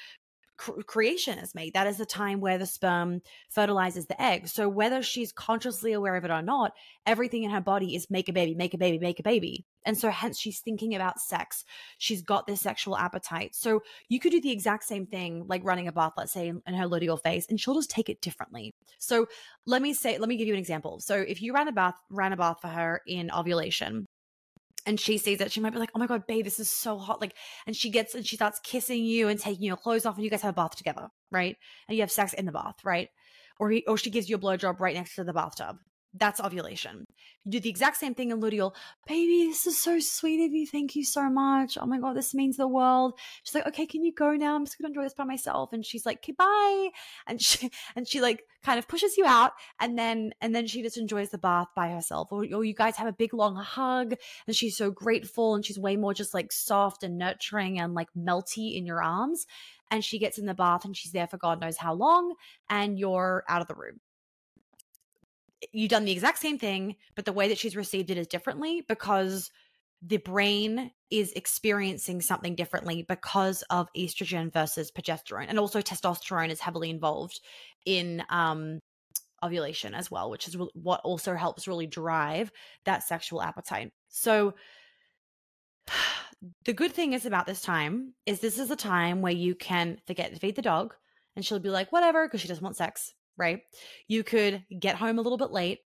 creation 0.87 1.39
is 1.39 1.55
made. 1.55 1.75
That 1.75 1.87
is 1.87 1.99
the 1.99 2.07
time 2.07 2.41
where 2.41 2.59
the 2.59 2.67
sperm 2.67 3.21
fertilizes 3.51 4.07
the 4.07 4.21
egg. 4.21 4.49
So 4.49 4.69
whether 4.69 5.03
she's 5.03 5.33
consciously 5.33 5.93
aware 5.93 6.17
of 6.17 6.25
it 6.25 6.31
or 6.31 6.43
not, 6.43 6.73
everything 7.05 7.43
in 7.43 7.51
her 7.51 7.61
body 7.61 7.95
is 7.95 8.11
make 8.11 8.29
a 8.29 8.33
baby, 8.33 8.55
make 8.55 8.75
a 8.75 8.79
baby, 8.79 8.99
make 8.99 9.21
a 9.21 9.23
baby. 9.23 9.67
And 9.87 9.96
so 9.96 10.11
hence 10.11 10.38
she's 10.38 10.61
thinking 10.61 10.94
about 10.94 11.20
sex. 11.20 11.64
She's 11.96 12.20
got 12.20 12.46
this 12.46 12.61
sexual 12.61 12.96
appetite. 12.96 13.55
So 13.55 13.83
you 14.09 14.20
could 14.20 14.33
do 14.33 14.40
the 14.40 14.51
exact 14.51 14.85
same 14.85 15.07
thing 15.07 15.46
like 15.49 15.64
running 15.64 15.88
a 15.88 15.92
bath, 15.92 16.12
let's 16.18 16.33
say 16.33 16.49
in, 16.49 16.61
in 16.66 16.75
her 16.75 16.87
luteal 16.87 17.22
phase, 17.22 17.46
and 17.49 17.59
she'll 17.59 17.75
just 17.75 17.90
take 17.90 18.11
it 18.11 18.20
differently. 18.20 18.75
So 18.99 19.27
let 19.64 19.81
me 19.81 19.94
say, 19.94 20.18
let 20.18 20.29
me 20.29 20.37
give 20.37 20.49
you 20.49 20.55
an 20.55 20.61
example. 20.61 21.01
So 21.01 21.16
if 21.16 21.40
you 21.40 21.55
ran 21.55 21.68
a 21.68 21.72
bath, 21.72 21.94
ran 22.11 22.33
a 22.33 22.37
bath 22.37 22.59
for 22.61 22.68
her 22.68 23.01
in 23.07 23.31
ovulation, 23.31 24.07
and 24.87 25.01
she 25.01 25.18
sees 25.18 25.40
it, 25.40 25.51
she 25.51 25.61
might 25.61 25.72
be 25.72 25.79
like, 25.81 25.90
"Oh 25.94 25.99
my 25.99 26.07
god, 26.07 26.27
babe, 26.27 26.44
this 26.44 26.61
is 26.61 26.70
so 26.70 26.96
hot!" 26.96 27.20
Like, 27.20 27.35
and 27.66 27.75
she 27.77 27.90
gets 27.90 28.14
and 28.14 28.25
she 28.25 28.37
starts 28.37 28.61
kissing 28.61 29.05
you 29.05 29.29
and 29.29 29.38
taking 29.38 29.64
your 29.64 29.77
clothes 29.77 30.07
off, 30.07 30.14
and 30.14 30.25
you 30.25 30.31
guys 30.31 30.42
have 30.42 30.55
a 30.55 30.62
bath 30.62 30.77
together, 30.77 31.09
right? 31.33 31.57
And 31.88 31.96
you 31.96 32.03
have 32.03 32.11
sex 32.11 32.33
in 32.33 32.46
the 32.46 32.53
bath, 32.53 32.77
right? 32.85 33.09
Or 33.59 33.70
he, 33.70 33.85
or 33.87 33.99
she 33.99 34.11
gives 34.11 34.29
you 34.29 34.37
a 34.37 34.38
blowjob 34.38 34.81
right 34.81 34.94
next 34.94 35.16
to 35.16 35.25
the 35.25 35.33
bathtub. 35.33 35.79
That's 36.18 36.40
ovulation. 36.40 37.07
You 37.44 37.52
do 37.52 37.61
the 37.61 37.68
exact 37.68 37.98
same 37.98 38.14
thing 38.14 38.31
in 38.31 38.40
luteal. 38.40 38.74
Baby, 39.07 39.46
this 39.46 39.66
is 39.66 39.79
so 39.79 39.98
sweet 40.00 40.44
of 40.46 40.52
you. 40.52 40.66
Thank 40.66 40.96
you 40.96 41.05
so 41.05 41.29
much. 41.29 41.76
Oh 41.81 41.87
my 41.87 41.98
God, 41.98 42.16
this 42.16 42.35
means 42.35 42.57
the 42.57 42.66
world. 42.66 43.18
She's 43.42 43.55
like, 43.55 43.66
okay, 43.66 43.87
can 43.87 44.02
you 44.02 44.12
go 44.12 44.33
now? 44.33 44.55
I'm 44.55 44.64
just 44.64 44.79
gonna 44.79 44.88
enjoy 44.88 45.02
this 45.02 45.14
by 45.14 45.24
myself. 45.24 45.72
And 45.72 45.85
she's 45.85 46.07
like, 46.07 46.18
okay, 46.18 46.33
bye. 46.33 46.88
And 47.26 47.40
she 47.40 47.70
and 47.96 48.09
she 48.09 48.20
like 48.20 48.44
kind 48.64 48.79
of 48.79 48.88
pushes 48.88 49.16
you 49.16 49.26
out 49.26 49.52
and 49.81 49.98
then 49.98 50.33
and 50.40 50.55
then 50.55 50.66
she 50.66 50.83
just 50.83 50.96
enjoys 50.96 51.31
the 51.31 51.38
bath 51.38 51.68
by 51.76 51.88
herself. 51.90 52.29
Or, 52.31 52.46
or 52.52 52.64
you 52.64 52.74
guys 52.74 52.96
have 52.96 53.09
a 53.09 53.12
big 53.12 53.35
long 53.35 53.57
hug 53.57 54.14
and 54.46 54.57
she's 54.57 54.76
so 54.76 54.90
grateful 54.90 55.55
and 55.55 55.64
she's 55.64 55.79
way 55.79 55.96
more 55.96 56.14
just 56.14 56.35
like 56.35 56.52
soft 56.52 57.02
and 57.02 57.18
nurturing 57.18 57.79
and 57.79 57.94
like 57.94 58.09
melty 58.16 58.76
in 58.76 58.87
your 58.87 59.02
arms. 59.02 59.46
And 59.90 60.05
she 60.05 60.18
gets 60.18 60.38
in 60.38 60.46
the 60.46 60.55
bath 60.55 60.85
and 60.85 60.96
she's 60.96 61.12
there 61.12 61.29
for 61.29 61.37
God 61.37 61.61
knows 61.61 61.76
how 61.76 61.94
long, 61.94 62.35
and 62.68 62.98
you're 62.98 63.44
out 63.48 63.62
of 63.62 63.68
the 63.68 63.76
room 63.76 64.00
you've 65.73 65.90
done 65.90 66.05
the 66.05 66.12
exact 66.12 66.38
same 66.38 66.59
thing, 66.59 66.97
but 67.14 67.25
the 67.25 67.33
way 67.33 67.49
that 67.49 67.59
she's 67.59 67.77
received 67.77 68.11
it 68.11 68.19
is 68.19 68.27
differently 68.27 68.85
because 68.88 69.51
the 70.03 70.19
brain 70.19 70.90
is 71.11 71.33
experiencing 71.33 72.21
something 72.21 72.55
differently 72.55 73.05
because 73.09 73.62
of 73.71 73.88
estrogen 73.97 74.53
versus 74.53 74.92
progesterone. 74.92 75.47
And 75.49 75.59
also 75.59 75.81
testosterone 75.81 76.51
is 76.51 76.61
heavily 76.61 76.90
involved 76.90 77.40
in 77.85 78.23
um, 78.29 78.81
ovulation 79.42 79.95
as 79.95 80.11
well, 80.11 80.31
which 80.31 80.49
is 80.49 80.57
what 80.75 81.01
also 81.03 81.35
helps 81.35 81.66
really 81.66 81.87
drive 81.87 82.53
that 82.85 83.05
sexual 83.05 83.42
appetite. 83.42 83.92
So 84.09 84.55
the 86.64 86.75
good 86.75 86.92
thing 86.92 87.14
is 87.14 87.25
about 87.25 87.47
this 87.47 87.62
time 87.62 88.12
is 88.27 88.40
this 88.40 88.59
is 88.59 88.71
a 88.71 88.77
time 88.77 89.23
where 89.23 89.33
you 89.33 89.55
can 89.55 89.99
forget 90.07 90.33
to 90.33 90.38
feed 90.38 90.57
the 90.57 90.62
dog 90.62 90.95
and 91.35 91.45
she'll 91.45 91.59
be 91.59 91.71
like, 91.71 91.92
whatever, 91.92 92.27
because 92.27 92.40
she 92.40 92.49
doesn't 92.49 92.64
want 92.64 92.77
sex 92.77 93.14
right? 93.37 93.61
You 94.09 94.25
could 94.25 94.64
get 94.79 94.96
home 94.96 95.18
a 95.18 95.22
little 95.22 95.38
bit 95.38 95.51
late. 95.51 95.81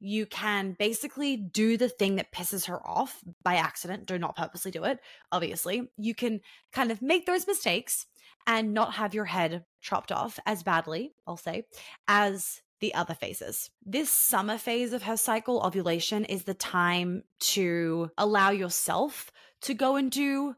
You 0.00 0.26
can 0.26 0.74
basically 0.78 1.36
do 1.36 1.76
the 1.76 1.88
thing 1.88 2.16
that 2.16 2.32
pisses 2.32 2.66
her 2.66 2.84
off 2.84 3.22
by 3.44 3.54
accident. 3.54 4.06
Do 4.06 4.18
not 4.18 4.36
purposely 4.36 4.70
do 4.72 4.84
it, 4.84 4.98
obviously. 5.30 5.90
You 5.96 6.14
can 6.14 6.40
kind 6.72 6.90
of 6.90 7.02
make 7.02 7.24
those 7.26 7.46
mistakes 7.46 8.06
and 8.46 8.74
not 8.74 8.94
have 8.94 9.14
your 9.14 9.26
head 9.26 9.64
chopped 9.80 10.10
off 10.10 10.40
as 10.44 10.64
badly, 10.64 11.14
I'll 11.26 11.36
say, 11.36 11.66
as 12.08 12.62
the 12.80 12.94
other 12.94 13.14
phases. 13.14 13.70
This 13.86 14.10
summer 14.10 14.58
phase 14.58 14.92
of 14.92 15.04
her 15.04 15.16
cycle, 15.16 15.62
ovulation, 15.64 16.24
is 16.24 16.42
the 16.44 16.54
time 16.54 17.22
to 17.38 18.10
allow 18.18 18.50
yourself 18.50 19.30
to 19.62 19.74
go 19.74 19.94
and 19.94 20.10
do 20.10 20.56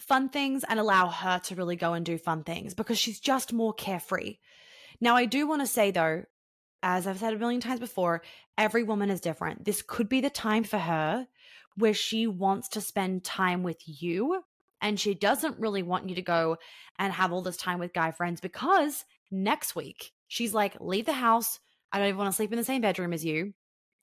fun 0.00 0.28
things 0.28 0.64
and 0.68 0.80
allow 0.80 1.06
her 1.06 1.38
to 1.38 1.54
really 1.54 1.76
go 1.76 1.92
and 1.92 2.04
do 2.04 2.18
fun 2.18 2.42
things 2.42 2.74
because 2.74 2.98
she's 2.98 3.20
just 3.20 3.52
more 3.52 3.72
carefree. 3.72 4.38
Now, 5.02 5.16
I 5.16 5.26
do 5.26 5.48
want 5.48 5.60
to 5.62 5.66
say 5.66 5.90
though, 5.90 6.22
as 6.80 7.08
I've 7.08 7.18
said 7.18 7.34
a 7.34 7.38
million 7.38 7.60
times 7.60 7.80
before, 7.80 8.22
every 8.56 8.84
woman 8.84 9.10
is 9.10 9.20
different. 9.20 9.64
This 9.64 9.82
could 9.82 10.08
be 10.08 10.20
the 10.20 10.30
time 10.30 10.62
for 10.62 10.78
her 10.78 11.26
where 11.76 11.92
she 11.92 12.28
wants 12.28 12.68
to 12.68 12.80
spend 12.80 13.24
time 13.24 13.64
with 13.64 13.80
you 13.84 14.44
and 14.80 15.00
she 15.00 15.14
doesn't 15.14 15.58
really 15.58 15.82
want 15.82 16.08
you 16.08 16.14
to 16.14 16.22
go 16.22 16.56
and 17.00 17.12
have 17.12 17.32
all 17.32 17.42
this 17.42 17.56
time 17.56 17.80
with 17.80 17.92
guy 17.92 18.12
friends 18.12 18.40
because 18.40 19.04
next 19.28 19.74
week 19.74 20.12
she's 20.28 20.54
like, 20.54 20.76
leave 20.80 21.06
the 21.06 21.12
house. 21.14 21.58
I 21.90 21.98
don't 21.98 22.06
even 22.06 22.18
want 22.18 22.30
to 22.30 22.36
sleep 22.36 22.52
in 22.52 22.58
the 22.58 22.64
same 22.64 22.80
bedroom 22.80 23.12
as 23.12 23.24
you. 23.24 23.54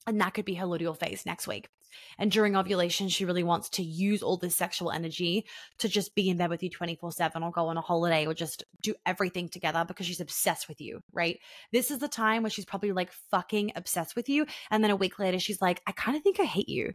And 0.06 0.20
that 0.20 0.34
could 0.34 0.44
be 0.44 0.54
her 0.56 0.66
luteal 0.66 0.98
phase 0.98 1.24
next 1.24 1.48
week. 1.48 1.70
And 2.18 2.30
during 2.30 2.56
ovulation, 2.56 3.08
she 3.08 3.24
really 3.24 3.42
wants 3.42 3.68
to 3.70 3.82
use 3.82 4.22
all 4.22 4.36
this 4.36 4.56
sexual 4.56 4.90
energy 4.90 5.46
to 5.78 5.88
just 5.88 6.14
be 6.14 6.28
in 6.28 6.36
bed 6.36 6.50
with 6.50 6.62
you 6.62 6.70
24 6.70 7.12
7 7.12 7.42
or 7.42 7.50
go 7.50 7.68
on 7.68 7.76
a 7.76 7.82
holiday 7.82 8.26
or 8.26 8.34
just 8.34 8.64
do 8.82 8.94
everything 9.06 9.48
together 9.48 9.84
because 9.86 10.06
she's 10.06 10.20
obsessed 10.20 10.68
with 10.68 10.80
you, 10.80 11.00
right? 11.12 11.38
This 11.72 11.90
is 11.90 11.98
the 11.98 12.08
time 12.08 12.42
where 12.42 12.50
she's 12.50 12.64
probably 12.64 12.92
like 12.92 13.12
fucking 13.30 13.72
obsessed 13.76 14.16
with 14.16 14.28
you. 14.28 14.46
And 14.70 14.82
then 14.82 14.90
a 14.90 14.96
week 14.96 15.18
later, 15.18 15.38
she's 15.38 15.62
like, 15.62 15.82
I 15.86 15.92
kind 15.92 16.16
of 16.16 16.22
think 16.22 16.40
I 16.40 16.44
hate 16.44 16.68
you. 16.68 16.94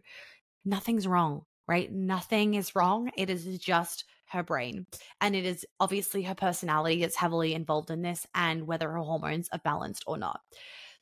Nothing's 0.64 1.06
wrong, 1.06 1.42
right? 1.68 1.90
Nothing 1.92 2.54
is 2.54 2.74
wrong. 2.74 3.10
It 3.16 3.30
is 3.30 3.58
just 3.58 4.04
her 4.30 4.42
brain. 4.42 4.86
And 5.20 5.36
it 5.36 5.44
is 5.44 5.64
obviously 5.78 6.22
her 6.22 6.34
personality 6.34 7.00
that's 7.00 7.16
heavily 7.16 7.54
involved 7.54 7.90
in 7.90 8.02
this 8.02 8.26
and 8.34 8.66
whether 8.66 8.90
her 8.90 8.98
hormones 8.98 9.48
are 9.52 9.60
balanced 9.62 10.04
or 10.06 10.18
not. 10.18 10.40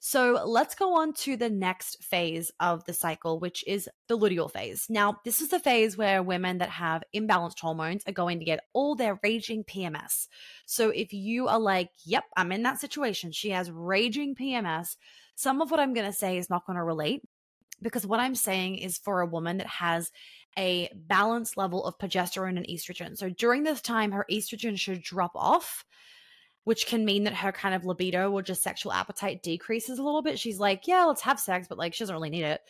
So 0.07 0.43
let's 0.45 0.75
go 0.75 0.97
on 0.97 1.15
to 1.15 1.35
the 1.35 1.49
next 1.49 2.05
phase 2.05 2.53
of 2.61 2.85
the 2.85 2.93
cycle, 2.93 3.41
which 3.41 3.65
is 3.67 3.89
the 4.07 4.19
luteal 4.19 4.51
phase. 4.51 4.85
Now, 4.91 5.19
this 5.25 5.41
is 5.41 5.49
the 5.49 5.59
phase 5.59 5.97
where 5.97 6.23
women 6.23 6.59
that 6.59 6.69
have 6.69 7.05
imbalanced 7.17 7.59
hormones 7.59 8.03
are 8.07 8.13
going 8.13 8.39
to 8.39 8.45
get 8.45 8.67
all 8.75 8.97
their 8.97 9.19
raging 9.23 9.65
PMS. 9.65 10.29
So 10.67 10.91
if 10.91 11.15
you 11.15 11.49
are 11.49 11.59
like, 11.59 11.89
yep, 12.05 12.25
I'm 12.37 12.53
in 12.53 12.65
that 12.65 12.83
situation, 12.83 13.33
she 13.33 13.49
has 13.49 13.71
raging 13.71 14.35
PMS, 14.35 14.97
some 15.37 15.63
of 15.63 15.71
what 15.71 15.81
I'm 15.81 15.95
going 15.95 16.05
to 16.05 16.13
say 16.13 16.37
is 16.37 16.51
not 16.51 16.67
going 16.67 16.77
to 16.77 16.85
relate 16.85 17.23
because 17.81 18.07
what 18.07 18.21
I'm 18.21 18.35
saying 18.35 18.77
is 18.77 18.99
for 18.99 19.23
a 19.23 19.27
woman 19.27 19.57
that 19.57 19.69
has 19.69 20.13
a 20.59 20.91
balanced 20.95 21.57
level 21.57 21.83
of 21.83 21.97
progesterone 21.97 22.59
and 22.59 22.67
estrogen. 22.67 23.17
So 23.17 23.31
during 23.31 23.63
this 23.63 23.81
time, 23.81 24.13
her 24.13 24.27
estrogen 24.31 24.79
should 24.79 25.01
drop 25.01 25.33
off 25.35 25.87
which 26.65 26.87
can 26.87 27.05
mean 27.05 27.25
that 27.25 27.35
her 27.35 27.53
kind 27.53 27.75
of 27.75 27.85
libido 27.85 28.31
or 28.31 28.43
just 28.43 28.63
sexual 28.63 28.93
appetite 28.93 29.43
decreases 29.43 29.99
a 29.99 30.03
little 30.03 30.23
bit. 30.23 30.39
She's 30.39 30.59
like, 30.59 30.87
yeah, 30.87 31.05
let's 31.05 31.23
have 31.23 31.39
sex, 31.39 31.67
but 31.69 31.79
like 31.79 31.95
she 31.95 32.03
doesn't 32.03 32.15
really 32.15 32.31
need 32.31 32.45
it. 32.45 32.63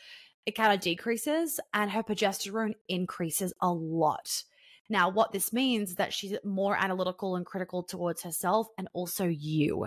It 0.47 0.57
kind 0.57 0.75
of 0.75 0.81
decreases 0.81 1.59
and 1.73 1.91
her 1.91 2.03
progesterone 2.03 2.75
increases 2.89 3.53
a 3.61 3.73
lot. 3.73 4.43
Now, 4.91 5.09
what 5.09 5.33
this 5.33 5.53
means 5.53 5.91
is 5.91 5.97
that 5.97 6.13
she's 6.13 6.37
more 6.45 6.77
analytical 6.77 7.37
and 7.37 7.47
critical 7.47 7.83
towards 7.83 8.23
herself 8.23 8.69
and 8.77 8.89
also 8.93 9.25
you 9.25 9.87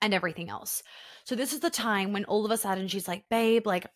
and 0.00 0.14
everything 0.14 0.48
else. 0.48 0.82
So, 1.24 1.34
this 1.34 1.52
is 1.52 1.60
the 1.60 1.68
time 1.68 2.12
when 2.12 2.24
all 2.24 2.46
of 2.46 2.50
a 2.50 2.56
sudden 2.56 2.88
she's 2.88 3.06
like, 3.06 3.24
babe, 3.28 3.66
like, 3.66 3.86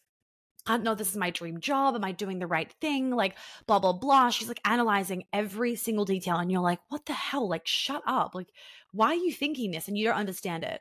I 0.67 0.73
don't 0.73 0.85
know, 0.85 0.95
this 0.95 1.11
is 1.11 1.17
my 1.17 1.31
dream 1.31 1.61
job. 1.61 1.95
Am 1.95 2.05
I 2.05 2.13
doing 2.13 2.39
the 2.39 2.47
right 2.47 2.73
thing? 2.81 3.11
Like, 3.11 3.37
blah, 3.67 3.79
blah, 3.79 3.93
blah. 3.93 4.31
She's 4.31 4.49
like 4.49 4.61
analyzing 4.65 5.25
every 5.33 5.77
single 5.77 6.05
detail. 6.07 6.37
And 6.37 6.51
you're 6.51 6.63
like, 6.63 6.81
what 6.89 7.05
the 7.05 7.13
hell? 7.13 7.49
Like, 7.49 7.67
shut 7.67 8.03
up. 8.07 8.35
Like, 8.35 8.49
why 8.93 9.09
are 9.09 9.15
you 9.15 9.33
thinking 9.33 9.71
this? 9.71 9.89
And 9.89 9.99
you 9.99 10.07
don't 10.07 10.17
understand 10.17 10.65
it. 10.65 10.81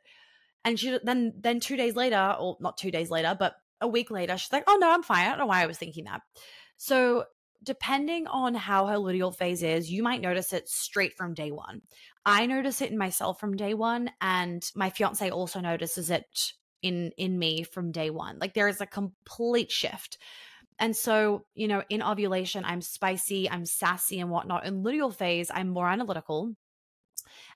And 0.63 0.79
she 0.79 0.97
then, 1.03 1.33
then 1.37 1.59
two 1.59 1.75
days 1.75 1.95
later, 1.95 2.35
or 2.39 2.55
not 2.61 2.77
two 2.77 2.91
days 2.91 3.11
later, 3.11 3.35
but 3.37 3.55
a 3.81 3.87
week 3.87 4.09
later, 4.09 4.37
she's 4.37 4.53
like, 4.53 4.63
oh 4.67 4.77
no, 4.79 4.89
I'm 4.89 5.03
fine. 5.03 5.25
I 5.25 5.29
don't 5.29 5.39
know 5.39 5.45
why 5.47 5.61
I 5.61 5.67
was 5.67 5.77
thinking 5.77 6.05
that. 6.05 6.21
So, 6.77 7.25
depending 7.61 8.27
on 8.27 8.55
how 8.55 8.87
her 8.87 8.95
luteal 8.95 9.35
phase 9.35 9.63
is, 9.63 9.91
you 9.91 10.03
might 10.03 10.21
notice 10.21 10.51
it 10.51 10.67
straight 10.67 11.15
from 11.15 11.33
day 11.33 11.51
one. 11.51 11.81
I 12.25 12.45
notice 12.45 12.81
it 12.81 12.91
in 12.91 12.97
myself 12.97 13.39
from 13.39 13.55
day 13.55 13.73
one, 13.73 14.11
and 14.21 14.69
my 14.75 14.89
fiance 14.89 15.29
also 15.29 15.59
notices 15.59 16.09
it 16.09 16.53
in 16.83 17.11
in 17.17 17.39
me 17.39 17.63
from 17.63 17.91
day 17.91 18.11
one. 18.11 18.37
Like 18.39 18.53
there 18.53 18.67
is 18.67 18.81
a 18.81 18.85
complete 18.85 19.71
shift. 19.71 20.17
And 20.79 20.95
so, 20.95 21.45
you 21.55 21.67
know, 21.67 21.83
in 21.89 22.03
ovulation, 22.03 22.65
I'm 22.65 22.81
spicy, 22.81 23.49
I'm 23.49 23.65
sassy 23.65 24.19
and 24.19 24.29
whatnot. 24.29 24.65
In 24.65 24.83
luteal 24.83 25.13
phase, 25.13 25.49
I'm 25.53 25.69
more 25.69 25.87
analytical. 25.87 26.55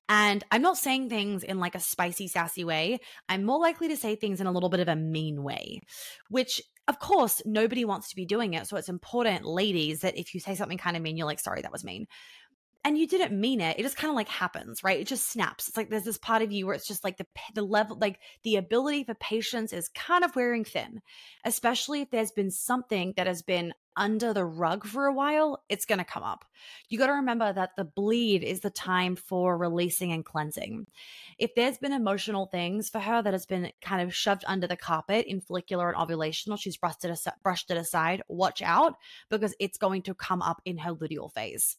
And 0.09 0.43
I'm 0.51 0.61
not 0.61 0.77
saying 0.77 1.09
things 1.09 1.43
in 1.43 1.59
like 1.59 1.75
a 1.75 1.79
spicy, 1.79 2.27
sassy 2.27 2.63
way. 2.63 2.99
I'm 3.27 3.43
more 3.43 3.59
likely 3.59 3.89
to 3.89 3.97
say 3.97 4.15
things 4.15 4.39
in 4.39 4.47
a 4.47 4.51
little 4.51 4.69
bit 4.69 4.79
of 4.79 4.87
a 4.87 4.95
mean 4.95 5.43
way, 5.43 5.81
which 6.29 6.61
of 6.87 6.99
course 6.99 7.41
nobody 7.45 7.83
wants 7.83 8.09
to 8.09 8.15
be 8.15 8.25
doing 8.25 8.53
it. 8.53 8.67
So 8.67 8.77
it's 8.77 8.87
important, 8.87 9.43
ladies, 9.43 10.01
that 10.01 10.17
if 10.17 10.33
you 10.33 10.39
say 10.39 10.55
something 10.55 10.77
kind 10.77 10.95
of 10.95 11.03
mean, 11.03 11.17
you're 11.17 11.27
like, 11.27 11.41
sorry, 11.41 11.61
that 11.63 11.71
was 11.71 11.83
mean 11.83 12.07
and 12.83 12.97
you 12.97 13.07
didn't 13.07 13.39
mean 13.39 13.61
it. 13.61 13.79
It 13.79 13.83
just 13.83 13.97
kind 13.97 14.09
of 14.09 14.15
like 14.15 14.29
happens, 14.29 14.83
right? 14.83 14.99
It 14.99 15.07
just 15.07 15.29
snaps. 15.29 15.67
It's 15.67 15.77
like 15.77 15.89
there's 15.89 16.03
this 16.03 16.17
part 16.17 16.41
of 16.41 16.51
you 16.51 16.65
where 16.65 16.75
it's 16.75 16.87
just 16.87 17.03
like 17.03 17.17
the 17.17 17.25
the 17.53 17.61
level, 17.61 17.97
like 17.99 18.19
the 18.43 18.55
ability 18.55 19.03
for 19.03 19.13
patience 19.15 19.73
is 19.73 19.89
kind 19.89 20.23
of 20.23 20.35
wearing 20.35 20.63
thin, 20.63 21.01
especially 21.43 22.01
if 22.01 22.11
there's 22.11 22.31
been 22.31 22.51
something 22.51 23.13
that 23.17 23.27
has 23.27 23.41
been 23.41 23.73
under 23.97 24.31
the 24.31 24.45
rug 24.45 24.85
for 24.85 25.07
a 25.07 25.13
while. 25.13 25.63
It's 25.67 25.85
going 25.85 25.97
to 25.97 26.05
come 26.05 26.23
up. 26.23 26.45
You 26.87 26.97
got 26.99 27.07
to 27.07 27.13
remember 27.13 27.51
that 27.51 27.71
the 27.75 27.83
bleed 27.83 28.43
is 28.43 28.59
the 28.61 28.69
time 28.69 29.15
for 29.15 29.57
releasing 29.57 30.13
and 30.13 30.23
cleansing. 30.23 30.85
If 31.37 31.55
there's 31.55 31.79
been 31.79 31.93
emotional 31.93 32.45
things 32.45 32.89
for 32.89 32.99
her 32.99 33.21
that 33.21 33.33
has 33.33 33.47
been 33.47 33.71
kind 33.81 34.01
of 34.01 34.15
shoved 34.15 34.45
under 34.47 34.67
the 34.67 34.77
carpet 34.77 35.25
in 35.25 35.41
follicular 35.41 35.89
and 35.89 35.97
ovulation, 35.97 36.53
or 36.53 36.57
she's 36.57 36.77
brushed 36.77 37.03
it, 37.03 37.19
brushed 37.43 37.71
it 37.71 37.77
aside, 37.77 38.21
watch 38.29 38.61
out 38.61 38.93
because 39.29 39.55
it's 39.59 39.79
going 39.79 40.03
to 40.03 40.13
come 40.13 40.41
up 40.41 40.61
in 40.63 40.77
her 40.77 40.93
luteal 40.93 41.33
phase. 41.33 41.75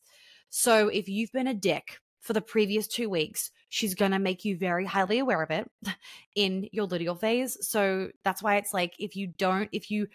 So 0.51 0.89
if 0.89 1.09
you've 1.09 1.33
been 1.33 1.47
a 1.47 1.55
dick 1.55 1.99
for 2.21 2.33
the 2.33 2.41
previous 2.41 2.87
two 2.87 3.09
weeks, 3.09 3.51
she's 3.69 3.95
going 3.95 4.13
to 4.13 4.19
make 4.19 4.45
you 4.45 4.57
very 4.57 4.85
highly 4.85 5.19
aware 5.19 5.43
of 5.43 5.51
it 5.51 5.71
in 6.35 6.69
your 6.73 6.87
luteal 6.87 7.19
phase. 7.19 7.57
So 7.67 8.11
that's 8.25 8.43
why 8.43 8.57
it's 8.57 8.75
like 8.75 8.95
if 8.99 9.17
you 9.17 9.29
don't, 9.29 9.69
if 9.73 9.91
you, 9.91 10.09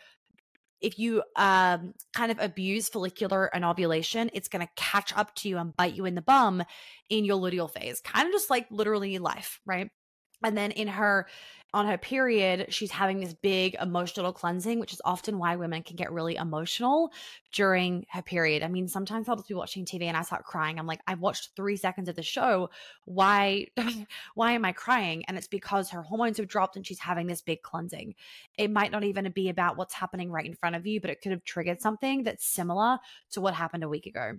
if 0.82 1.00
you 1.00 1.24
um, 1.38 1.94
kind 2.14 2.32
of 2.32 2.40
abuse 2.40 2.90
follicular 2.90 3.46
and 3.56 3.64
ovulation, 3.64 4.30
it's 4.34 4.50
going 4.50 4.66
to 4.66 4.72
catch 4.76 5.16
up 5.16 5.34
to 5.36 5.50
you 5.50 5.58
and 5.58 5.76
bite 5.76 5.96
you 5.96 6.06
in 6.06 6.16
the 6.16 6.22
bum 6.22 6.64
in 7.10 7.24
your 7.24 7.40
luteal 7.40 7.72
phase, 7.72 8.02
kind 8.02 8.28
of 8.28 8.34
just 8.34 8.50
like 8.50 8.68
literally 8.70 9.18
life, 9.18 9.62
right? 9.66 9.90
And 10.44 10.58
then 10.58 10.72
in 10.72 10.88
her 10.88 11.28
on 11.76 11.88
her 11.88 11.98
period, 11.98 12.68
she's 12.70 12.91
having 12.91 13.20
this 13.20 13.34
big 13.34 13.76
emotional 13.82 14.32
cleansing, 14.32 14.80
which 14.80 14.94
is 14.94 15.02
often 15.04 15.39
why 15.39 15.56
women 15.56 15.82
can 15.82 15.96
get 15.96 16.12
really 16.12 16.36
emotional 16.36 17.12
during 17.52 18.06
her 18.12 18.22
period. 18.22 18.62
I 18.62 18.68
mean, 18.68 18.88
sometimes 18.88 19.28
I'll 19.28 19.38
just 19.38 19.48
be 19.48 19.56
watching 19.56 19.84
TV 19.84 20.04
and 20.04 20.16
I 20.16 20.22
start 20.22 20.44
crying. 20.44 20.78
I'm 20.78 20.86
like, 20.86 21.00
I've 21.08 21.20
watched 21.20 21.56
three 21.56 21.76
seconds 21.76 22.10
of 22.10 22.16
the 22.16 22.22
show. 22.22 22.70
Why, 23.06 23.66
why 24.36 24.52
am 24.52 24.66
I 24.66 24.72
crying? 24.72 25.26
And 25.28 25.36
it's 25.36 25.48
because 25.48 25.89
her 25.89 26.04
hormones 26.04 26.38
have 26.38 26.48
dropped 26.48 26.76
and 26.76 26.86
she's 26.86 27.00
having 27.00 27.26
this 27.26 27.41
big 27.41 27.64
cleansing. 27.64 28.14
It 28.56 28.70
might 28.70 28.91
not 28.91 29.04
even 29.04 29.32
be 29.32 29.50
about 29.50 29.76
what's 29.76 29.96
happening 29.96 30.30
right 30.30 30.46
in 30.46 30.54
front 30.54 30.76
of 30.76 30.86
you, 30.86 31.02
but 31.02 31.10
it 31.10 31.22
could 31.22 31.32
have 31.32 31.44
triggered 31.44 31.82
something 31.82 32.22
that's 32.22 32.46
similar 32.46 33.00
to 33.32 33.41
what 33.41 33.56
happened 33.56 33.84
a 33.84 33.89
week 33.89 34.06
ago. 34.06 34.34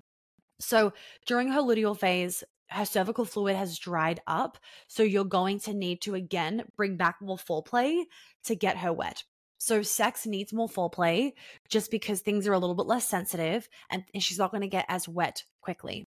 So 0.61 0.93
during 1.27 1.49
her 1.49 1.61
luteal 1.61 1.99
phase, 1.99 2.45
her 2.69 2.85
cervical 2.85 3.25
fluid 3.25 3.57
has 3.57 3.79
dried 3.79 4.21
up. 4.27 4.59
So 4.89 5.03
you're 5.03 5.25
going 5.25 5.61
to 5.61 5.75
need 5.75 6.01
to 6.03 6.15
again 6.15 6.65
bring 6.77 6.97
back 6.97 7.17
more 7.21 7.37
foreplay 7.37 8.05
to 8.45 8.55
get 8.55 8.79
her 8.79 8.93
wet. 8.93 9.25
So 9.59 9.81
sex 9.81 10.27
needs 10.27 10.53
more 10.53 10.69
foreplay 10.69 11.33
just 11.71 11.91
because 11.91 12.21
things 12.21 12.47
are 12.47 12.53
a 12.53 12.59
little 12.59 12.75
bit 12.75 12.87
less 12.87 13.09
sensitive 13.09 13.67
and, 13.91 14.05
she's 14.19 14.39
not 14.39 14.51
going 14.51 14.61
to 14.61 14.67
get 14.67 14.85
as 14.89 15.09
wet 15.09 15.45
quickly. 15.63 16.07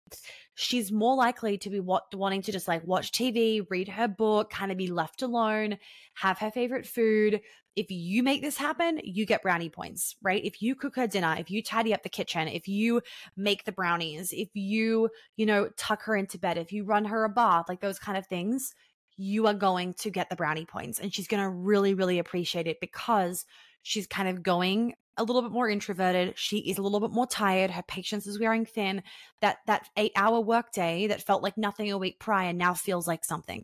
She's 0.56 0.92
more 0.92 1.16
likely 1.16 1.58
to 1.60 1.70
be 1.70 1.80
wanting 1.80 2.42
to 2.42 2.52
just 2.52 2.68
like 2.68 2.86
watch 2.86 3.12
TV, 3.12 3.66
read 3.70 3.88
her 3.88 4.10
book, 4.10 4.50
kind 4.50 4.74
of 4.74 4.78
be 4.78 4.88
left 4.88 5.22
alone, 5.22 5.78
have 6.16 6.40
her 6.40 6.52
favorite 6.52 6.86
food, 6.86 7.40
if 7.76 7.92
you 7.92 8.24
make 8.24 8.42
this 8.42 8.58
happen, 8.58 9.02
you 9.04 9.26
get 9.26 9.42
brownie 9.42 9.70
points, 9.70 10.16
right? 10.22 10.44
If 10.44 10.62
you 10.62 10.76
cook 10.76 10.96
her 10.96 11.08
dinner, 11.08 11.36
if 11.38 11.52
you 11.52 11.62
tidy 11.62 11.94
up 11.94 12.04
the 12.04 12.10
kitchen, 12.10 12.48
if 12.48 12.68
you 12.68 13.02
make 13.36 13.66
the 13.66 13.72
brownies, 13.72 14.32
if 14.32 14.50
you, 14.54 15.10
you 15.36 15.46
know, 15.46 15.70
tuck 15.78 16.04
her 16.04 16.16
into 16.16 16.38
bed, 16.38 16.58
if 16.58 16.72
you 16.72 16.86
run 16.86 17.06
her 17.06 17.26
a 17.26 17.30
bath, 17.30 17.66
like 17.68 17.82
those 17.82 18.00
kind 18.00 18.18
of 18.18 18.26
things, 18.28 18.74
you 19.18 19.48
are 19.48 19.54
going 19.54 19.94
to 19.96 20.10
get 20.10 20.30
the 20.30 20.36
brownie 20.36 20.66
points. 20.66 21.00
And 21.00 21.14
she's 21.14 21.28
going 21.28 21.44
to 21.44 21.50
really, 21.50 21.94
really 21.94 22.20
appreciate 22.20 22.68
it 22.68 22.80
because 22.80 23.46
she's 23.82 24.08
kind 24.08 24.30
of 24.30 24.44
going 24.44 24.94
a 25.18 25.24
little 25.24 25.42
bit 25.42 25.52
more 25.52 25.70
introverted. 25.70 26.38
She 26.38 26.58
is 26.60 26.78
a 26.78 26.82
little 26.82 27.00
bit 27.00 27.12
more 27.12 27.28
tired. 27.28 27.72
Her 27.72 27.84
patience 27.84 28.28
is 28.28 28.40
wearing 28.40 28.66
thin. 28.66 29.04
That 29.42 29.58
that 29.68 29.88
eight 29.96 30.12
hour 30.16 30.42
workday 30.42 31.08
that 31.08 31.24
felt 31.24 31.44
like 31.44 31.58
nothing 31.58 31.92
a 31.92 31.98
week 31.98 32.20
prior 32.20 32.52
now 32.52 32.74
feels 32.74 33.08
like 33.08 33.24
something. 33.24 33.64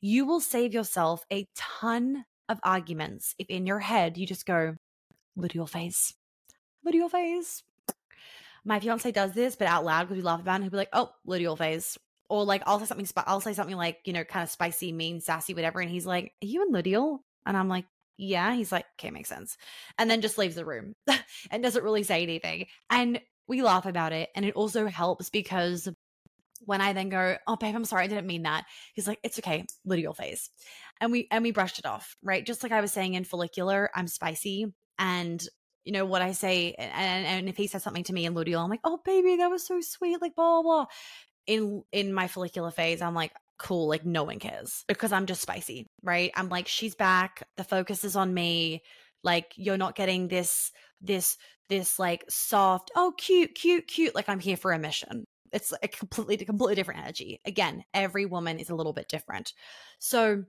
You 0.00 0.26
will 0.26 0.40
save 0.40 0.74
yourself 0.74 1.24
a 1.32 1.46
ton 1.54 2.24
of 2.48 2.58
arguments 2.62 3.34
if 3.38 3.48
in 3.48 3.66
your 3.66 3.78
head 3.78 4.16
you 4.16 4.26
just 4.26 4.46
go, 4.46 4.76
luteal 5.38 5.68
phase, 5.68 6.14
luteal 6.86 7.10
face. 7.10 7.62
My 8.64 8.80
fiance 8.80 9.10
does 9.12 9.32
this, 9.32 9.56
but 9.56 9.68
out 9.68 9.84
loud 9.84 10.04
because 10.04 10.16
we 10.16 10.22
laugh 10.22 10.40
about 10.40 10.60
it. 10.60 10.64
He'll 10.64 10.70
be 10.70 10.76
like, 10.76 10.90
oh, 10.92 11.10
luteal 11.26 11.56
face. 11.56 11.96
Or 12.28 12.44
like, 12.44 12.62
I'll 12.66 12.78
say 12.80 12.86
something, 12.86 13.08
I'll 13.26 13.40
say 13.40 13.54
something 13.54 13.76
like, 13.76 14.00
you 14.04 14.12
know, 14.12 14.24
kind 14.24 14.42
of 14.42 14.50
spicy, 14.50 14.92
mean, 14.92 15.20
sassy, 15.20 15.54
whatever. 15.54 15.80
And 15.80 15.90
he's 15.90 16.04
like, 16.06 16.32
are 16.42 16.46
you 16.46 16.62
in 16.62 16.72
luteal? 16.72 17.20
And 17.46 17.56
I'm 17.56 17.68
like, 17.68 17.86
yeah. 18.18 18.52
He's 18.54 18.72
like, 18.72 18.84
okay, 18.98 19.10
makes 19.10 19.28
sense. 19.28 19.56
And 19.96 20.10
then 20.10 20.20
just 20.20 20.36
leaves 20.36 20.56
the 20.56 20.64
room 20.64 20.94
and 21.50 21.62
doesn't 21.62 21.84
really 21.84 22.02
say 22.02 22.22
anything. 22.22 22.66
And 22.90 23.20
we 23.46 23.62
laugh 23.62 23.86
about 23.86 24.12
it. 24.12 24.28
And 24.34 24.44
it 24.44 24.54
also 24.54 24.86
helps 24.86 25.30
because 25.30 25.88
when 26.64 26.80
I 26.80 26.92
then 26.92 27.08
go, 27.08 27.36
"Oh, 27.46 27.56
babe, 27.56 27.74
I'm 27.74 27.84
sorry, 27.84 28.04
I 28.04 28.06
didn't 28.08 28.26
mean 28.26 28.42
that," 28.42 28.64
he's 28.94 29.06
like, 29.06 29.20
"It's 29.22 29.38
okay, 29.38 29.64
luteal 29.86 30.16
phase," 30.16 30.50
and 31.00 31.12
we 31.12 31.28
and 31.30 31.42
we 31.42 31.50
brushed 31.50 31.78
it 31.78 31.86
off, 31.86 32.16
right? 32.22 32.44
Just 32.44 32.62
like 32.62 32.72
I 32.72 32.80
was 32.80 32.92
saying 32.92 33.14
in 33.14 33.24
follicular, 33.24 33.90
I'm 33.94 34.08
spicy, 34.08 34.66
and 34.98 35.42
you 35.84 35.92
know 35.92 36.04
what 36.04 36.22
I 36.22 36.32
say, 36.32 36.74
and 36.78 37.26
and 37.26 37.48
if 37.48 37.56
he 37.56 37.66
says 37.66 37.82
something 37.82 38.04
to 38.04 38.12
me 38.12 38.26
in 38.26 38.34
luteal, 38.34 38.62
I'm 38.62 38.70
like, 38.70 38.80
"Oh, 38.84 39.00
baby, 39.04 39.36
that 39.36 39.50
was 39.50 39.66
so 39.66 39.80
sweet," 39.80 40.20
like 40.20 40.34
blah 40.34 40.62
blah. 40.62 40.86
In 41.46 41.82
in 41.92 42.12
my 42.12 42.28
follicular 42.28 42.70
phase, 42.70 43.02
I'm 43.02 43.14
like, 43.14 43.32
cool, 43.58 43.88
like 43.88 44.04
no 44.04 44.24
one 44.24 44.38
cares 44.38 44.84
because 44.88 45.12
I'm 45.12 45.26
just 45.26 45.42
spicy, 45.42 45.86
right? 46.02 46.30
I'm 46.36 46.48
like, 46.48 46.68
she's 46.68 46.94
back, 46.94 47.46
the 47.56 47.64
focus 47.64 48.04
is 48.04 48.16
on 48.16 48.34
me. 48.34 48.82
Like 49.24 49.52
you're 49.56 49.78
not 49.78 49.96
getting 49.96 50.28
this 50.28 50.72
this 51.00 51.36
this 51.68 51.98
like 51.98 52.24
soft, 52.28 52.90
oh 52.96 53.12
cute, 53.18 53.54
cute, 53.54 53.86
cute. 53.88 54.14
Like 54.14 54.28
I'm 54.28 54.40
here 54.40 54.56
for 54.56 54.72
a 54.72 54.78
mission, 54.78 55.26
it's 55.52 55.72
a 55.82 55.88
completely 55.88 56.44
completely 56.44 56.74
different 56.74 57.00
energy 57.00 57.40
again 57.44 57.84
every 57.94 58.26
woman 58.26 58.58
is 58.58 58.70
a 58.70 58.74
little 58.74 58.92
bit 58.92 59.08
different 59.08 59.52
so 59.98 60.44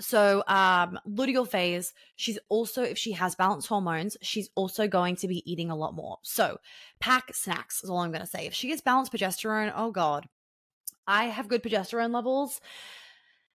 so 0.00 0.42
um 0.48 0.98
luteal 1.08 1.46
phase 1.48 1.92
she's 2.16 2.38
also 2.48 2.82
if 2.82 2.98
she 2.98 3.12
has 3.12 3.34
balanced 3.34 3.68
hormones 3.68 4.16
she's 4.22 4.50
also 4.54 4.88
going 4.88 5.16
to 5.16 5.28
be 5.28 5.50
eating 5.50 5.70
a 5.70 5.76
lot 5.76 5.94
more 5.94 6.18
so 6.22 6.58
pack 6.98 7.34
snacks 7.34 7.84
is 7.84 7.90
all 7.90 7.98
i'm 7.98 8.10
going 8.10 8.20
to 8.20 8.26
say 8.26 8.46
if 8.46 8.54
she 8.54 8.70
has 8.70 8.80
balanced 8.80 9.12
progesterone 9.12 9.72
oh 9.76 9.90
god 9.90 10.26
i 11.06 11.24
have 11.24 11.48
good 11.48 11.62
progesterone 11.62 12.12
levels 12.12 12.60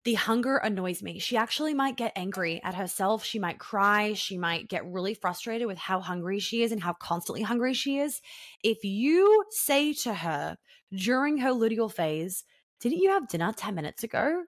the 0.06 0.14
hunger 0.14 0.58
annoys 0.58 1.02
me. 1.02 1.18
She 1.18 1.36
actually 1.36 1.74
might 1.74 1.98
get 1.98 2.14
angry 2.16 2.62
at 2.64 2.76
herself. 2.76 3.26
She 3.26 3.40
might 3.40 3.58
cry. 3.58 4.14
She 4.14 4.38
might 4.38 4.70
get 4.70 4.86
really 4.86 5.16
frustrated 5.16 5.66
with 5.68 5.80
how 5.80 6.00
hungry 6.00 6.40
she 6.40 6.62
is 6.62 6.72
and 6.72 6.82
how 6.82 6.94
constantly 6.94 7.42
hungry 7.42 7.74
she 7.74 7.98
is. 7.98 8.22
If 8.64 8.84
you 8.84 9.46
say 9.50 9.94
to 9.94 10.14
her 10.14 10.58
during 10.94 11.40
her 11.40 11.50
luteal 11.50 11.92
phase, 11.92 12.44
Didn't 12.80 13.00
you 13.00 13.10
have 13.10 13.28
dinner 13.28 13.52
10 13.52 13.74
minutes 13.74 14.04
ago? 14.04 14.44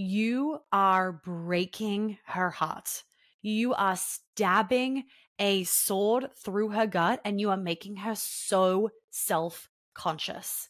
You 0.00 0.60
are 0.70 1.10
breaking 1.10 2.18
her 2.24 2.50
heart. 2.50 3.02
You 3.42 3.74
are 3.74 3.96
stabbing 3.96 5.06
a 5.40 5.64
sword 5.64 6.28
through 6.36 6.68
her 6.68 6.86
gut 6.86 7.20
and 7.24 7.40
you 7.40 7.50
are 7.50 7.56
making 7.56 7.96
her 7.96 8.14
so 8.14 8.90
self 9.10 9.68
conscious. 9.94 10.68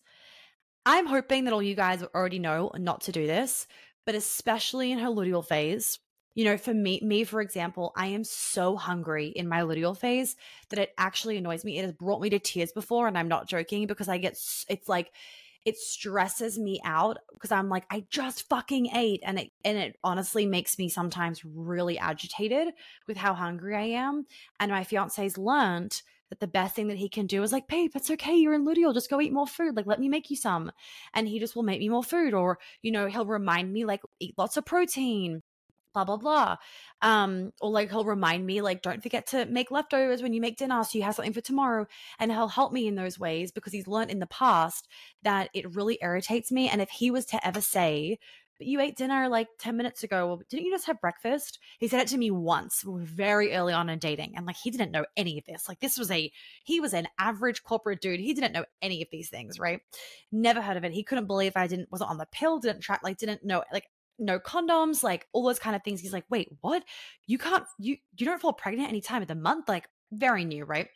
I'm 0.87 1.05
hoping 1.05 1.45
that 1.45 1.53
all 1.53 1.63
you 1.63 1.75
guys 1.75 2.03
already 2.03 2.39
know 2.39 2.71
not 2.79 3.03
to 3.03 3.13
do 3.13 3.27
this, 3.27 3.67
but 4.07 4.15
especially 4.15 4.93
in 4.93 4.99
her 4.99 5.09
luteal 5.09 5.45
phase. 5.45 5.99
You 6.35 6.47
know, 6.47 6.57
for 6.57 6.73
me, 6.73 6.99
me 7.03 7.25
for 7.25 7.43
example, 7.43 7.93
I 7.95 8.07
am 8.07 8.25
so 8.25 8.77
hungry 8.77 9.27
in 9.27 9.47
my 9.47 9.61
luteal 9.61 9.95
phase 9.95 10.37
that 10.71 10.79
it 10.79 10.95
actually 10.97 11.37
annoys 11.37 11.67
me. 11.67 11.79
It 11.79 11.83
has 11.83 11.93
brought 11.93 12.23
me 12.23 12.31
to 12.31 12.39
tears 12.39 12.73
before, 12.73 13.07
and 13.07 13.19
I'm 13.19 13.29
not 13.29 13.47
joking 13.47 13.87
because 13.87 14.09
I 14.09 14.17
get 14.17 14.41
it's 14.71 14.89
like 14.89 15.13
it 15.69 15.77
stresses 15.77 16.59
me 16.59 16.81
out 16.83 17.19
because 17.35 17.53
I'm 17.53 17.69
like, 17.69 17.85
I 17.91 18.07
just 18.09 18.49
fucking 18.49 18.87
ate. 18.97 19.21
And 19.23 19.39
it 19.39 19.51
and 19.67 19.77
it 19.77 19.97
honestly 20.03 20.47
makes 20.47 20.79
me 20.79 20.89
sometimes 20.89 21.45
really 21.45 21.99
agitated 21.99 22.73
with 23.07 23.19
how 23.19 23.35
hungry 23.35 23.77
I 23.77 24.01
am. 24.01 24.25
And 24.59 24.73
my 24.73 24.83
fiance's 24.83 25.37
learned 25.37 26.01
that 26.31 26.41
the 26.41 26.47
best 26.47 26.75
thing 26.75 26.89
that 26.89 26.97
he 26.97 27.11
can 27.11 27.27
do 27.27 27.43
is 27.43 27.53
like, 27.53 27.69
babe, 27.69 27.91
it's 27.95 28.11
okay. 28.11 28.35
You're 28.35 28.55
in 28.55 28.67
luteal. 28.67 28.95
Just 28.95 29.11
go 29.11 29.21
eat 29.21 29.33
more 29.33 29.47
food. 29.47 29.77
Like, 29.77 29.87
let 29.87 30.01
me 30.01 30.09
make 30.09 30.31
you 30.31 30.37
some. 30.37 30.73
And 31.13 31.29
he 31.29 31.39
just 31.39 31.55
will 31.55 31.63
make 31.63 31.81
me 31.81 31.91
more 31.91 32.03
food. 32.03 32.33
Or, 32.33 32.59
you 32.81 32.91
know, 32.91 33.07
he'll 33.07 33.27
remind 33.27 33.71
me, 33.71 33.85
like, 33.85 34.01
eat 34.21 34.35
lots 34.39 34.57
of 34.57 34.65
protein 34.65 35.43
blah 35.95 36.05
blah 36.05 36.17
blah 36.17 36.57
um 37.03 37.53
or 37.61 37.71
like 37.71 37.91
he'll 37.91 38.05
remind 38.05 38.45
me 38.45 38.61
like 38.61 38.83
don't 38.83 39.03
forget 39.03 39.27
to 39.27 39.47
make 39.47 39.71
leftovers 39.71 40.23
when 40.23 40.33
you 40.33 40.41
make 40.41 40.57
dinner 40.57 40.83
so 40.85 40.99
you 40.99 41.05
have 41.05 41.15
something 41.15 41.33
for 41.33 41.41
tomorrow 41.41 41.87
and 42.19 42.31
he'll 42.31 42.49
help 42.49 42.73
me 42.73 42.87
in 42.87 42.95
those 42.95 43.19
ways 43.19 43.51
because 43.53 43.73
he's 43.73 43.89
learned 43.89 44.11
in 44.11 44.19
the 44.19 44.27
past 44.27 44.89
that 45.23 45.49
it 45.55 45.75
really 45.75 45.99
irritates 46.03 46.53
me 46.53 46.69
and 46.69 46.81
if 46.81 46.91
he 46.91 47.11
was 47.11 47.25
to 47.25 47.47
ever 47.47 47.61
say 47.61 48.19
but 48.59 48.67
you 48.67 48.81
ate 48.81 48.97
dinner 48.97 49.29
like 49.29 49.47
10 49.61 49.77
minutes 49.77 50.03
ago. 50.03 50.27
Well, 50.27 50.43
didn't 50.51 50.67
you 50.67 50.73
just 50.73 50.87
have 50.87 51.01
breakfast? 51.01 51.61
He 51.79 51.87
said 51.87 52.01
it 52.01 52.09
to 52.09 52.19
me 52.19 52.33
once, 52.33 52.83
very 52.85 53.55
early 53.55 53.73
on 53.73 53.89
in 53.89 54.01
dating. 54.01 54.33
And 54.37 54.47
like, 54.47 54.57
he 54.57 54.71
didn't 54.71 54.91
know 54.91 55.07
any 55.17 55.39
of 55.39 55.45
this. 55.45 55.69
Like, 55.69 55.79
this 55.79 55.97
was 55.97 56.11
a, 56.11 56.31
he 56.65 56.81
was 56.81 56.93
an 56.93 57.07
average 57.21 57.63
corporate 57.63 58.01
dude. 58.01 58.19
He 58.19 58.35
didn't 58.35 58.53
know 58.53 58.65
any 58.83 59.01
of 59.01 59.09
these 59.13 59.31
things, 59.31 59.61
right? 59.61 59.81
Never 60.33 60.61
heard 60.61 60.77
of 60.77 60.85
it. 60.85 60.93
He 60.93 61.05
couldn't 61.05 61.27
believe 61.27 61.53
I 61.55 61.69
didn't, 61.69 61.91
wasn't 61.93 62.11
on 62.11 62.19
the 62.19 62.27
pill, 62.33 62.59
didn't 62.59 62.81
track, 62.81 63.01
like, 63.05 63.17
didn't 63.17 63.45
know, 63.45 63.63
like, 63.73 63.89
no 64.19 64.39
condoms, 64.39 65.03
like 65.03 65.27
all 65.33 65.45
those 65.45 65.59
kind 65.59 65.77
of 65.77 65.83
things. 65.83 66.01
He's 66.01 66.13
like, 66.13 66.27
wait, 66.31 66.49
what? 66.61 66.83
You 67.27 67.39
can't, 67.39 67.65
you, 67.79 67.97
you 68.17 68.27
don't 68.27 68.41
fall 68.41 68.53
pregnant 68.53 68.89
any 68.89 69.01
time 69.01 69.23
of 69.23 69.29
the 69.29 69.35
month? 69.35 69.69
Like 69.69 69.89
very 70.13 70.45
new, 70.45 70.65
right? 70.65 70.89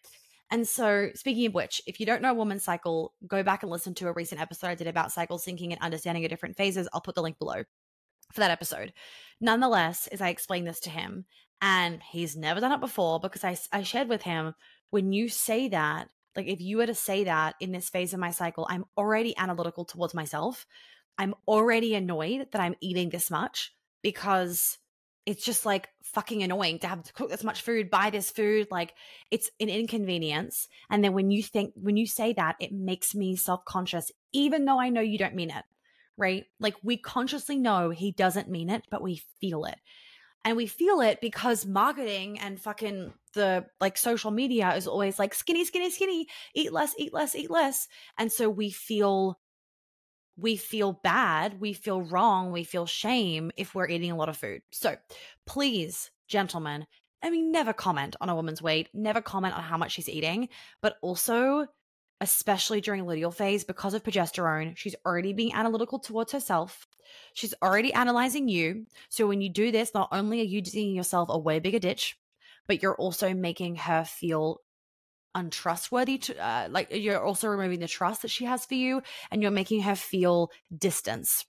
And 0.50 0.68
so, 0.68 1.08
speaking 1.14 1.46
of 1.46 1.54
which, 1.54 1.80
if 1.86 1.98
you 1.98 2.04
don't 2.04 2.20
know 2.20 2.32
a 2.32 2.34
woman's 2.34 2.64
cycle, 2.64 3.14
go 3.26 3.42
back 3.42 3.62
and 3.62 3.72
listen 3.72 3.94
to 3.94 4.08
a 4.08 4.12
recent 4.12 4.38
episode 4.38 4.66
I 4.66 4.74
did 4.74 4.86
about 4.86 5.10
cycle 5.10 5.38
syncing 5.38 5.72
and 5.72 5.80
understanding 5.80 6.22
your 6.22 6.28
different 6.28 6.58
phases. 6.58 6.86
I'll 6.92 7.00
put 7.00 7.14
the 7.14 7.22
link 7.22 7.38
below 7.38 7.62
for 8.34 8.40
that 8.40 8.50
episode. 8.50 8.92
Nonetheless, 9.40 10.08
as 10.08 10.20
I 10.20 10.28
explained 10.28 10.66
this 10.66 10.80
to 10.80 10.90
him, 10.90 11.24
and 11.62 12.02
he's 12.02 12.36
never 12.36 12.60
done 12.60 12.72
it 12.72 12.80
before 12.80 13.18
because 13.18 13.44
I, 13.44 13.56
I 13.72 13.82
shared 13.82 14.08
with 14.08 14.22
him 14.22 14.54
when 14.90 15.12
you 15.12 15.30
say 15.30 15.68
that, 15.68 16.10
like 16.36 16.48
if 16.48 16.60
you 16.60 16.76
were 16.76 16.86
to 16.86 16.94
say 16.94 17.24
that 17.24 17.54
in 17.60 17.72
this 17.72 17.88
phase 17.88 18.12
of 18.12 18.20
my 18.20 18.30
cycle, 18.30 18.66
I'm 18.68 18.84
already 18.96 19.34
analytical 19.38 19.86
towards 19.86 20.12
myself. 20.12 20.66
I'm 21.18 21.34
already 21.46 21.94
annoyed 21.94 22.48
that 22.52 22.60
I'm 22.60 22.76
eating 22.80 23.10
this 23.10 23.30
much 23.30 23.72
because 24.02 24.78
it's 25.24 25.44
just 25.44 25.64
like 25.64 25.88
fucking 26.02 26.42
annoying 26.42 26.80
to 26.80 26.88
have 26.88 27.02
to 27.04 27.12
cook 27.12 27.30
this 27.30 27.44
much 27.44 27.62
food, 27.62 27.90
buy 27.90 28.10
this 28.10 28.30
food. 28.30 28.68
Like 28.70 28.94
it's 29.30 29.50
an 29.60 29.68
inconvenience. 29.68 30.68
And 30.90 31.04
then 31.04 31.12
when 31.12 31.30
you 31.30 31.42
think, 31.42 31.72
when 31.76 31.96
you 31.96 32.06
say 32.06 32.32
that, 32.32 32.56
it 32.60 32.72
makes 32.72 33.14
me 33.14 33.36
self 33.36 33.64
conscious, 33.64 34.10
even 34.32 34.64
though 34.64 34.80
I 34.80 34.88
know 34.88 35.00
you 35.00 35.18
don't 35.18 35.34
mean 35.34 35.50
it, 35.50 35.64
right? 36.16 36.44
Like 36.58 36.74
we 36.82 36.96
consciously 36.96 37.58
know 37.58 37.90
he 37.90 38.10
doesn't 38.10 38.50
mean 38.50 38.68
it, 38.68 38.82
but 38.90 39.02
we 39.02 39.22
feel 39.40 39.64
it. 39.64 39.78
And 40.44 40.56
we 40.56 40.66
feel 40.66 41.00
it 41.00 41.20
because 41.20 41.64
marketing 41.64 42.40
and 42.40 42.60
fucking 42.60 43.12
the 43.34 43.64
like 43.80 43.96
social 43.96 44.32
media 44.32 44.74
is 44.74 44.88
always 44.88 45.18
like 45.18 45.34
skinny, 45.34 45.64
skinny, 45.64 45.88
skinny, 45.88 46.26
eat 46.52 46.72
less, 46.72 46.94
eat 46.98 47.14
less, 47.14 47.36
eat 47.36 47.50
less. 47.50 47.86
And 48.18 48.32
so 48.32 48.50
we 48.50 48.70
feel 48.70 49.38
we 50.42 50.56
feel 50.56 50.92
bad, 50.92 51.60
we 51.60 51.72
feel 51.72 52.02
wrong, 52.02 52.50
we 52.52 52.64
feel 52.64 52.84
shame 52.84 53.52
if 53.56 53.74
we're 53.74 53.88
eating 53.88 54.10
a 54.10 54.16
lot 54.16 54.28
of 54.28 54.36
food. 54.36 54.62
So 54.72 54.96
please, 55.46 56.10
gentlemen, 56.28 56.86
I 57.22 57.30
mean, 57.30 57.52
never 57.52 57.72
comment 57.72 58.16
on 58.20 58.28
a 58.28 58.34
woman's 58.34 58.60
weight, 58.60 58.88
never 58.92 59.20
comment 59.20 59.56
on 59.56 59.62
how 59.62 59.76
much 59.76 59.92
she's 59.92 60.08
eating, 60.08 60.48
but 60.80 60.96
also, 61.00 61.66
especially 62.20 62.80
during 62.80 63.04
luteal 63.04 63.32
phase, 63.32 63.62
because 63.62 63.94
of 63.94 64.02
progesterone, 64.02 64.76
she's 64.76 64.96
already 65.06 65.32
being 65.32 65.54
analytical 65.54 66.00
towards 66.00 66.32
herself. 66.32 66.86
She's 67.34 67.54
already 67.62 67.92
analyzing 67.92 68.48
you. 68.48 68.86
So 69.08 69.28
when 69.28 69.40
you 69.40 69.48
do 69.48 69.70
this, 69.70 69.94
not 69.94 70.08
only 70.10 70.40
are 70.40 70.44
you 70.44 70.60
digging 70.60 70.96
yourself 70.96 71.28
a 71.30 71.38
way 71.38 71.60
bigger 71.60 71.78
ditch, 71.78 72.18
but 72.66 72.82
you're 72.82 72.96
also 72.96 73.34
making 73.34 73.76
her 73.76 74.04
feel 74.04 74.60
untrustworthy 75.34 76.18
to 76.18 76.38
uh, 76.38 76.68
like 76.70 76.88
you're 76.90 77.22
also 77.22 77.48
removing 77.48 77.80
the 77.80 77.88
trust 77.88 78.22
that 78.22 78.30
she 78.30 78.44
has 78.44 78.66
for 78.66 78.74
you 78.74 79.02
and 79.30 79.42
you're 79.42 79.50
making 79.50 79.82
her 79.82 79.94
feel 79.94 80.50
distance 80.76 81.46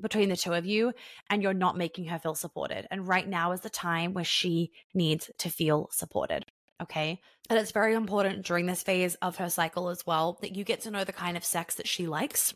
between 0.00 0.28
the 0.28 0.36
two 0.36 0.52
of 0.52 0.66
you 0.66 0.92
and 1.30 1.42
you're 1.42 1.54
not 1.54 1.76
making 1.76 2.06
her 2.06 2.18
feel 2.18 2.34
supported. 2.34 2.86
And 2.90 3.08
right 3.08 3.26
now 3.26 3.52
is 3.52 3.60
the 3.60 3.70
time 3.70 4.12
where 4.12 4.24
she 4.24 4.70
needs 4.94 5.30
to 5.38 5.48
feel 5.48 5.88
supported 5.90 6.44
okay? 6.82 7.20
And 7.48 7.58
it's 7.58 7.72
very 7.72 7.94
important 7.94 8.44
during 8.44 8.66
this 8.66 8.82
phase 8.82 9.14
of 9.16 9.36
her 9.36 9.50
cycle 9.50 9.88
as 9.88 10.04
well 10.06 10.38
that 10.42 10.56
you 10.56 10.64
get 10.64 10.82
to 10.82 10.90
know 10.90 11.04
the 11.04 11.12
kind 11.12 11.36
of 11.36 11.44
sex 11.44 11.76
that 11.76 11.88
she 11.88 12.06
likes. 12.06 12.54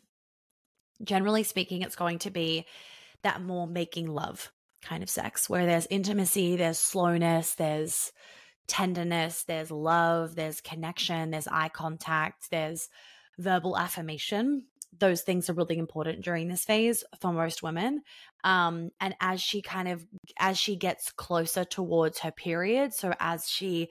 Generally 1.03 1.43
speaking 1.43 1.81
it's 1.81 1.95
going 1.95 2.19
to 2.19 2.29
be 2.29 2.65
that 3.23 3.41
more 3.41 3.67
making 3.67 4.07
love 4.07 4.51
kind 4.83 5.03
of 5.03 5.09
sex 5.09 5.47
where 5.47 5.67
there's 5.67 5.85
intimacy 5.91 6.55
there's 6.55 6.79
slowness 6.79 7.53
there's 7.53 8.11
tenderness, 8.71 9.43
there's 9.43 9.69
love, 9.69 10.35
there's 10.35 10.61
connection, 10.61 11.29
there's 11.29 11.47
eye 11.47 11.67
contact, 11.67 12.49
there's 12.51 12.87
verbal 13.37 13.77
affirmation. 13.77 14.63
Those 14.97 15.23
things 15.23 15.49
are 15.49 15.53
really 15.53 15.77
important 15.77 16.23
during 16.23 16.47
this 16.47 16.63
phase 16.63 17.03
for 17.19 17.33
most 17.33 17.61
women. 17.61 18.01
Um, 18.45 18.91
and 19.01 19.13
as 19.19 19.41
she 19.41 19.61
kind 19.61 19.89
of, 19.89 20.05
as 20.39 20.57
she 20.57 20.77
gets 20.77 21.11
closer 21.11 21.65
towards 21.65 22.19
her 22.19 22.31
period, 22.31 22.93
so 22.93 23.13
as 23.19 23.45
she 23.49 23.89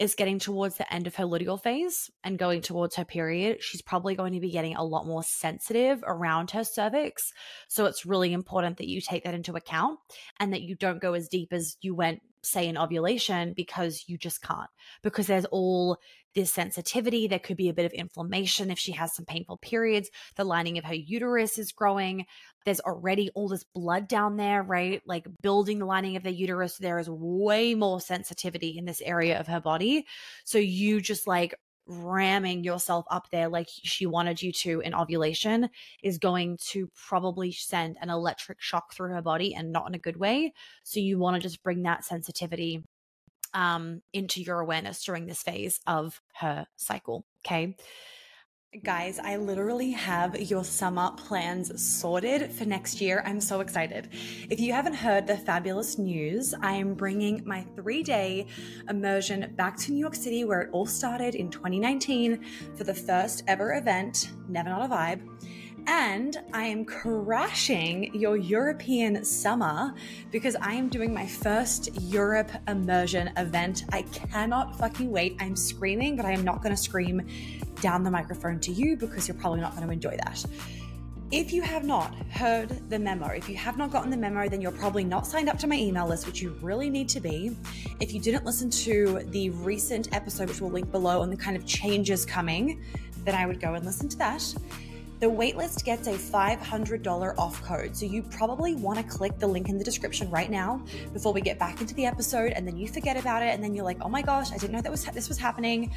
is 0.00 0.14
getting 0.14 0.38
towards 0.38 0.76
the 0.78 0.92
end 0.92 1.06
of 1.06 1.16
her 1.16 1.24
luteal 1.24 1.62
phase 1.62 2.10
and 2.24 2.38
going 2.38 2.62
towards 2.62 2.96
her 2.96 3.04
period, 3.04 3.62
she's 3.62 3.82
probably 3.82 4.14
going 4.14 4.32
to 4.32 4.40
be 4.40 4.50
getting 4.50 4.74
a 4.74 4.84
lot 4.84 5.06
more 5.06 5.22
sensitive 5.22 6.02
around 6.06 6.50
her 6.52 6.64
cervix. 6.64 7.30
So 7.68 7.84
it's 7.84 8.06
really 8.06 8.32
important 8.32 8.78
that 8.78 8.88
you 8.88 9.02
take 9.02 9.24
that 9.24 9.34
into 9.34 9.54
account 9.54 9.98
and 10.40 10.54
that 10.54 10.62
you 10.62 10.76
don't 10.76 11.00
go 11.00 11.12
as 11.12 11.28
deep 11.28 11.52
as 11.52 11.76
you 11.82 11.94
went 11.94 12.22
say 12.44 12.68
in 12.68 12.78
ovulation 12.78 13.52
because 13.54 14.04
you 14.06 14.18
just 14.18 14.42
can't 14.42 14.70
because 15.02 15.26
there's 15.26 15.46
all 15.46 15.98
this 16.34 16.52
sensitivity 16.52 17.28
there 17.28 17.38
could 17.38 17.56
be 17.56 17.68
a 17.68 17.74
bit 17.74 17.86
of 17.86 17.92
inflammation 17.92 18.70
if 18.70 18.78
she 18.78 18.92
has 18.92 19.14
some 19.14 19.24
painful 19.24 19.56
periods 19.58 20.10
the 20.36 20.44
lining 20.44 20.78
of 20.78 20.84
her 20.84 20.94
uterus 20.94 21.58
is 21.58 21.72
growing 21.72 22.26
there's 22.64 22.80
already 22.80 23.30
all 23.34 23.48
this 23.48 23.64
blood 23.74 24.08
down 24.08 24.36
there 24.36 24.62
right? 24.62 25.02
Like 25.06 25.26
building 25.42 25.78
the 25.78 25.86
lining 25.86 26.16
of 26.16 26.22
the 26.22 26.32
uterus 26.32 26.76
there 26.78 26.98
is 26.98 27.08
way 27.08 27.74
more 27.74 28.00
sensitivity 28.00 28.76
in 28.78 28.84
this 28.84 29.00
area 29.00 29.38
of 29.38 29.46
her 29.46 29.60
body. 29.60 30.06
So 30.44 30.58
you 30.58 31.00
just 31.00 31.26
like 31.26 31.54
ramming 31.86 32.64
yourself 32.64 33.04
up 33.10 33.28
there 33.30 33.48
like 33.48 33.68
she 33.68 34.06
wanted 34.06 34.40
you 34.40 34.52
to 34.52 34.80
in 34.80 34.94
ovulation 34.94 35.68
is 36.02 36.18
going 36.18 36.56
to 36.56 36.90
probably 37.08 37.52
send 37.52 37.96
an 38.00 38.10
electric 38.10 38.60
shock 38.60 38.94
through 38.94 39.10
her 39.10 39.22
body 39.22 39.54
and 39.54 39.72
not 39.72 39.86
in 39.88 39.94
a 39.94 39.98
good 39.98 40.16
way. 40.16 40.52
So 40.82 41.00
you 41.00 41.18
want 41.18 41.34
to 41.34 41.40
just 41.40 41.62
bring 41.62 41.82
that 41.82 42.04
sensitivity 42.04 42.82
um, 43.52 44.02
into 44.12 44.42
your 44.42 44.60
awareness 44.60 45.04
during 45.04 45.26
this 45.26 45.42
phase 45.42 45.80
of 45.86 46.20
her 46.34 46.66
cycle. 46.76 47.24
Okay. 47.46 47.76
Guys, 48.82 49.20
I 49.20 49.36
literally 49.36 49.92
have 49.92 50.50
your 50.50 50.64
summer 50.64 51.12
plans 51.16 51.80
sorted 51.80 52.50
for 52.52 52.64
next 52.64 53.00
year. 53.00 53.22
I'm 53.24 53.40
so 53.40 53.60
excited. 53.60 54.08
If 54.50 54.58
you 54.58 54.72
haven't 54.72 54.94
heard 54.94 55.28
the 55.28 55.36
fabulous 55.36 55.96
news, 55.96 56.54
I 56.60 56.72
am 56.72 56.94
bringing 56.94 57.42
my 57.46 57.64
three 57.76 58.02
day 58.02 58.46
immersion 58.90 59.54
back 59.54 59.76
to 59.76 59.92
New 59.92 60.00
York 60.00 60.16
City, 60.16 60.42
where 60.42 60.62
it 60.62 60.70
all 60.72 60.86
started 60.86 61.36
in 61.36 61.50
2019 61.50 62.44
for 62.74 62.82
the 62.82 62.94
first 62.94 63.44
ever 63.46 63.74
event, 63.74 64.32
Never 64.48 64.70
Not 64.70 64.90
a 64.90 64.92
Vibe. 64.92 65.22
And 65.86 66.38
I 66.54 66.64
am 66.64 66.84
crashing 66.84 68.14
your 68.14 68.36
European 68.36 69.22
summer 69.24 69.94
because 70.30 70.56
I 70.56 70.72
am 70.72 70.88
doing 70.88 71.12
my 71.12 71.26
first 71.26 71.90
Europe 72.00 72.50
immersion 72.68 73.30
event. 73.36 73.84
I 73.92 74.02
cannot 74.02 74.78
fucking 74.78 75.10
wait. 75.10 75.36
I'm 75.40 75.54
screaming, 75.54 76.16
but 76.16 76.24
I 76.24 76.32
am 76.32 76.42
not 76.42 76.62
going 76.62 76.74
to 76.74 76.80
scream 76.80 77.26
down 77.82 78.02
the 78.02 78.10
microphone 78.10 78.60
to 78.60 78.72
you 78.72 78.96
because 78.96 79.28
you're 79.28 79.36
probably 79.36 79.60
not 79.60 79.74
going 79.74 79.86
to 79.86 79.92
enjoy 79.92 80.16
that. 80.24 80.44
If 81.30 81.52
you 81.52 81.62
have 81.62 81.84
not 81.84 82.14
heard 82.30 82.88
the 82.90 82.98
memo, 82.98 83.26
if 83.28 83.48
you 83.48 83.56
have 83.56 83.76
not 83.76 83.90
gotten 83.90 84.10
the 84.10 84.16
memo, 84.16 84.48
then 84.48 84.60
you're 84.60 84.72
probably 84.72 85.04
not 85.04 85.26
signed 85.26 85.48
up 85.48 85.58
to 85.58 85.66
my 85.66 85.76
email 85.76 86.06
list, 86.06 86.26
which 86.26 86.40
you 86.40 86.56
really 86.62 86.88
need 86.88 87.08
to 87.10 87.20
be. 87.20 87.56
If 88.00 88.14
you 88.14 88.20
didn't 88.20 88.44
listen 88.44 88.70
to 88.70 89.20
the 89.30 89.50
recent 89.50 90.14
episode, 90.14 90.48
which 90.48 90.60
we'll 90.60 90.70
link 90.70 90.90
below, 90.92 91.20
on 91.20 91.30
the 91.30 91.36
kind 91.36 91.56
of 91.56 91.66
changes 91.66 92.24
coming, 92.24 92.82
then 93.24 93.34
I 93.34 93.46
would 93.46 93.60
go 93.60 93.74
and 93.74 93.84
listen 93.84 94.08
to 94.10 94.18
that. 94.18 94.54
The 95.24 95.30
waitlist 95.30 95.84
gets 95.84 96.06
a 96.06 96.12
$500 96.12 97.38
off 97.38 97.62
code. 97.62 97.96
So 97.96 98.04
you 98.04 98.22
probably 98.24 98.74
want 98.74 98.98
to 98.98 99.04
click 99.04 99.38
the 99.38 99.46
link 99.46 99.70
in 99.70 99.78
the 99.78 99.84
description 99.84 100.28
right 100.28 100.50
now 100.50 100.84
before 101.14 101.32
we 101.32 101.40
get 101.40 101.58
back 101.58 101.80
into 101.80 101.94
the 101.94 102.04
episode 102.04 102.52
and 102.52 102.68
then 102.68 102.76
you 102.76 102.86
forget 102.86 103.16
about 103.16 103.42
it 103.42 103.54
and 103.54 103.64
then 103.64 103.74
you're 103.74 103.86
like, 103.86 103.96
"Oh 104.02 104.10
my 104.10 104.20
gosh, 104.20 104.52
I 104.52 104.58
didn't 104.58 104.72
know 104.72 104.82
that 104.82 104.92
was 104.92 105.06
this 105.06 105.30
was 105.30 105.38
happening." 105.38 105.94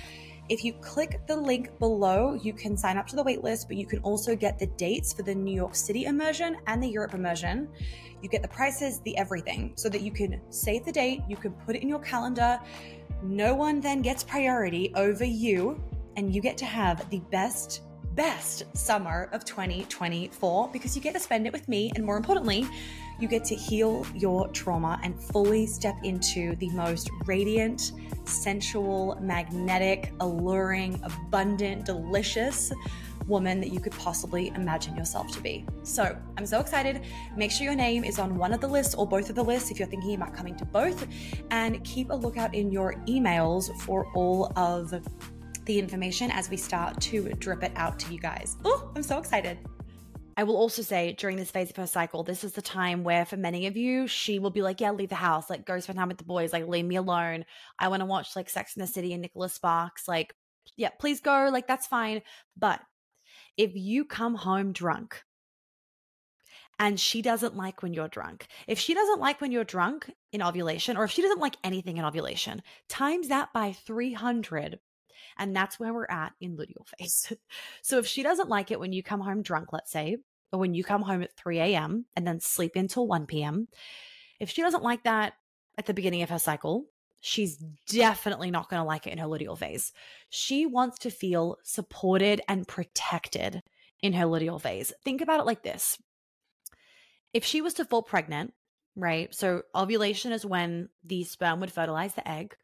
If 0.48 0.64
you 0.64 0.72
click 0.80 1.28
the 1.28 1.36
link 1.36 1.78
below, 1.78 2.36
you 2.42 2.54
can 2.54 2.78
sign 2.78 2.98
up 2.98 3.06
to 3.08 3.18
the 3.18 3.24
waitlist, 3.26 3.68
but 3.68 3.76
you 3.76 3.86
can 3.86 4.00
also 4.00 4.34
get 4.34 4.58
the 4.58 4.68
dates 4.78 5.12
for 5.12 5.24
the 5.24 5.36
New 5.36 5.54
York 5.54 5.76
City 5.76 6.06
immersion 6.06 6.56
and 6.68 6.82
the 6.82 6.88
Europe 6.88 7.14
immersion. 7.14 7.68
You 8.22 8.30
get 8.30 8.42
the 8.42 8.48
prices, 8.48 9.02
the 9.02 9.18
everything, 9.18 9.74
so 9.76 9.90
that 9.90 10.04
you 10.04 10.12
can 10.12 10.40
save 10.52 10.86
the 10.86 10.94
date, 10.94 11.20
you 11.28 11.36
can 11.36 11.52
put 11.66 11.76
it 11.76 11.82
in 11.82 11.90
your 11.90 12.00
calendar. 12.00 12.62
No 13.24 13.56
one 13.56 13.82
then 13.82 14.02
gets 14.02 14.24
priority 14.24 14.94
over 14.96 15.26
you, 15.26 15.84
and 16.16 16.34
you 16.34 16.40
get 16.40 16.58
to 16.60 16.66
have 16.66 17.10
the 17.10 17.20
best 17.30 17.82
best 18.18 18.64
summer 18.76 19.30
of 19.32 19.46
2024 19.46 20.70
because 20.74 20.96
you 20.96 21.02
get 21.02 21.14
to 21.14 21.20
spend 21.20 21.46
it 21.46 21.54
with 21.54 21.70
me. 21.70 21.92
And 21.96 22.04
more 22.04 22.18
importantly, 22.18 22.68
you 23.20 23.28
get 23.28 23.46
to 23.46 23.56
heal 23.56 24.06
your 24.16 24.48
trauma 24.50 25.00
and 25.04 25.18
fully 25.18 25.68
step 25.68 25.96
into 26.04 26.56
the 26.56 26.70
most 26.72 27.10
radiant, 27.26 27.94
sensual, 28.26 29.18
magnetic, 29.22 30.12
alluring, 30.20 31.00
abundant, 31.04 31.86
delicious 31.86 32.74
woman 33.28 33.60
that 33.60 33.72
you 33.72 33.80
could 33.80 33.94
possibly 33.94 34.48
imagine 34.56 34.96
yourself 34.96 35.32
to 35.34 35.42
be. 35.42 35.66
So 35.84 36.18
I'm 36.38 36.46
so 36.46 36.60
excited. 36.60 37.02
Make 37.36 37.52
sure 37.52 37.66
your 37.66 37.76
name 37.76 38.04
is 38.04 38.20
on 38.20 38.36
one 38.36 38.54
of 38.54 38.62
the 38.62 38.68
lists 38.68 38.96
or 38.96 39.06
both 39.06 39.30
of 39.30 39.36
the 39.36 39.44
lists 39.44 39.70
if 39.70 39.78
you're 39.80 39.88
thinking 39.88 40.16
about 40.16 40.34
coming 40.34 40.56
to 40.56 40.66
both, 40.66 41.06
and 41.52 41.84
keep 41.84 42.10
a 42.10 42.16
lookout 42.16 42.56
in 42.56 42.72
your 42.72 42.96
emails 43.08 43.70
for 43.82 44.10
all 44.14 44.52
of 44.56 44.94
the 45.68 45.78
information 45.78 46.32
as 46.32 46.50
we 46.50 46.58
start 46.58 47.00
to 47.02 47.30
drip 47.34 47.62
it 47.64 47.72
out 47.76 48.00
to 48.00 48.14
you 48.14 48.20
guys. 48.20 48.58
Oh, 48.66 48.92
I'm 48.96 49.04
so 49.04 49.20
excited. 49.20 49.60
I 50.36 50.44
will 50.44 50.56
also 50.56 50.84
say 50.84 51.14
during 51.14 51.36
this 51.36 51.50
phase 51.50 51.72
of 51.72 51.76
her 51.78 51.88
cycle, 51.88 52.24
this 52.24 52.44
is 52.44 52.54
the 52.54 52.62
time 52.62 53.04
where 53.04 53.26
for 53.26 53.38
many 53.38 53.66
of 53.66 53.76
you, 53.76 54.08
she 54.08 54.38
will 54.38 54.52
be 54.52 54.62
like, 54.62 54.80
Yeah, 54.80 54.92
leave 54.92 55.10
the 55.10 55.16
house, 55.16 55.50
like 55.50 55.66
go 55.66 55.80
spend 55.80 55.98
time 55.98 56.08
with 56.10 56.20
the 56.20 56.24
boys, 56.24 56.54
like 56.54 56.68
leave 56.68 56.86
me 56.86 56.96
alone. 56.96 57.44
I 57.80 57.88
want 57.88 58.02
to 58.02 58.06
watch 58.06 58.36
like 58.36 58.50
Sex 58.50 58.76
in 58.76 58.82
the 58.82 58.88
City 58.88 59.14
and 59.14 59.22
Nicholas 59.22 59.54
Sparks. 59.54 60.08
Like, 60.08 60.34
yeah, 60.76 60.90
please 61.00 61.22
go. 61.22 61.50
Like, 61.52 61.68
that's 61.68 61.88
fine. 61.88 62.22
But 62.56 62.80
if 63.58 63.72
you 63.74 64.06
come 64.06 64.36
home 64.36 64.74
drunk 64.74 65.24
and 66.78 67.00
she 67.00 67.24
doesn't 67.24 67.56
like 67.58 67.82
when 67.82 67.96
you're 67.96 68.08
drunk, 68.08 68.46
if 68.68 68.78
she 68.78 68.94
doesn't 68.94 69.20
like 69.20 69.42
when 69.42 69.52
you're 69.52 69.64
drunk 69.64 70.12
in 70.32 70.44
ovulation, 70.44 70.98
or 70.98 71.06
if 71.06 71.12
she 71.12 71.24
doesn't 71.24 71.42
like 71.42 71.58
anything 71.64 71.98
in 71.98 72.06
ovulation, 72.06 72.62
times 72.88 73.30
that 73.30 73.52
by 73.54 73.72
300 73.72 74.78
and 75.38 75.56
that's 75.56 75.80
where 75.80 75.94
we're 75.94 76.08
at 76.10 76.34
in 76.40 76.58
luteal 76.58 76.88
phase. 76.98 77.34
so 77.82 77.98
if 77.98 78.08
she 78.08 78.24
doesn't 78.24 78.50
like 78.50 78.72
it 78.72 78.80
when 78.80 78.94
you 78.94 79.04
come 79.04 79.22
home 79.22 79.42
drunk, 79.42 79.74
let's 79.74 79.92
say, 79.92 80.18
or 80.52 80.60
when 80.60 80.74
you 80.74 80.84
come 80.84 81.02
home 81.02 81.22
at 81.22 81.36
3 81.36 81.60
a.m. 81.60 82.06
and 82.16 82.26
then 82.26 82.40
sleep 82.40 82.76
until 82.76 83.08
1 83.08 83.26
p.m., 83.26 83.68
if 84.40 84.50
she 84.50 84.62
doesn't 84.62 84.84
like 84.84 85.04
that 85.04 85.34
at 85.78 85.86
the 85.86 85.94
beginning 85.94 86.22
of 86.22 86.30
her 86.30 86.40
cycle, 86.40 86.86
she's 87.22 87.58
definitely 87.88 88.52
not 88.52 88.70
going 88.70 88.80
to 88.80 88.88
like 88.88 89.08
it 89.08 89.12
in 89.12 89.18
her 89.18 89.28
luteal 89.28 89.58
phase. 89.58 89.92
She 90.30 90.66
wants 90.66 91.00
to 91.00 91.10
feel 91.10 91.58
supported 91.64 92.42
and 92.48 92.68
protected 92.68 93.62
in 94.02 94.14
her 94.14 94.26
luteal 94.26 94.62
phase. 94.62 94.94
Think 95.04 95.22
about 95.22 95.40
it 95.40 95.46
like 95.46 95.64
this. 95.64 95.98
If 97.34 97.44
she 97.44 97.62
was 97.62 97.74
to 97.76 97.86
fall 97.86 98.04
pregnant, 98.04 98.54
right? 98.96 99.34
So 99.34 99.64
ovulation 99.76 100.32
is 100.32 100.46
when 100.46 100.90
the 101.04 101.24
sperm 101.24 101.60
would 101.60 101.72
fertilize 101.72 102.14
the 102.14 102.28
egg. 102.28 102.56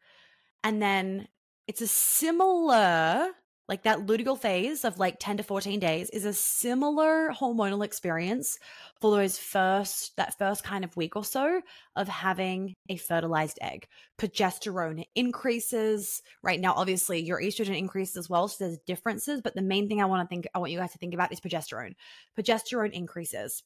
And 0.62 0.82
then 0.82 1.28
it's 1.66 1.80
a 1.80 1.86
similar 1.86 3.28
like 3.66 3.84
that 3.84 4.00
luteal 4.00 4.38
phase 4.38 4.84
of 4.84 4.98
like 4.98 5.16
10 5.18 5.38
to 5.38 5.42
14 5.42 5.80
days 5.80 6.10
is 6.10 6.26
a 6.26 6.34
similar 6.34 7.30
hormonal 7.30 7.82
experience 7.84 8.58
for 9.00 9.16
those 9.16 9.38
first 9.38 10.14
that 10.16 10.36
first 10.36 10.62
kind 10.62 10.84
of 10.84 10.96
week 10.96 11.16
or 11.16 11.24
so 11.24 11.62
of 11.96 12.06
having 12.06 12.74
a 12.90 12.96
fertilized 12.96 13.58
egg. 13.62 13.86
Progesterone 14.18 15.04
increases. 15.14 16.22
Right 16.42 16.60
now 16.60 16.74
obviously 16.74 17.20
your 17.20 17.40
estrogen 17.40 17.78
increases 17.78 18.16
as 18.16 18.28
well 18.28 18.48
so 18.48 18.64
there's 18.64 18.78
differences 18.86 19.40
but 19.40 19.54
the 19.54 19.62
main 19.62 19.88
thing 19.88 20.02
i 20.02 20.06
want 20.06 20.22
to 20.22 20.28
think 20.28 20.46
i 20.54 20.58
want 20.58 20.72
you 20.72 20.78
guys 20.78 20.92
to 20.92 20.98
think 20.98 21.14
about 21.14 21.32
is 21.32 21.40
progesterone. 21.40 21.94
Progesterone 22.38 22.92
increases 22.92 23.62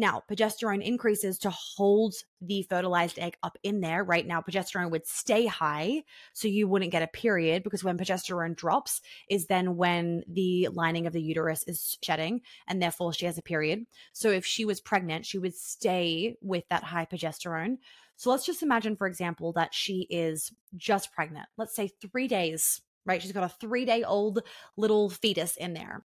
now, 0.00 0.22
progesterone 0.28 0.82
increases 0.82 1.38
to 1.38 1.50
hold 1.50 2.14
the 2.40 2.62
fertilized 2.62 3.18
egg 3.18 3.36
up 3.42 3.56
in 3.62 3.80
there. 3.80 4.02
Right 4.02 4.26
now, 4.26 4.40
progesterone 4.40 4.90
would 4.90 5.06
stay 5.06 5.46
high, 5.46 6.02
so 6.32 6.48
you 6.48 6.66
wouldn't 6.66 6.90
get 6.90 7.02
a 7.02 7.06
period 7.06 7.62
because 7.62 7.84
when 7.84 7.98
progesterone 7.98 8.56
drops, 8.56 9.02
is 9.28 9.46
then 9.46 9.76
when 9.76 10.24
the 10.26 10.68
lining 10.72 11.06
of 11.06 11.12
the 11.12 11.22
uterus 11.22 11.62
is 11.68 11.98
shedding, 12.02 12.40
and 12.66 12.82
therefore 12.82 13.12
she 13.12 13.26
has 13.26 13.38
a 13.38 13.42
period. 13.42 13.84
So 14.12 14.30
if 14.30 14.44
she 14.44 14.64
was 14.64 14.80
pregnant, 14.80 15.26
she 15.26 15.38
would 15.38 15.54
stay 15.54 16.36
with 16.40 16.64
that 16.70 16.82
high 16.82 17.04
progesterone. 17.04 17.76
So 18.16 18.30
let's 18.30 18.46
just 18.46 18.62
imagine, 18.62 18.96
for 18.96 19.06
example, 19.06 19.52
that 19.52 19.72
she 19.74 20.06
is 20.10 20.52
just 20.76 21.12
pregnant. 21.12 21.46
Let's 21.56 21.76
say 21.76 21.88
three 22.00 22.26
days, 22.26 22.80
right? 23.06 23.22
She's 23.22 23.32
got 23.32 23.44
a 23.44 23.54
three 23.60 23.84
day 23.84 24.02
old 24.02 24.40
little 24.76 25.10
fetus 25.10 25.56
in 25.56 25.74
there 25.74 26.04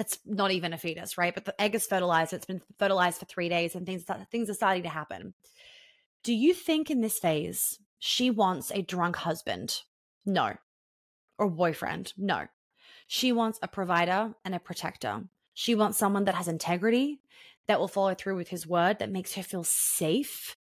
it's 0.00 0.18
not 0.24 0.50
even 0.50 0.72
a 0.72 0.78
fetus, 0.78 1.18
right? 1.18 1.34
But 1.34 1.44
the 1.44 1.60
egg 1.60 1.74
is 1.74 1.86
fertilized. 1.86 2.32
It's 2.32 2.46
been 2.46 2.62
fertilized 2.78 3.18
for 3.18 3.26
three 3.26 3.50
days, 3.50 3.74
and 3.74 3.84
things 3.84 4.04
things 4.30 4.48
are 4.50 4.54
starting 4.54 4.82
to 4.84 4.88
happen. 4.88 5.34
Do 6.24 6.34
you 6.34 6.54
think 6.54 6.90
in 6.90 7.02
this 7.02 7.18
phase 7.18 7.78
she 7.98 8.30
wants 8.30 8.72
a 8.72 8.82
drunk 8.82 9.16
husband? 9.16 9.82
No. 10.24 10.54
Or 11.38 11.50
boyfriend? 11.50 12.14
No. 12.16 12.46
She 13.06 13.30
wants 13.30 13.58
a 13.62 13.68
provider 13.68 14.34
and 14.44 14.54
a 14.54 14.58
protector. 14.58 15.24
She 15.54 15.74
wants 15.74 15.98
someone 15.98 16.24
that 16.24 16.34
has 16.34 16.48
integrity, 16.48 17.20
that 17.66 17.78
will 17.78 17.88
follow 17.88 18.14
through 18.14 18.36
with 18.36 18.48
his 18.48 18.66
word, 18.66 18.98
that 18.98 19.10
makes 19.10 19.34
her 19.34 19.42
feel 19.42 19.64
safe, 19.64 20.56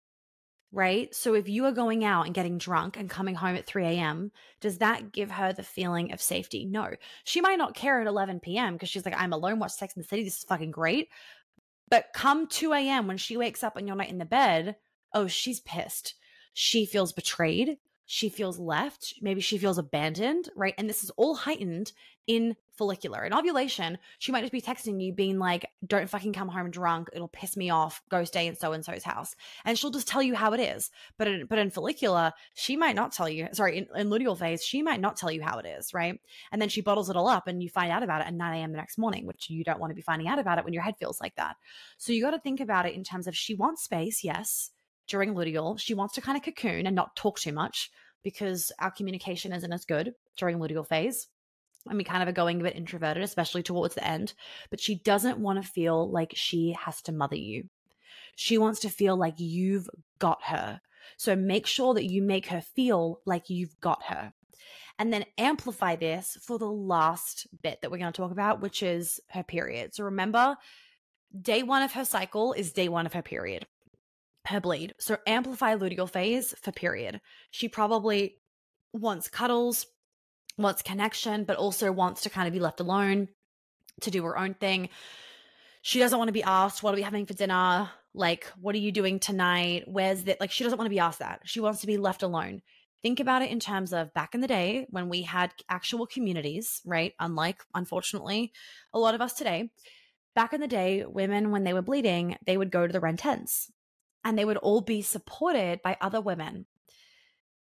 right? 0.76 1.16
So 1.16 1.34
if 1.34 1.48
you 1.48 1.66
are 1.66 1.72
going 1.72 2.04
out 2.04 2.26
and 2.26 2.36
getting 2.36 2.58
drunk 2.58 2.98
and 2.98 3.10
coming 3.10 3.34
home 3.34 3.56
at 3.56 3.66
3 3.66 3.86
a.m., 3.86 4.32
does 4.60 4.80
that 4.80 5.14
give 5.14 5.32
her 5.32 5.54
the 5.54 5.64
feeling 5.64 6.12
of 6.12 6.22
safety? 6.22 6.66
No. 6.66 6.90
She 7.24 7.40
might 7.40 7.58
not 7.58 7.76
care 7.76 8.02
at 8.02 8.08
11 8.08 8.42
p.m. 8.42 8.74
because 8.74 8.90
she's 8.90 9.06
like, 9.06 9.16
I'm 9.18 9.32
alone, 9.32 9.60
watch 9.60 9.72
Sex 9.72 9.96
in 9.96 10.02
the 10.02 10.08
City. 10.08 10.24
This 10.24 10.38
is 10.38 10.44
fucking 10.44 10.72
great. 10.72 11.08
But 11.90 12.08
come 12.14 12.48
2 12.48 12.74
a.m. 12.74 13.08
when 13.08 13.18
she 13.18 13.38
wakes 13.38 13.64
up 13.64 13.78
and 13.78 13.88
you're 13.88 13.96
not 13.96 14.10
in 14.10 14.18
the 14.18 14.26
bed, 14.26 14.76
oh, 15.14 15.28
she's 15.28 15.62
pissed. 15.62 16.16
She 16.54 16.86
feels 16.86 17.14
betrayed 17.14 17.78
she 18.06 18.30
feels 18.30 18.60
left, 18.60 19.16
maybe 19.22 19.42
she 19.42 19.58
feels 19.58 19.78
abandoned, 19.78 20.50
right? 20.56 20.76
And 20.78 20.90
this 20.90 21.04
is 21.04 21.10
all 21.12 21.36
heightened 21.36 21.92
in 22.28 22.56
follicular. 22.72 23.24
In 23.24 23.34
ovulation, 23.34 23.98
she 24.20 24.32
might 24.32 24.42
just 24.42 24.52
be 24.52 24.62
texting 24.62 25.02
you, 25.02 25.14
being 25.14 25.40
like, 25.40 25.66
Don't 25.86 26.10
fucking 26.10 26.34
come 26.34 26.50
home 26.50 26.70
drunk. 26.70 27.10
It'll 27.14 27.28
piss 27.28 27.56
me 27.56 27.70
off. 27.70 28.02
Go 28.10 28.24
stay 28.24 28.48
in 28.48 28.56
so 28.56 28.74
and 28.74 28.84
so's 28.84 29.04
house. 29.04 29.36
And 29.64 29.78
she'll 29.78 29.92
just 29.92 30.08
tell 30.08 30.22
you 30.22 30.36
how 30.36 30.54
it 30.54 30.60
is. 30.60 30.92
But 31.18 31.28
in, 31.28 31.46
but 31.46 31.60
in 31.60 31.72
follicular, 31.72 32.34
she 32.54 32.76
might 32.76 32.96
not 32.96 33.12
tell 33.12 33.30
you, 33.30 33.48
sorry, 33.54 33.78
in, 33.78 33.88
in 33.96 34.10
luteal 34.10 34.38
phase, 34.38 34.64
she 34.64 34.82
might 34.82 35.02
not 35.02 35.18
tell 35.18 35.32
you 35.32 35.42
how 35.42 35.60
it 35.60 35.66
is, 35.66 35.94
right? 35.94 36.20
And 36.52 36.62
then 36.62 36.70
she 36.70 36.82
bottles 36.82 37.10
it 37.10 37.16
all 37.16 37.28
up 37.28 37.48
and 37.48 37.62
you 37.62 37.70
find 37.70 37.92
out 37.92 38.04
about 38.04 38.22
it 38.22 38.28
at 38.28 38.34
9 38.34 38.54
a.m. 38.54 38.72
the 38.72 38.78
next 38.78 38.98
morning, 38.98 39.26
which 39.26 39.50
you 39.50 39.64
don't 39.64 39.80
want 39.80 39.92
to 39.92 39.96
be 39.96 40.02
finding 40.02 40.28
out 40.28 40.40
about 40.40 40.58
it 40.58 40.66
when 40.66 40.74
your 40.74 40.84
head 40.84 40.98
feels 41.00 41.22
like 41.22 41.36
that. 41.36 41.56
So 41.98 42.12
you 42.14 42.22
got 42.22 42.32
to 42.32 42.40
think 42.40 42.60
about 42.60 42.86
it 42.86 42.94
in 42.94 43.04
terms 43.04 43.28
of 43.28 43.36
she 43.36 43.56
wants 43.56 43.84
space, 43.84 44.24
yes 44.24 44.72
during 45.08 45.34
luteal. 45.34 45.80
She 45.80 45.94
wants 45.94 46.16
to 46.16 46.22
kind 46.22 46.38
of 46.38 46.44
cocoon 46.44 46.86
and 46.86 46.96
not 46.96 47.16
talk 47.16 47.40
too 47.40 47.54
much 47.54 47.92
because 48.24 48.72
our 48.80 48.92
communication 48.92 49.54
isn't 49.54 49.72
as 49.72 49.86
good 49.86 50.14
during 50.38 50.58
luteal 50.58 50.88
phase. 50.88 51.28
And 51.88 51.98
we 51.98 52.04
kind 52.04 52.24
of 52.24 52.30
are 52.30 52.34
going 52.34 52.60
a 52.60 52.64
bit 52.64 52.76
introverted, 52.76 53.24
especially 53.24 53.62
towards 53.62 53.94
the 53.94 54.06
end. 54.06 54.34
But 54.72 54.80
she 54.80 54.96
doesn't 54.96 55.38
want 55.38 55.62
to 55.62 55.70
feel 55.70 56.10
like 56.10 56.32
she 56.34 56.76
has 56.80 57.02
to 57.04 57.12
mother 57.12 57.36
you. 57.36 57.66
She 58.36 58.58
wants 58.58 58.80
to 58.82 58.90
feel 58.90 59.16
like 59.16 59.36
you've 59.38 59.88
got 60.18 60.44
her. 60.46 60.82
So 61.18 61.36
make 61.36 61.68
sure 61.68 61.94
that 61.94 62.10
you 62.10 62.24
make 62.24 62.48
her 62.48 62.62
feel 62.62 63.22
like 63.26 63.52
you've 63.52 63.80
got 63.80 64.04
her. 64.06 64.34
And 64.98 65.14
then 65.14 65.26
amplify 65.38 65.96
this 65.96 66.38
for 66.42 66.58
the 66.58 66.72
last 66.72 67.48
bit 67.62 67.82
that 67.82 67.92
we're 67.92 68.00
going 68.00 68.12
to 68.12 68.18
talk 68.18 68.32
about, 68.32 68.62
which 68.62 68.82
is 68.82 69.20
her 69.30 69.44
period. 69.44 69.94
So 69.94 70.06
remember, 70.06 70.56
day 71.40 71.62
one 71.62 71.84
of 71.84 71.94
her 71.94 72.06
cycle 72.06 72.54
is 72.54 72.72
day 72.72 72.90
one 72.90 73.06
of 73.06 73.14
her 73.14 73.22
period 73.22 73.68
her 74.48 74.60
bleed. 74.60 74.94
So 75.00 75.18
amplify 75.28 75.76
luteal 75.76 76.10
phase 76.10 76.54
for 76.62 76.72
period. 76.72 77.22
She 77.52 77.68
probably 77.68 78.38
wants 78.94 79.28
cuddles, 79.28 79.88
wants 80.58 80.82
connection, 80.82 81.44
but 81.44 81.58
also 81.58 81.92
wants 81.92 82.22
to 82.22 82.30
kind 82.30 82.48
of 82.48 82.54
be 82.54 82.60
left 82.60 82.80
alone 82.80 83.28
to 84.02 84.12
do 84.12 84.24
her 84.24 84.38
own 84.38 84.54
thing. 84.54 84.90
She 85.82 86.00
doesn't 86.00 86.18
want 86.18 86.30
to 86.30 86.34
be 86.34 86.44
asked, 86.44 86.82
What 86.82 86.94
are 86.94 86.98
we 86.98 87.04
having 87.04 87.26
for 87.26 87.34
dinner? 87.34 87.90
Like, 88.14 88.46
what 88.60 88.76
are 88.76 88.80
you 88.80 88.92
doing 88.92 89.20
tonight? 89.20 89.84
Where's 89.88 90.24
that? 90.24 90.40
Like, 90.40 90.52
she 90.52 90.64
doesn't 90.64 90.78
want 90.78 90.88
to 90.88 90.96
be 90.96 91.00
asked 91.00 91.20
that. 91.20 91.42
She 91.46 91.60
wants 91.60 91.82
to 91.82 91.88
be 91.88 91.98
left 91.98 92.24
alone. 92.24 92.62
Think 93.04 93.20
about 93.20 93.42
it 93.42 93.52
in 93.52 93.60
terms 93.60 93.94
of 93.94 94.14
back 94.14 94.34
in 94.34 94.42
the 94.42 94.48
day 94.48 94.88
when 94.90 95.10
we 95.10 95.22
had 95.22 95.52
actual 95.70 96.08
communities, 96.08 96.82
right? 96.86 97.14
Unlike, 97.20 97.62
unfortunately, 97.76 98.52
a 98.94 99.00
lot 99.00 99.16
of 99.16 99.22
us 99.22 99.34
today. 99.34 99.70
Back 100.34 100.54
in 100.54 100.62
the 100.62 100.68
day, 100.68 101.06
women, 101.06 101.52
when 101.52 101.66
they 101.66 101.74
were 101.74 101.82
bleeding, 101.82 102.38
they 102.46 102.58
would 102.58 102.72
go 102.72 102.88
to 102.88 102.92
the 102.92 103.00
red 103.00 103.20
tents 103.20 103.70
and 104.26 104.38
they 104.38 104.44
would 104.44 104.58
all 104.58 104.82
be 104.82 105.02
supported 105.02 105.82
by 105.82 105.96
other 106.02 106.20
women 106.20 106.66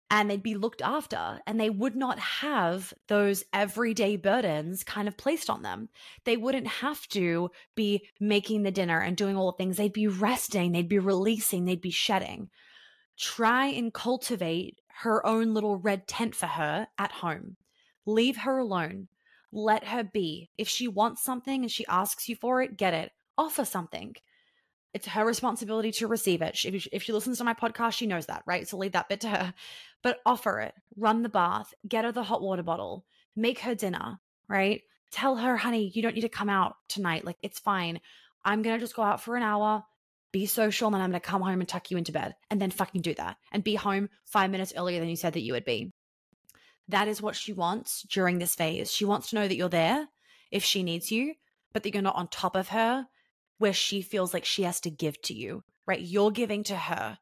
and 0.09 0.29
they'd 0.29 0.43
be 0.43 0.55
looked 0.55 0.81
after 0.81 1.41
and 1.45 1.59
they 1.59 1.69
would 1.69 1.95
not 1.95 2.17
have 2.19 2.93
those 3.07 3.43
everyday 3.51 4.15
burdens 4.15 4.83
kind 4.83 5.07
of 5.07 5.17
placed 5.17 5.49
on 5.49 5.61
them. 5.61 5.89
They 6.23 6.37
wouldn't 6.37 6.67
have 6.67 7.05
to 7.09 7.51
be 7.75 8.07
making 8.19 8.63
the 8.63 8.71
dinner 8.71 8.99
and 8.99 9.17
doing 9.17 9.35
all 9.35 9.51
the 9.51 9.57
things. 9.57 9.77
They'd 9.77 9.93
be 9.93 10.07
resting, 10.07 10.71
they'd 10.71 10.87
be 10.87 10.99
releasing, 10.99 11.65
they'd 11.65 11.81
be 11.81 11.91
shedding. 11.91 12.49
Try 13.17 13.67
and 13.67 13.93
cultivate 13.93 14.79
her 15.01 15.25
own 15.25 15.53
little 15.53 15.77
red 15.77 16.07
tent 16.07 16.35
for 16.35 16.47
her 16.47 16.87
at 16.97 17.11
home. 17.11 17.57
Leave 18.05 18.37
her 18.37 18.57
alone. 18.57 19.09
Let 19.51 19.85
her 19.85 20.03
be. 20.03 20.49
If 20.57 20.69
she 20.69 20.87
wants 20.87 21.23
something 21.23 21.63
and 21.63 21.71
she 21.71 21.85
asks 21.87 22.29
you 22.29 22.35
for 22.35 22.61
it, 22.61 22.77
get 22.77 22.93
it. 22.93 23.11
Offer 23.37 23.65
something. 23.65 24.15
It's 24.97 25.05
her 25.09 25.23
responsibility 25.23 25.91
to 25.91 26.07
receive 26.07 26.41
it. 26.41 26.57
If, 26.65 26.87
if 26.91 27.03
she 27.03 27.13
listens 27.13 27.37
to 27.37 27.43
my 27.43 27.53
podcast, 27.53 27.93
she 27.93 28.07
knows 28.07 28.25
that, 28.25 28.41
right? 28.47 28.67
So 28.67 28.77
leave 28.77 28.93
that 28.93 29.07
bit 29.07 29.21
to 29.21 29.29
her. 29.29 29.53
But 30.01 30.17
offer 30.25 30.59
it. 30.61 30.73
Run 30.95 31.21
the 31.21 31.29
bath. 31.29 31.71
Get 31.87 32.03
her 32.03 32.11
the 32.11 32.23
hot 32.23 32.41
water 32.41 32.63
bottle. 32.63 33.05
Make 33.35 33.59
her 33.59 33.75
dinner, 33.75 34.17
right? 34.49 34.81
Tell 35.11 35.35
her, 35.35 35.55
honey, 35.55 35.91
you 35.93 36.01
don't 36.01 36.15
need 36.15 36.21
to 36.21 36.29
come 36.29 36.49
out 36.49 36.77
tonight. 36.89 37.25
Like, 37.25 37.37
it's 37.43 37.59
fine. 37.59 37.99
I'm 38.43 38.63
going 38.63 38.75
to 38.75 38.83
just 38.83 38.95
go 38.95 39.03
out 39.03 39.21
for 39.21 39.35
an 39.35 39.43
hour, 39.43 39.83
be 40.31 40.47
social, 40.47 40.87
and 40.87 40.95
then 40.95 41.01
I'm 41.03 41.11
going 41.11 41.21
to 41.21 41.27
come 41.27 41.43
home 41.43 41.59
and 41.59 41.69
tuck 41.69 41.91
you 41.91 41.97
into 41.97 42.11
bed 42.11 42.33
and 42.49 42.59
then 42.59 42.71
fucking 42.71 43.01
do 43.01 43.13
that 43.13 43.37
and 43.51 43.63
be 43.63 43.75
home 43.75 44.09
five 44.25 44.49
minutes 44.49 44.73
earlier 44.75 44.99
than 44.99 45.09
you 45.09 45.15
said 45.15 45.33
that 45.33 45.43
you 45.43 45.53
would 45.53 45.65
be. 45.65 45.93
That 46.87 47.07
is 47.07 47.21
what 47.21 47.35
she 47.35 47.53
wants 47.53 48.01
during 48.09 48.39
this 48.39 48.55
phase. 48.55 48.91
She 48.91 49.05
wants 49.05 49.29
to 49.29 49.35
know 49.35 49.47
that 49.47 49.57
you're 49.57 49.69
there 49.69 50.07
if 50.49 50.63
she 50.63 50.81
needs 50.81 51.11
you, 51.11 51.35
but 51.71 51.83
that 51.83 51.93
you're 51.93 52.01
not 52.01 52.15
on 52.15 52.29
top 52.29 52.55
of 52.55 52.69
her 52.69 53.05
where 53.57 53.73
she 53.73 54.01
feels 54.01 54.33
like 54.33 54.45
she 54.45 54.63
has 54.63 54.79
to 54.81 54.89
give 54.89 55.21
to 55.23 55.33
you, 55.33 55.63
right? 55.85 56.01
You're 56.01 56.31
giving 56.31 56.63
to 56.65 56.75
her, 56.75 57.17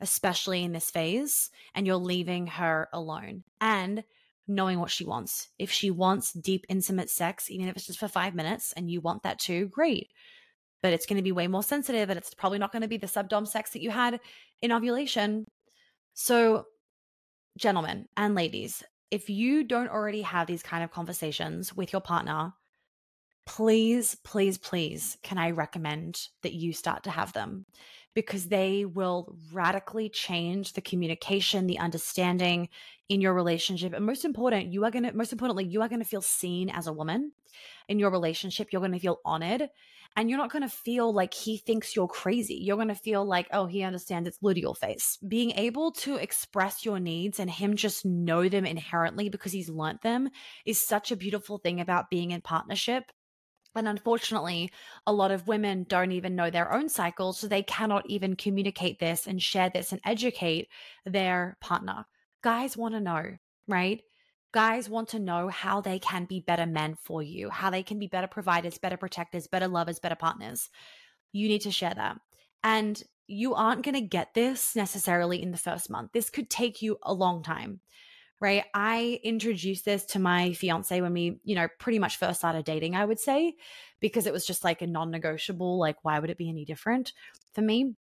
especially 0.00 0.62
in 0.64 0.72
this 0.72 0.90
phase, 0.90 1.50
and 1.74 1.86
you're 1.86 1.96
leaving 1.96 2.46
her 2.46 2.88
alone 2.92 3.44
and 3.60 4.04
knowing 4.46 4.80
what 4.80 4.90
she 4.90 5.04
wants. 5.04 5.48
If 5.58 5.70
she 5.70 5.90
wants 5.90 6.32
deep, 6.32 6.64
intimate 6.68 7.10
sex, 7.10 7.50
even 7.50 7.68
if 7.68 7.76
it's 7.76 7.86
just 7.86 7.98
for 7.98 8.08
five 8.08 8.34
minutes 8.34 8.72
and 8.76 8.90
you 8.90 9.00
want 9.00 9.22
that 9.22 9.38
too, 9.38 9.66
great. 9.68 10.08
But 10.82 10.92
it's 10.92 11.06
going 11.06 11.16
to 11.16 11.22
be 11.22 11.32
way 11.32 11.48
more 11.48 11.62
sensitive 11.62 12.08
and 12.08 12.18
it's 12.18 12.32
probably 12.34 12.58
not 12.58 12.72
going 12.72 12.82
to 12.82 12.88
be 12.88 12.96
the 12.96 13.06
subdom 13.06 13.46
sex 13.46 13.70
that 13.70 13.82
you 13.82 13.90
had 13.90 14.20
in 14.62 14.72
ovulation. 14.72 15.44
So, 16.14 16.64
gentlemen 17.58 18.06
and 18.16 18.34
ladies, 18.34 18.82
if 19.10 19.28
you 19.28 19.64
don't 19.64 19.88
already 19.88 20.22
have 20.22 20.46
these 20.46 20.62
kind 20.62 20.84
of 20.84 20.90
conversations 20.90 21.74
with 21.74 21.92
your 21.92 22.00
partner, 22.00 22.52
please, 23.48 24.14
please, 24.24 24.58
please, 24.58 25.16
can 25.22 25.38
I 25.38 25.52
recommend 25.52 26.28
that 26.42 26.52
you 26.52 26.74
start 26.74 27.04
to 27.04 27.10
have 27.10 27.32
them 27.32 27.64
because 28.14 28.46
they 28.48 28.84
will 28.84 29.34
radically 29.52 30.10
change 30.10 30.74
the 30.74 30.82
communication, 30.82 31.66
the 31.66 31.78
understanding 31.78 32.68
in 33.08 33.22
your 33.22 33.32
relationship. 33.32 33.94
And 33.94 34.04
most 34.04 34.26
important, 34.26 34.72
you 34.72 34.84
are 34.84 34.90
going 34.90 35.04
to, 35.04 35.16
most 35.16 35.32
importantly, 35.32 35.64
you 35.64 35.80
are 35.80 35.88
going 35.88 36.02
to 36.02 36.08
feel 36.08 36.20
seen 36.20 36.68
as 36.68 36.88
a 36.88 36.92
woman 36.92 37.32
in 37.88 37.98
your 37.98 38.10
relationship. 38.10 38.68
You're 38.70 38.82
going 38.82 38.92
to 38.92 38.98
feel 38.98 39.20
honored 39.24 39.70
and 40.14 40.28
you're 40.28 40.38
not 40.38 40.52
going 40.52 40.62
to 40.62 40.68
feel 40.68 41.10
like 41.12 41.32
he 41.32 41.56
thinks 41.56 41.96
you're 41.96 42.06
crazy. 42.06 42.54
You're 42.54 42.76
going 42.76 42.88
to 42.88 42.94
feel 42.94 43.24
like, 43.24 43.48
oh, 43.52 43.64
he 43.64 43.82
understands 43.82 44.28
it's 44.28 44.38
luteal 44.40 44.76
phase. 44.76 45.18
Being 45.26 45.52
able 45.52 45.92
to 45.92 46.16
express 46.16 46.84
your 46.84 47.00
needs 47.00 47.40
and 47.40 47.48
him 47.48 47.76
just 47.76 48.04
know 48.04 48.46
them 48.48 48.66
inherently 48.66 49.30
because 49.30 49.52
he's 49.52 49.70
learnt 49.70 50.02
them 50.02 50.28
is 50.66 50.86
such 50.86 51.10
a 51.10 51.16
beautiful 51.16 51.56
thing 51.56 51.80
about 51.80 52.10
being 52.10 52.32
in 52.32 52.42
partnership 52.42 53.10
and 53.78 53.88
unfortunately, 53.88 54.70
a 55.06 55.12
lot 55.12 55.30
of 55.30 55.48
women 55.48 55.86
don't 55.88 56.12
even 56.12 56.36
know 56.36 56.50
their 56.50 56.72
own 56.72 56.88
cycles, 56.88 57.38
so 57.38 57.48
they 57.48 57.62
cannot 57.62 58.08
even 58.10 58.36
communicate 58.36 58.98
this 58.98 59.26
and 59.26 59.40
share 59.40 59.70
this 59.70 59.92
and 59.92 60.00
educate 60.04 60.68
their 61.06 61.56
partner. 61.60 62.04
Guys 62.42 62.76
want 62.76 62.94
to 62.94 63.00
know, 63.00 63.38
right? 63.66 64.02
Guys 64.52 64.88
want 64.88 65.08
to 65.10 65.18
know 65.18 65.48
how 65.48 65.80
they 65.80 65.98
can 65.98 66.24
be 66.24 66.40
better 66.40 66.66
men 66.66 66.96
for 67.02 67.22
you, 67.22 67.48
how 67.50 67.70
they 67.70 67.82
can 67.82 67.98
be 67.98 68.06
better 68.06 68.26
providers, 68.26 68.78
better 68.78 68.96
protectors, 68.96 69.46
better 69.46 69.68
lovers, 69.68 69.98
better 69.98 70.16
partners. 70.16 70.68
You 71.32 71.48
need 71.48 71.62
to 71.62 71.70
share 71.70 71.94
that. 71.94 72.18
And 72.64 73.02
you 73.26 73.54
aren't 73.54 73.84
going 73.84 73.94
to 73.94 74.00
get 74.00 74.34
this 74.34 74.74
necessarily 74.74 75.42
in 75.42 75.52
the 75.52 75.58
first 75.58 75.90
month. 75.90 76.12
This 76.12 76.30
could 76.30 76.48
take 76.48 76.80
you 76.82 76.98
a 77.02 77.12
long 77.12 77.42
time 77.42 77.80
right? 78.40 78.64
I 78.74 79.20
introduced 79.22 79.84
this 79.84 80.04
to 80.06 80.18
my 80.18 80.52
fiance 80.52 81.00
when 81.00 81.12
we, 81.12 81.40
you 81.44 81.54
know, 81.54 81.68
pretty 81.78 81.98
much 81.98 82.18
first 82.18 82.38
started 82.38 82.64
dating, 82.64 82.94
I 82.94 83.04
would 83.04 83.18
say, 83.18 83.54
because 84.00 84.26
it 84.26 84.32
was 84.32 84.46
just 84.46 84.64
like 84.64 84.82
a 84.82 84.86
non 84.86 85.10
negotiable. 85.10 85.78
Like, 85.78 85.96
why 86.02 86.18
would 86.18 86.30
it 86.30 86.38
be 86.38 86.48
any 86.48 86.64
different 86.64 87.12
for 87.54 87.62
me? 87.62 87.94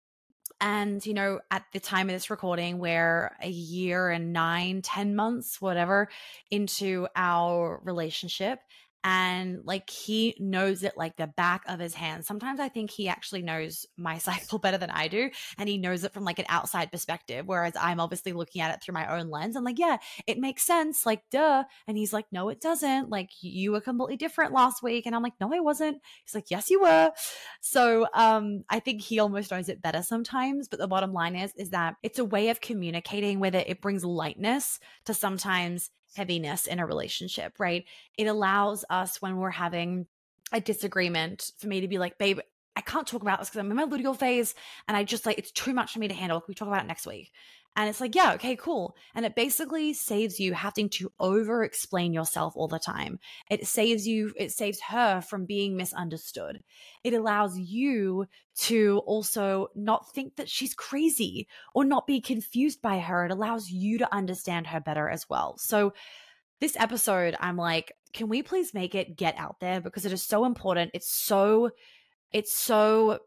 And, 0.60 1.04
you 1.04 1.14
know, 1.14 1.40
at 1.50 1.64
the 1.72 1.80
time 1.80 2.08
of 2.08 2.14
this 2.14 2.30
recording, 2.30 2.78
we're 2.78 3.36
a 3.40 3.48
year 3.48 4.10
and 4.10 4.32
nine, 4.32 4.82
ten 4.82 5.16
months, 5.16 5.60
whatever, 5.60 6.08
into 6.50 7.08
our 7.16 7.80
relationship 7.84 8.60
and 9.04 9.60
like 9.64 9.90
he 9.90 10.34
knows 10.40 10.82
it 10.82 10.94
like 10.96 11.16
the 11.16 11.26
back 11.26 11.62
of 11.68 11.78
his 11.78 11.92
hand. 11.92 12.24
Sometimes 12.24 12.58
I 12.58 12.70
think 12.70 12.90
he 12.90 13.06
actually 13.08 13.42
knows 13.42 13.86
my 13.98 14.16
cycle 14.24 14.58
better 14.58 14.78
than 14.78 14.90
I 14.90 15.08
do, 15.08 15.30
and 15.58 15.68
he 15.68 15.78
knows 15.78 16.02
it 16.04 16.12
from 16.14 16.24
like 16.24 16.38
an 16.38 16.46
outside 16.48 16.90
perspective, 16.90 17.44
whereas 17.46 17.74
I'm 17.78 18.00
obviously 18.00 18.32
looking 18.32 18.62
at 18.62 18.74
it 18.74 18.82
through 18.82 18.94
my 18.94 19.18
own 19.18 19.28
lens. 19.30 19.56
I'm 19.56 19.64
like, 19.64 19.78
yeah, 19.78 19.98
it 20.26 20.38
makes 20.38 20.64
sense, 20.64 21.04
like 21.04 21.22
duh. 21.30 21.64
And 21.86 21.98
he's 21.98 22.12
like, 22.12 22.26
no, 22.32 22.48
it 22.48 22.60
doesn't. 22.60 23.10
Like 23.10 23.30
you 23.42 23.72
were 23.72 23.80
completely 23.82 24.16
different 24.16 24.52
last 24.52 24.82
week, 24.82 25.04
and 25.04 25.14
I'm 25.14 25.22
like, 25.22 25.34
no, 25.40 25.52
I 25.52 25.60
wasn't. 25.60 26.00
He's 26.24 26.34
like, 26.34 26.50
yes, 26.50 26.70
you 26.70 26.80
were. 26.80 27.12
So 27.60 28.06
um, 28.14 28.64
I 28.70 28.80
think 28.80 29.02
he 29.02 29.18
almost 29.18 29.50
knows 29.50 29.68
it 29.68 29.82
better 29.82 30.02
sometimes. 30.02 30.68
But 30.68 30.78
the 30.78 30.88
bottom 30.88 31.12
line 31.12 31.36
is, 31.36 31.52
is 31.56 31.70
that 31.70 31.96
it's 32.02 32.18
a 32.18 32.24
way 32.24 32.48
of 32.48 32.60
communicating 32.60 33.38
whether 33.38 33.62
it 33.66 33.82
brings 33.82 34.04
lightness 34.04 34.80
to 35.04 35.14
sometimes 35.14 35.90
heaviness 36.14 36.66
in 36.66 36.78
a 36.78 36.86
relationship, 36.86 37.54
right? 37.58 37.84
It 38.16 38.26
allows 38.26 38.84
us 38.90 39.20
when 39.20 39.36
we're 39.36 39.50
having 39.50 40.06
a 40.52 40.60
disagreement 40.60 41.52
for 41.58 41.66
me 41.66 41.80
to 41.80 41.88
be 41.88 41.98
like, 41.98 42.18
babe, 42.18 42.40
I 42.76 42.80
can't 42.80 43.06
talk 43.06 43.22
about 43.22 43.38
this 43.38 43.48
because 43.48 43.60
I'm 43.60 43.70
in 43.70 43.76
my 43.76 43.84
luteal 43.84 44.16
phase 44.16 44.54
and 44.88 44.96
I 44.96 45.04
just 45.04 45.26
like, 45.26 45.38
it's 45.38 45.52
too 45.52 45.72
much 45.72 45.92
for 45.92 46.00
me 46.00 46.08
to 46.08 46.14
handle. 46.14 46.40
Can 46.40 46.46
we 46.48 46.54
talk 46.54 46.68
about 46.68 46.84
it 46.84 46.88
next 46.88 47.06
week? 47.06 47.30
And 47.76 47.88
it's 47.88 48.00
like, 48.00 48.14
yeah, 48.14 48.34
okay, 48.34 48.54
cool. 48.54 48.96
And 49.14 49.26
it 49.26 49.34
basically 49.34 49.94
saves 49.94 50.38
you 50.38 50.54
having 50.54 50.88
to 50.90 51.10
over 51.18 51.64
explain 51.64 52.12
yourself 52.12 52.52
all 52.56 52.68
the 52.68 52.78
time. 52.78 53.18
It 53.50 53.66
saves 53.66 54.06
you, 54.06 54.32
it 54.36 54.52
saves 54.52 54.80
her 54.88 55.20
from 55.20 55.44
being 55.44 55.76
misunderstood. 55.76 56.62
It 57.02 57.14
allows 57.14 57.58
you 57.58 58.26
to 58.58 59.02
also 59.06 59.68
not 59.74 60.12
think 60.12 60.36
that 60.36 60.48
she's 60.48 60.74
crazy 60.74 61.48
or 61.74 61.84
not 61.84 62.06
be 62.06 62.20
confused 62.20 62.80
by 62.80 63.00
her. 63.00 63.26
It 63.26 63.32
allows 63.32 63.68
you 63.70 63.98
to 63.98 64.14
understand 64.14 64.68
her 64.68 64.80
better 64.80 65.08
as 65.08 65.28
well. 65.28 65.56
So, 65.58 65.94
this 66.60 66.76
episode, 66.78 67.36
I'm 67.40 67.56
like, 67.56 67.92
can 68.12 68.28
we 68.28 68.42
please 68.42 68.72
make 68.72 68.94
it 68.94 69.16
get 69.16 69.34
out 69.36 69.58
there 69.60 69.80
because 69.80 70.06
it 70.06 70.12
is 70.12 70.22
so 70.22 70.44
important. 70.44 70.92
It's 70.94 71.10
so, 71.10 71.70
it's 72.32 72.54
so 72.54 73.18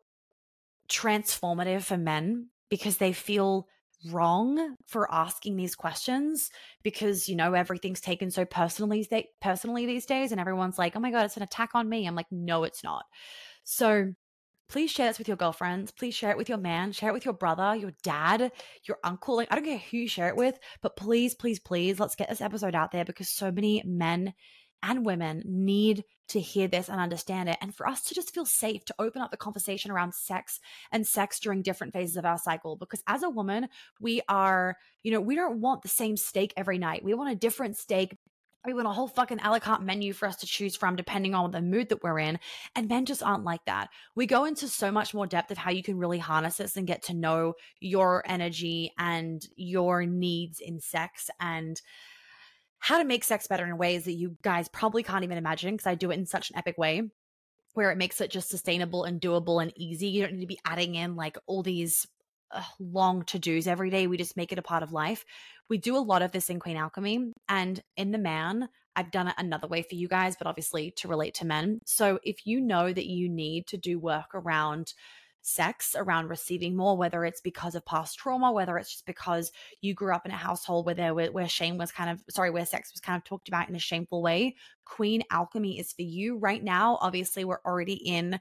transformative 0.89 1.83
for 1.83 1.97
men 1.97 2.47
because 2.69 2.97
they 2.97 3.13
feel 3.13 3.67
wrong 4.11 4.75
for 4.85 5.11
asking 5.13 5.55
these 5.55 5.75
questions 5.75 6.49
because 6.83 7.27
you 7.27 7.35
know 7.35 7.53
everything's 7.53 8.01
taken 8.01 8.29
so 8.29 8.45
personally 8.45 9.07
personally 9.41 9.85
these 9.85 10.05
days 10.05 10.31
and 10.31 10.39
everyone's 10.39 10.77
like 10.77 10.95
oh 10.95 10.99
my 10.99 11.11
god 11.11 11.25
it's 11.25 11.37
an 11.37 11.43
attack 11.43 11.71
on 11.73 11.89
me. 11.89 12.05
I'm 12.05 12.15
like 12.15 12.31
no 12.31 12.63
it's 12.63 12.83
not. 12.83 13.05
So 13.63 14.13
please 14.69 14.91
share 14.91 15.07
this 15.07 15.17
with 15.17 15.27
your 15.27 15.37
girlfriends 15.37 15.91
please 15.91 16.13
share 16.13 16.31
it 16.31 16.37
with 16.37 16.49
your 16.49 16.57
man 16.57 16.91
share 16.91 17.09
it 17.09 17.13
with 17.13 17.25
your 17.25 17.33
brother 17.33 17.75
your 17.75 17.93
dad 18.03 18.51
your 18.83 18.97
uncle 19.03 19.37
like 19.37 19.47
i 19.49 19.55
don't 19.55 19.63
care 19.63 19.77
who 19.77 19.97
you 19.97 20.07
share 20.07 20.27
it 20.27 20.35
with 20.35 20.57
but 20.81 20.97
please 20.97 21.35
please 21.35 21.59
please 21.59 21.99
let's 21.99 22.15
get 22.15 22.29
this 22.29 22.41
episode 22.41 22.75
out 22.75 22.91
there 22.91 23.05
because 23.05 23.29
so 23.29 23.51
many 23.51 23.81
men 23.85 24.33
and 24.83 25.05
women 25.05 25.43
need 25.45 26.03
to 26.29 26.39
hear 26.39 26.67
this 26.67 26.89
and 26.89 26.99
understand 26.99 27.49
it. 27.49 27.57
And 27.61 27.73
for 27.73 27.87
us 27.87 28.03
to 28.03 28.15
just 28.15 28.33
feel 28.33 28.45
safe 28.45 28.83
to 28.85 28.95
open 28.99 29.21
up 29.21 29.31
the 29.31 29.37
conversation 29.37 29.91
around 29.91 30.13
sex 30.13 30.59
and 30.91 31.07
sex 31.07 31.39
during 31.39 31.61
different 31.61 31.93
phases 31.93 32.17
of 32.17 32.25
our 32.25 32.37
cycle. 32.37 32.75
Because 32.75 33.03
as 33.07 33.23
a 33.23 33.29
woman, 33.29 33.69
we 33.99 34.21
are, 34.27 34.75
you 35.03 35.11
know, 35.11 35.21
we 35.21 35.35
don't 35.35 35.61
want 35.61 35.81
the 35.81 35.87
same 35.87 36.17
steak 36.17 36.53
every 36.57 36.77
night. 36.77 37.03
We 37.03 37.13
want 37.13 37.31
a 37.31 37.35
different 37.35 37.77
steak 37.77 38.17
we 38.67 38.73
want 38.73 38.87
a 38.87 38.91
whole 38.91 39.07
fucking 39.07 39.39
a 39.41 39.49
la 39.49 39.59
carte 39.59 39.81
menu 39.81 40.13
for 40.13 40.27
us 40.27 40.35
to 40.37 40.45
choose 40.45 40.75
from 40.75 40.95
depending 40.95 41.33
on 41.33 41.51
the 41.51 41.61
mood 41.61 41.89
that 41.89 42.03
we're 42.03 42.19
in. 42.19 42.37
And 42.75 42.89
men 42.89 43.05
just 43.05 43.23
aren't 43.23 43.45
like 43.45 43.63
that. 43.65 43.89
We 44.13 44.25
go 44.25 44.45
into 44.45 44.67
so 44.67 44.91
much 44.91 45.13
more 45.13 45.25
depth 45.25 45.51
of 45.51 45.57
how 45.57 45.71
you 45.71 45.81
can 45.81 45.97
really 45.97 46.19
harness 46.19 46.57
this 46.57 46.75
and 46.75 46.85
get 46.85 47.03
to 47.03 47.13
know 47.13 47.53
your 47.79 48.23
energy 48.25 48.91
and 48.97 49.41
your 49.55 50.05
needs 50.05 50.59
in 50.59 50.81
sex 50.81 51.29
and 51.39 51.81
how 52.79 52.97
to 52.97 53.05
make 53.05 53.23
sex 53.23 53.47
better 53.47 53.65
in 53.65 53.77
ways 53.77 54.05
that 54.05 54.13
you 54.13 54.37
guys 54.41 54.67
probably 54.67 55.03
can't 55.03 55.23
even 55.23 55.37
imagine 55.37 55.73
because 55.73 55.87
I 55.87 55.95
do 55.95 56.11
it 56.11 56.17
in 56.17 56.25
such 56.25 56.49
an 56.49 56.57
epic 56.57 56.77
way 56.77 57.09
where 57.73 57.91
it 57.91 57.97
makes 57.97 58.21
it 58.21 58.31
just 58.31 58.49
sustainable 58.49 59.03
and 59.03 59.21
doable 59.21 59.61
and 59.61 59.71
easy. 59.75 60.07
You 60.07 60.23
don't 60.23 60.33
need 60.33 60.41
to 60.41 60.47
be 60.47 60.59
adding 60.65 60.95
in 60.95 61.15
like 61.15 61.37
all 61.45 61.61
these 61.61 62.07
uh, 62.51 62.63
long 62.79 63.23
to 63.25 63.39
dos 63.39 63.67
every 63.67 63.89
day. 63.89 64.07
We 64.07 64.17
just 64.17 64.37
make 64.37 64.51
it 64.51 64.59
a 64.59 64.63
part 64.63 64.83
of 64.83 64.91
life. 64.91 65.25
We 65.69 65.77
do 65.77 65.95
a 65.95 65.99
lot 65.99 66.21
of 66.21 66.31
this 66.31 66.49
in 66.49 66.59
Queen 66.59 66.77
Alchemy 66.77 67.33
and 67.47 67.81
in 67.95 68.11
The 68.11 68.17
Man. 68.17 68.69
I've 68.95 69.11
done 69.11 69.27
it 69.27 69.35
another 69.37 69.67
way 69.67 69.83
for 69.83 69.93
you 69.93 70.07
guys, 70.07 70.35
but 70.35 70.47
obviously 70.47 70.91
to 70.97 71.07
relate 71.07 71.35
to 71.35 71.45
men. 71.45 71.81
So 71.85 72.19
if 72.23 72.47
you 72.47 72.61
know 72.61 72.91
that 72.91 73.05
you 73.05 73.29
need 73.29 73.67
to 73.67 73.77
do 73.77 73.99
work 73.99 74.33
around 74.33 74.93
sex 75.47 75.95
around 75.97 76.27
receiving 76.27 76.75
more, 76.75 76.97
whether 76.97 77.23
it's 77.23 77.39
because 77.39 77.73
of 77.73 77.85
past 77.85 78.19
trauma, 78.19 78.51
whether 78.51 78.77
it's 78.77 78.91
just 78.91 79.05
because 79.05 79.51
you 79.79 79.93
grew 79.93 80.13
up 80.13 80.25
in 80.25 80.31
a 80.31 80.35
household 80.35 80.85
where 80.85 80.93
there 80.93 81.13
where, 81.13 81.31
where 81.31 81.47
shame 81.47 81.77
was 81.77 81.91
kind 81.91 82.09
of 82.09 82.21
sorry, 82.29 82.51
where 82.51 82.65
sex 82.65 82.91
was 82.91 82.99
kind 82.99 83.15
of 83.15 83.23
talked 83.23 83.47
about 83.47 83.69
in 83.69 83.75
a 83.75 83.79
shameful 83.79 84.21
way. 84.21 84.55
Queen 84.83 85.23
Alchemy 85.31 85.79
is 85.79 85.93
for 85.93 86.01
you 86.01 86.37
right 86.37 86.61
now. 86.61 86.97
Obviously, 86.99 87.45
we're 87.45 87.61
already 87.65 87.93
in 87.93 88.39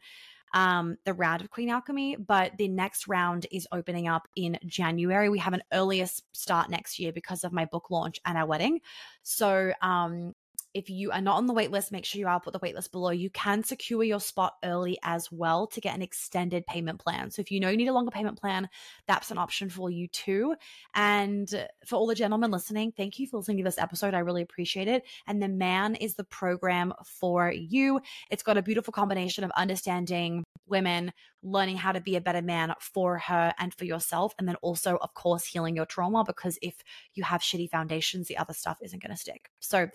um, 0.53 0.97
the 1.05 1.15
round 1.15 1.43
of 1.43 1.51
Queen 1.51 1.71
Alchemy, 1.71 2.17
but 2.17 2.57
the 2.59 2.69
next 2.69 3.07
round 3.07 3.47
is 3.53 3.69
opening 3.71 4.09
up 4.09 4.27
in 4.35 4.59
January. 4.67 5.29
We 5.29 5.39
have 5.39 5.53
an 5.53 5.63
earliest 5.73 6.25
start 6.33 6.71
next 6.71 6.99
year 6.99 7.13
because 7.13 7.45
of 7.45 7.53
my 7.53 7.67
book 7.67 7.91
launch 7.91 8.21
and 8.25 8.37
our 8.37 8.47
wedding. 8.47 8.81
So 9.23 9.73
um, 9.81 10.35
if 10.77 10.91
you 10.91 11.11
are 11.11 11.23
not 11.23 11.37
on 11.37 11.47
the 11.47 11.55
waitlist, 11.55 11.91
make 11.91 12.05
sure 12.05 12.19
you 12.19 12.29
are 12.29 12.39
put 12.39 12.53
the 12.53 12.61
waitlist 12.61 12.93
below. 12.93 13.09
You 13.09 13.31
can 13.31 13.65
secure 13.65 14.05
your 14.05 14.21
spot 14.21 14.57
early 14.63 14.99
as 15.03 15.33
well 15.33 15.67
to 15.69 15.81
get 15.81 15.95
an 15.95 16.03
extended 16.03 16.67
payment 16.67 17.01
plan. 17.01 17.31
So 17.31 17.41
if 17.41 17.51
you 17.51 17.61
know 17.61 17.71
you 17.71 17.79
need 17.79 17.89
a 17.89 17.95
longer 17.95 18.11
payment 18.11 18.39
plan, 18.39 18.69
that's 19.07 19.31
an 19.31 19.39
option 19.39 19.71
for 19.71 19.91
you 19.91 20.07
too. 20.09 20.55
And 20.95 21.49
for 21.87 21.97
all 21.97 22.07
the 22.07 22.15
gentlemen 22.15 22.51
listening, 22.51 22.93
thank 22.95 23.19
you 23.19 23.27
for 23.27 23.39
listening 23.39 23.57
to 23.57 23.65
this 23.65 23.79
episode. 23.79 24.13
I 24.13 24.19
really 24.19 24.43
appreciate 24.43 24.87
it. 24.87 25.05
And 25.27 25.43
the 25.43 25.49
man 25.49 25.95
is 25.95 26.15
the 26.15 26.25
program 26.25 26.93
for 27.07 27.51
you. 27.51 28.01
It's 28.31 28.43
got 28.43 28.59
a 28.59 28.63
beautiful 28.63 28.93
combination 28.93 29.45
of 29.45 29.51
understanding 29.53 30.45
women, 30.67 31.13
learning 31.43 31.77
how 31.77 31.93
to 31.93 32.01
be 32.01 32.17
a 32.17 32.21
better 32.21 32.43
man 32.43 32.75
for 32.81 33.19
her 33.19 33.53
and 33.59 33.75
for 33.75 33.85
yourself. 33.85 34.35
And 34.39 34.49
then 34.49 34.57
also, 34.57 34.97
of 34.97 35.15
course, 35.15 35.47
healing 35.47 35.77
your 35.77 35.87
trauma 35.87 36.25
because 36.25 36.59
if 36.63 36.77
you 37.15 37.25
have 37.25 37.41
shitty 37.41 37.71
foundations, 37.71 38.29
the 38.29 38.39
other 38.39 38.55
stuff 38.55 38.79
isn't 38.83 39.03
going 39.03 39.15
to 39.15 39.21
stick. 39.21 39.51
So, 39.61 39.89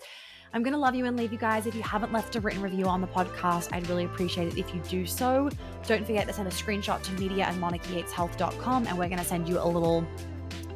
I'm 0.54 0.62
going 0.62 0.74
to 0.74 0.78
love 0.78 0.94
you 0.94 1.06
and 1.06 1.16
leave 1.16 1.32
you 1.32 1.38
guys. 1.38 1.66
If 1.66 1.74
you 1.74 1.82
haven't 1.82 2.12
left 2.12 2.36
a 2.36 2.40
written 2.40 2.60
review 2.60 2.84
on 2.84 3.00
the 3.00 3.06
podcast, 3.06 3.70
I'd 3.72 3.88
really 3.88 4.04
appreciate 4.04 4.48
it 4.48 4.58
if 4.58 4.74
you 4.74 4.80
do 4.82 5.06
so. 5.06 5.48
Don't 5.86 6.06
forget 6.06 6.26
to 6.26 6.32
send 6.34 6.46
a 6.46 6.50
screenshot 6.50 7.02
to 7.04 7.12
media 7.12 7.44
at 7.44 7.54
monicayateshealth.com 7.54 8.86
and 8.86 8.98
we're 8.98 9.08
going 9.08 9.18
to 9.18 9.24
send 9.24 9.48
you 9.48 9.58
a 9.58 9.64
little 9.64 10.06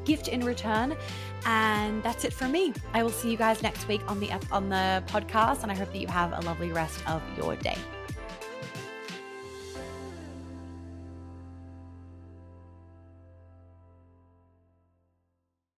gift 0.06 0.28
in 0.28 0.44
return. 0.44 0.96
And 1.44 2.02
that's 2.02 2.24
it 2.24 2.32
from 2.32 2.52
me. 2.52 2.72
I 2.94 3.02
will 3.02 3.10
see 3.10 3.30
you 3.30 3.36
guys 3.36 3.62
next 3.62 3.86
week 3.86 4.00
on 4.08 4.18
the 4.18 4.32
on 4.50 4.68
the 4.70 5.04
podcast 5.06 5.62
and 5.62 5.70
I 5.70 5.74
hope 5.74 5.92
that 5.92 5.98
you 5.98 6.08
have 6.08 6.32
a 6.32 6.40
lovely 6.40 6.72
rest 6.72 7.06
of 7.06 7.22
your 7.36 7.54
day. 7.56 7.76